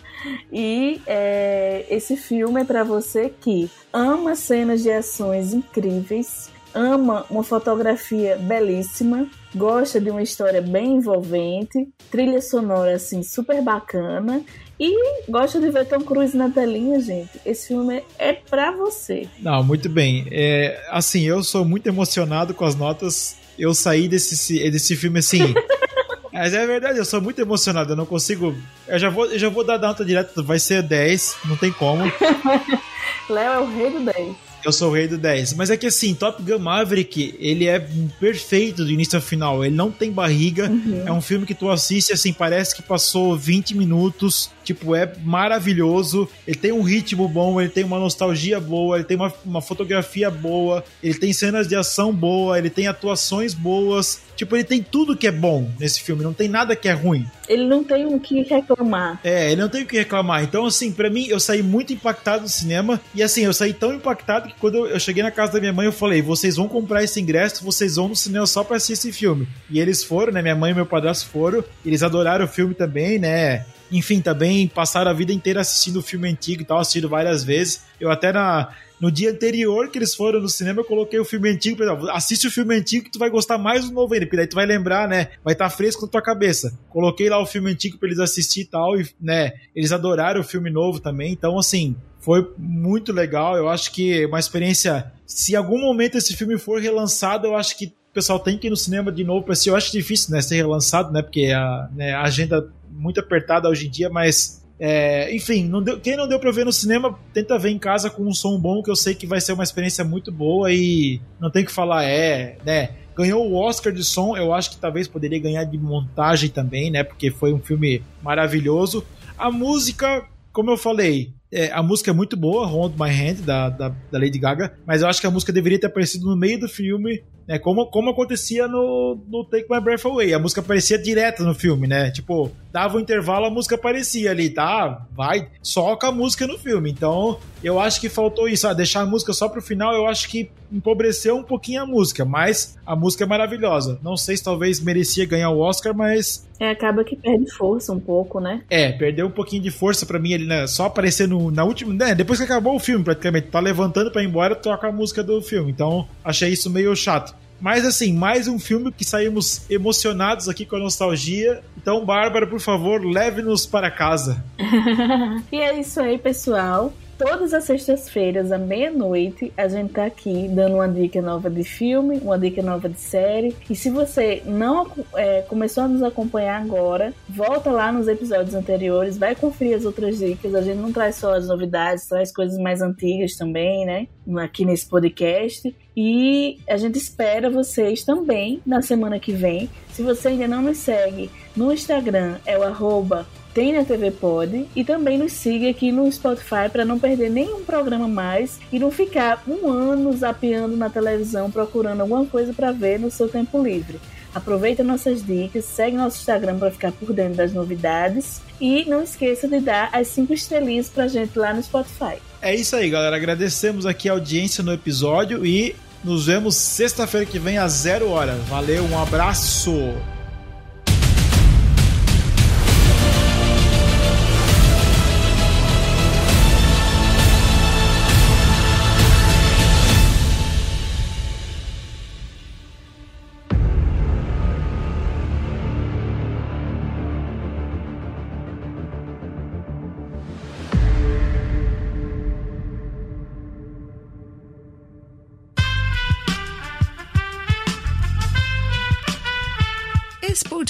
e 0.52 1.00
é, 1.06 1.86
esse 1.88 2.16
filme 2.16 2.60
é 2.60 2.64
para 2.64 2.84
você 2.84 3.32
que 3.40 3.70
ama 3.90 4.36
cenas 4.36 4.82
de 4.82 4.90
ações 4.90 5.54
incríveis, 5.54 6.50
ama 6.76 7.24
uma 7.30 7.42
fotografia 7.42 8.36
belíssima, 8.36 9.26
gosta 9.54 9.98
de 9.98 10.10
uma 10.10 10.22
história 10.22 10.60
bem 10.60 10.96
envolvente, 10.96 11.88
trilha 12.10 12.42
sonora 12.42 12.94
assim 12.94 13.22
super 13.22 13.62
bacana 13.62 14.42
e 14.78 14.94
gosta 15.28 15.58
de 15.58 15.70
ver 15.70 15.86
Tom 15.86 16.00
Cruise 16.00 16.36
na 16.36 16.50
telinha, 16.50 17.00
gente. 17.00 17.40
Esse 17.46 17.68
filme 17.68 18.04
é 18.18 18.34
pra 18.34 18.70
você. 18.72 19.26
Não, 19.40 19.64
muito 19.64 19.88
bem. 19.88 20.26
É, 20.30 20.78
assim, 20.90 21.22
eu 21.22 21.42
sou 21.42 21.64
muito 21.64 21.86
emocionado 21.86 22.52
com 22.52 22.66
as 22.66 22.74
notas. 22.74 23.36
Eu 23.58 23.72
saí 23.72 24.06
desse, 24.06 24.70
desse 24.70 24.94
filme 24.94 25.20
assim. 25.20 25.54
Mas 26.30 26.52
é 26.52 26.66
verdade, 26.66 26.98
eu 26.98 27.04
sou 27.06 27.18
muito 27.22 27.40
emocionado, 27.40 27.92
eu 27.92 27.96
não 27.96 28.04
consigo. 28.04 28.54
Eu 28.86 28.98
já 28.98 29.08
vou, 29.08 29.24
eu 29.24 29.38
já 29.38 29.48
vou 29.48 29.64
dar 29.64 29.78
nota 29.78 30.04
direta, 30.04 30.42
vai 30.42 30.58
ser 30.58 30.82
10, 30.82 31.38
não 31.46 31.56
tem 31.56 31.72
como. 31.72 32.02
Léo 33.30 33.52
é 33.52 33.58
o 33.58 33.66
rei 33.66 33.90
do 33.90 34.00
10. 34.00 34.45
Eu 34.66 34.72
sou 34.72 34.90
o 34.90 34.92
rei 34.92 35.06
do 35.06 35.16
10. 35.16 35.52
Mas 35.52 35.70
é 35.70 35.76
que 35.76 35.86
assim, 35.86 36.12
Top 36.12 36.42
Gun 36.42 36.58
Maverick, 36.58 37.36
ele 37.38 37.66
é 37.66 37.78
perfeito 38.18 38.84
do 38.84 38.90
início 38.90 39.14
ao 39.14 39.22
final. 39.22 39.64
Ele 39.64 39.76
não 39.76 39.92
tem 39.92 40.10
barriga. 40.10 40.68
Uhum. 40.68 41.04
É 41.06 41.12
um 41.12 41.20
filme 41.20 41.46
que 41.46 41.54
tu 41.54 41.70
assiste 41.70 42.12
assim, 42.12 42.32
parece 42.32 42.74
que 42.74 42.82
passou 42.82 43.36
20 43.36 43.76
minutos. 43.76 44.50
Tipo, 44.66 44.96
é 44.96 45.12
maravilhoso. 45.22 46.28
Ele 46.44 46.56
tem 46.56 46.72
um 46.72 46.82
ritmo 46.82 47.28
bom, 47.28 47.60
ele 47.60 47.70
tem 47.70 47.84
uma 47.84 48.00
nostalgia 48.00 48.58
boa, 48.58 48.96
ele 48.96 49.04
tem 49.04 49.16
uma, 49.16 49.32
uma 49.44 49.62
fotografia 49.62 50.28
boa, 50.28 50.82
ele 51.00 51.14
tem 51.14 51.32
cenas 51.32 51.68
de 51.68 51.76
ação 51.76 52.12
boa, 52.12 52.58
ele 52.58 52.68
tem 52.68 52.88
atuações 52.88 53.54
boas. 53.54 54.22
Tipo, 54.34 54.56
ele 54.56 54.64
tem 54.64 54.82
tudo 54.82 55.16
que 55.16 55.28
é 55.28 55.30
bom 55.30 55.70
nesse 55.78 56.02
filme, 56.02 56.24
não 56.24 56.34
tem 56.34 56.48
nada 56.48 56.74
que 56.74 56.88
é 56.88 56.92
ruim. 56.92 57.24
Ele 57.48 57.64
não 57.64 57.84
tem 57.84 58.06
o 58.06 58.18
que 58.18 58.42
reclamar. 58.42 59.20
É, 59.22 59.52
ele 59.52 59.60
não 59.60 59.68
tem 59.68 59.84
o 59.84 59.86
que 59.86 59.96
reclamar. 59.96 60.42
Então, 60.42 60.66
assim, 60.66 60.90
para 60.90 61.08
mim, 61.08 61.26
eu 61.28 61.38
saí 61.38 61.62
muito 61.62 61.92
impactado 61.92 62.42
do 62.42 62.48
cinema. 62.48 63.00
E 63.14 63.22
assim, 63.22 63.44
eu 63.44 63.52
saí 63.52 63.72
tão 63.72 63.94
impactado 63.94 64.48
que 64.48 64.54
quando 64.58 64.84
eu 64.84 64.98
cheguei 64.98 65.22
na 65.22 65.30
casa 65.30 65.52
da 65.52 65.60
minha 65.60 65.72
mãe, 65.72 65.86
eu 65.86 65.92
falei: 65.92 66.20
vocês 66.20 66.56
vão 66.56 66.66
comprar 66.66 67.04
esse 67.04 67.20
ingresso, 67.20 67.64
vocês 67.64 67.94
vão 67.94 68.08
no 68.08 68.16
cinema 68.16 68.46
só 68.46 68.64
pra 68.64 68.76
assistir 68.76 68.94
esse 68.94 69.12
filme. 69.12 69.46
E 69.70 69.78
eles 69.78 70.02
foram, 70.02 70.32
né? 70.32 70.42
Minha 70.42 70.56
mãe 70.56 70.72
e 70.72 70.74
meu 70.74 70.86
padrasto 70.86 71.28
foram. 71.28 71.64
Eles 71.84 72.02
adoraram 72.02 72.44
o 72.44 72.48
filme 72.48 72.74
também, 72.74 73.18
né? 73.18 73.64
Enfim, 73.90 74.20
também 74.20 74.66
passaram 74.68 75.10
a 75.10 75.14
vida 75.14 75.32
inteira 75.32 75.60
assistindo 75.60 75.98
o 75.98 76.02
filme 76.02 76.28
antigo 76.28 76.62
e 76.62 76.64
tal, 76.64 76.78
assistindo 76.78 77.08
várias 77.08 77.44
vezes. 77.44 77.84
Eu 78.00 78.10
até 78.10 78.32
na, 78.32 78.70
no 79.00 79.10
dia 79.10 79.30
anterior 79.30 79.90
que 79.90 79.98
eles 79.98 80.14
foram 80.14 80.40
no 80.40 80.48
cinema, 80.48 80.80
eu 80.80 80.84
coloquei 80.84 81.18
o 81.18 81.24
filme 81.24 81.50
antigo. 81.50 81.82
Exemplo, 81.82 82.10
assiste 82.10 82.46
o 82.46 82.50
filme 82.50 82.74
antigo 82.74 83.04
que 83.04 83.10
tu 83.10 83.18
vai 83.18 83.30
gostar 83.30 83.58
mais 83.58 83.88
do 83.88 83.94
novo 83.94 84.12
ainda, 84.14 84.26
porque 84.26 84.36
daí 84.36 84.46
tu 84.46 84.56
vai 84.56 84.66
lembrar, 84.66 85.08
né? 85.08 85.28
Vai 85.44 85.52
estar 85.52 85.68
tá 85.68 85.76
fresco 85.76 86.02
na 86.02 86.10
tua 86.10 86.22
cabeça. 86.22 86.78
Coloquei 86.88 87.28
lá 87.28 87.40
o 87.40 87.46
filme 87.46 87.70
antigo 87.70 87.98
pra 87.98 88.08
eles 88.08 88.18
assistir 88.18 88.62
e 88.62 88.66
tal, 88.66 88.98
e, 88.98 89.06
né? 89.20 89.52
Eles 89.74 89.92
adoraram 89.92 90.40
o 90.40 90.44
filme 90.44 90.70
novo 90.70 91.00
também. 91.00 91.32
Então, 91.32 91.58
assim, 91.58 91.96
foi 92.20 92.50
muito 92.58 93.12
legal. 93.12 93.56
Eu 93.56 93.68
acho 93.68 93.92
que 93.92 94.22
é 94.22 94.26
uma 94.26 94.40
experiência. 94.40 95.12
Se 95.26 95.52
em 95.52 95.56
algum 95.56 95.80
momento 95.80 96.16
esse 96.16 96.34
filme 96.36 96.58
for 96.58 96.80
relançado, 96.80 97.46
eu 97.46 97.56
acho 97.56 97.76
que 97.76 97.92
pessoal 98.16 98.40
tem 98.40 98.56
que 98.56 98.66
ir 98.66 98.70
no 98.70 98.76
cinema 98.76 99.12
de 99.12 99.22
novo 99.22 99.52
assistir. 99.52 99.68
Eu 99.68 99.76
acho 99.76 99.92
difícil, 99.92 100.34
né? 100.34 100.40
Ser 100.40 100.56
relançado, 100.56 101.12
né? 101.12 101.20
Porque 101.20 101.52
a, 101.54 101.88
né, 101.94 102.14
a 102.14 102.22
agenda 102.22 102.66
muito 102.90 103.20
apertada 103.20 103.68
hoje 103.68 103.86
em 103.86 103.90
dia, 103.90 104.08
mas 104.08 104.64
é, 104.80 105.34
enfim, 105.34 105.68
não 105.68 105.82
deu, 105.82 106.00
quem 106.00 106.16
não 106.16 106.26
deu 106.26 106.40
pra 106.40 106.50
ver 106.50 106.64
no 106.64 106.72
cinema, 106.72 107.18
tenta 107.34 107.58
ver 107.58 107.68
em 107.70 107.78
casa 107.78 108.08
com 108.08 108.22
um 108.22 108.32
som 108.32 108.58
bom, 108.58 108.82
que 108.82 108.90
eu 108.90 108.96
sei 108.96 109.14
que 109.14 109.26
vai 109.26 109.38
ser 109.38 109.52
uma 109.52 109.62
experiência 109.62 110.02
muito 110.02 110.32
boa 110.32 110.72
e 110.72 111.20
não 111.38 111.50
tem 111.50 111.62
que 111.62 111.70
falar, 111.70 112.04
é, 112.04 112.56
né? 112.64 112.90
Ganhou 113.14 113.46
o 113.46 113.54
Oscar 113.54 113.92
de 113.92 114.02
som, 114.02 114.34
eu 114.34 114.52
acho 114.54 114.70
que 114.70 114.78
talvez 114.78 115.06
poderia 115.06 115.38
ganhar 115.38 115.64
de 115.64 115.76
montagem 115.76 116.48
também, 116.48 116.90
né? 116.90 117.04
Porque 117.04 117.30
foi 117.30 117.52
um 117.52 117.60
filme 117.60 118.02
maravilhoso. 118.22 119.04
A 119.36 119.50
música, 119.50 120.24
como 120.52 120.70
eu 120.70 120.78
falei, 120.78 121.32
é, 121.52 121.70
a 121.70 121.82
música 121.82 122.10
é 122.10 122.14
muito 122.14 122.36
boa, 122.36 122.66
Hold 122.66 122.94
My 122.98 123.10
Hand, 123.10 123.42
da, 123.42 123.68
da, 123.68 123.88
da, 123.88 124.18
Lady 124.18 124.38
Gaga, 124.38 124.72
mas 124.86 125.02
eu 125.02 125.08
acho 125.08 125.20
que 125.20 125.26
a 125.26 125.30
música 125.30 125.52
deveria 125.52 125.78
ter 125.78 125.86
aparecido 125.86 126.26
no 126.26 126.36
meio 126.36 126.58
do 126.58 126.68
filme, 126.68 127.22
né? 127.46 127.58
Como, 127.58 127.86
como 127.86 128.10
acontecia 128.10 128.66
no, 128.66 129.18
no 129.28 129.44
Take 129.44 129.66
My 129.70 129.80
Breath 129.80 130.04
Away. 130.04 130.34
A 130.34 130.38
música 130.38 130.60
aparecia 130.60 130.98
direto 130.98 131.42
no 131.42 131.54
filme, 131.54 131.86
né? 131.86 132.10
Tipo, 132.10 132.50
dava 132.72 132.96
um 132.96 133.00
intervalo, 133.00 133.46
a 133.46 133.50
música 133.50 133.74
aparecia 133.74 134.30
ali, 134.30 134.50
tá? 134.50 135.06
Vai, 135.12 135.48
soca 135.62 136.08
a 136.08 136.12
música 136.12 136.46
no 136.46 136.58
filme. 136.58 136.90
Então, 136.90 137.38
eu 137.62 137.80
acho 137.80 138.00
que 138.00 138.08
faltou 138.08 138.48
isso. 138.48 138.66
Ah, 138.66 138.74
deixar 138.74 139.00
a 139.00 139.06
música 139.06 139.32
só 139.32 139.48
pro 139.48 139.62
final, 139.62 139.94
eu 139.94 140.06
acho 140.06 140.28
que 140.28 140.50
empobreceu 140.70 141.36
um 141.36 141.42
pouquinho 141.42 141.82
a 141.82 141.86
música, 141.86 142.24
mas 142.24 142.76
a 142.84 142.96
música 142.96 143.24
é 143.24 143.26
maravilhosa. 143.26 143.98
Não 144.02 144.16
sei 144.16 144.36
se 144.36 144.42
talvez 144.42 144.80
merecia 144.80 145.24
ganhar 145.26 145.50
o 145.50 145.60
Oscar, 145.60 145.94
mas. 145.94 146.46
É, 146.58 146.70
acaba 146.70 147.04
que 147.04 147.16
perde 147.16 147.50
força 147.52 147.92
um 147.92 148.00
pouco, 148.00 148.40
né? 148.40 148.62
É, 148.70 148.90
perdeu 148.92 149.26
um 149.26 149.30
pouquinho 149.30 149.62
de 149.62 149.70
força 149.70 150.06
para 150.06 150.18
mim 150.18 150.34
ali, 150.34 150.46
né? 150.46 150.66
Só 150.66 150.86
aparecer 150.86 151.28
no, 151.28 151.50
na 151.50 151.64
última. 151.64 151.92
Né? 151.92 152.14
Depois 152.14 152.38
que 152.38 152.44
acabou 152.44 152.74
o 152.74 152.80
filme, 152.80 153.04
praticamente, 153.04 153.48
tá 153.48 153.60
levantando 153.60 154.10
para 154.10 154.22
ir 154.22 154.26
embora, 154.26 154.54
toca 154.54 154.88
a 154.88 154.92
música 154.92 155.22
do 155.22 155.40
filme. 155.42 155.70
Então, 155.70 156.08
achei 156.24 156.50
isso 156.50 156.70
meio 156.70 156.94
chato. 156.96 157.34
Mas 157.60 157.84
assim, 157.84 158.12
mais 158.12 158.48
um 158.48 158.58
filme 158.58 158.92
que 158.92 159.04
saímos 159.04 159.68
emocionados 159.70 160.48
aqui 160.48 160.66
com 160.66 160.76
a 160.76 160.80
nostalgia. 160.80 161.62
Então, 161.76 162.04
Bárbara, 162.04 162.46
por 162.46 162.60
favor, 162.60 163.04
leve-nos 163.04 163.66
para 163.66 163.90
casa. 163.90 164.44
e 165.50 165.56
é 165.56 165.78
isso 165.78 166.00
aí, 166.00 166.18
pessoal. 166.18 166.92
Todas 167.18 167.54
as 167.54 167.64
sextas-feiras, 167.64 168.52
à 168.52 168.58
meia-noite, 168.58 169.50
a 169.56 169.66
gente 169.68 169.94
tá 169.94 170.04
aqui 170.04 170.48
dando 170.48 170.74
uma 170.74 170.86
dica 170.86 171.22
nova 171.22 171.48
de 171.48 171.64
filme, 171.64 172.18
uma 172.18 172.38
dica 172.38 172.62
nova 172.62 172.90
de 172.90 173.00
série. 173.00 173.56
E 173.70 173.74
se 173.74 173.88
você 173.88 174.42
não 174.44 174.86
é, 175.14 175.40
começou 175.40 175.84
a 175.84 175.88
nos 175.88 176.02
acompanhar 176.02 176.60
agora, 176.60 177.14
volta 177.26 177.70
lá 177.70 177.90
nos 177.90 178.06
episódios 178.06 178.54
anteriores, 178.54 179.16
vai 179.16 179.34
conferir 179.34 179.76
as 179.76 179.86
outras 179.86 180.18
dicas. 180.18 180.54
A 180.54 180.60
gente 180.60 180.76
não 180.76 180.92
traz 180.92 181.16
só 181.16 181.34
as 181.34 181.48
novidades, 181.48 182.06
traz 182.06 182.30
coisas 182.30 182.58
mais 182.58 182.82
antigas 182.82 183.34
também, 183.34 183.86
né? 183.86 184.08
Aqui 184.38 184.66
nesse 184.66 184.86
podcast. 184.86 185.74
E 185.96 186.58
a 186.68 186.76
gente 186.76 186.98
espera 186.98 187.48
vocês 187.48 188.04
também 188.04 188.60
na 188.66 188.82
semana 188.82 189.18
que 189.18 189.32
vem. 189.32 189.70
Se 189.90 190.02
você 190.02 190.28
ainda 190.28 190.46
não 190.46 190.60
nos 190.60 190.76
segue 190.76 191.30
no 191.56 191.72
Instagram, 191.72 192.36
é 192.44 192.58
o 192.58 192.62
arroba 192.62 193.26
tem 193.56 193.72
na 193.72 193.84
TV 193.84 194.10
Pod 194.10 194.68
e 194.76 194.84
também 194.84 195.16
nos 195.16 195.32
siga 195.32 195.70
aqui 195.70 195.90
no 195.90 196.12
Spotify 196.12 196.68
para 196.70 196.84
não 196.84 196.98
perder 196.98 197.30
nenhum 197.30 197.64
programa 197.64 198.06
mais 198.06 198.60
e 198.70 198.78
não 198.78 198.90
ficar 198.90 199.42
um 199.48 199.70
ano 199.70 200.14
zapeando 200.14 200.76
na 200.76 200.90
televisão 200.90 201.50
procurando 201.50 202.02
alguma 202.02 202.26
coisa 202.26 202.52
para 202.52 202.70
ver 202.70 203.00
no 203.00 203.10
seu 203.10 203.30
tempo 203.30 203.62
livre. 203.62 203.98
Aproveita 204.34 204.84
nossas 204.84 205.24
dicas, 205.24 205.64
segue 205.64 205.96
nosso 205.96 206.18
Instagram 206.18 206.58
para 206.58 206.70
ficar 206.70 206.92
por 206.92 207.14
dentro 207.14 207.36
das 207.36 207.54
novidades 207.54 208.42
e 208.60 208.84
não 208.84 209.02
esqueça 209.02 209.48
de 209.48 209.58
dar 209.58 209.88
as 209.90 210.08
cinco 210.08 210.34
estrelinhas 210.34 210.90
pra 210.90 211.08
gente 211.08 211.38
lá 211.38 211.54
no 211.54 211.62
Spotify. 211.62 212.18
É 212.42 212.54
isso 212.54 212.76
aí, 212.76 212.90
galera. 212.90 213.16
Agradecemos 213.16 213.86
aqui 213.86 214.10
a 214.10 214.12
audiência 214.12 214.62
no 214.62 214.70
episódio 214.74 215.46
e 215.46 215.74
nos 216.04 216.26
vemos 216.26 216.56
sexta-feira 216.56 217.24
que 217.24 217.38
vem 217.38 217.56
às 217.56 217.72
zero 217.72 218.10
hora. 218.10 218.34
Valeu, 218.50 218.84
um 218.84 219.00
abraço! 219.00 219.72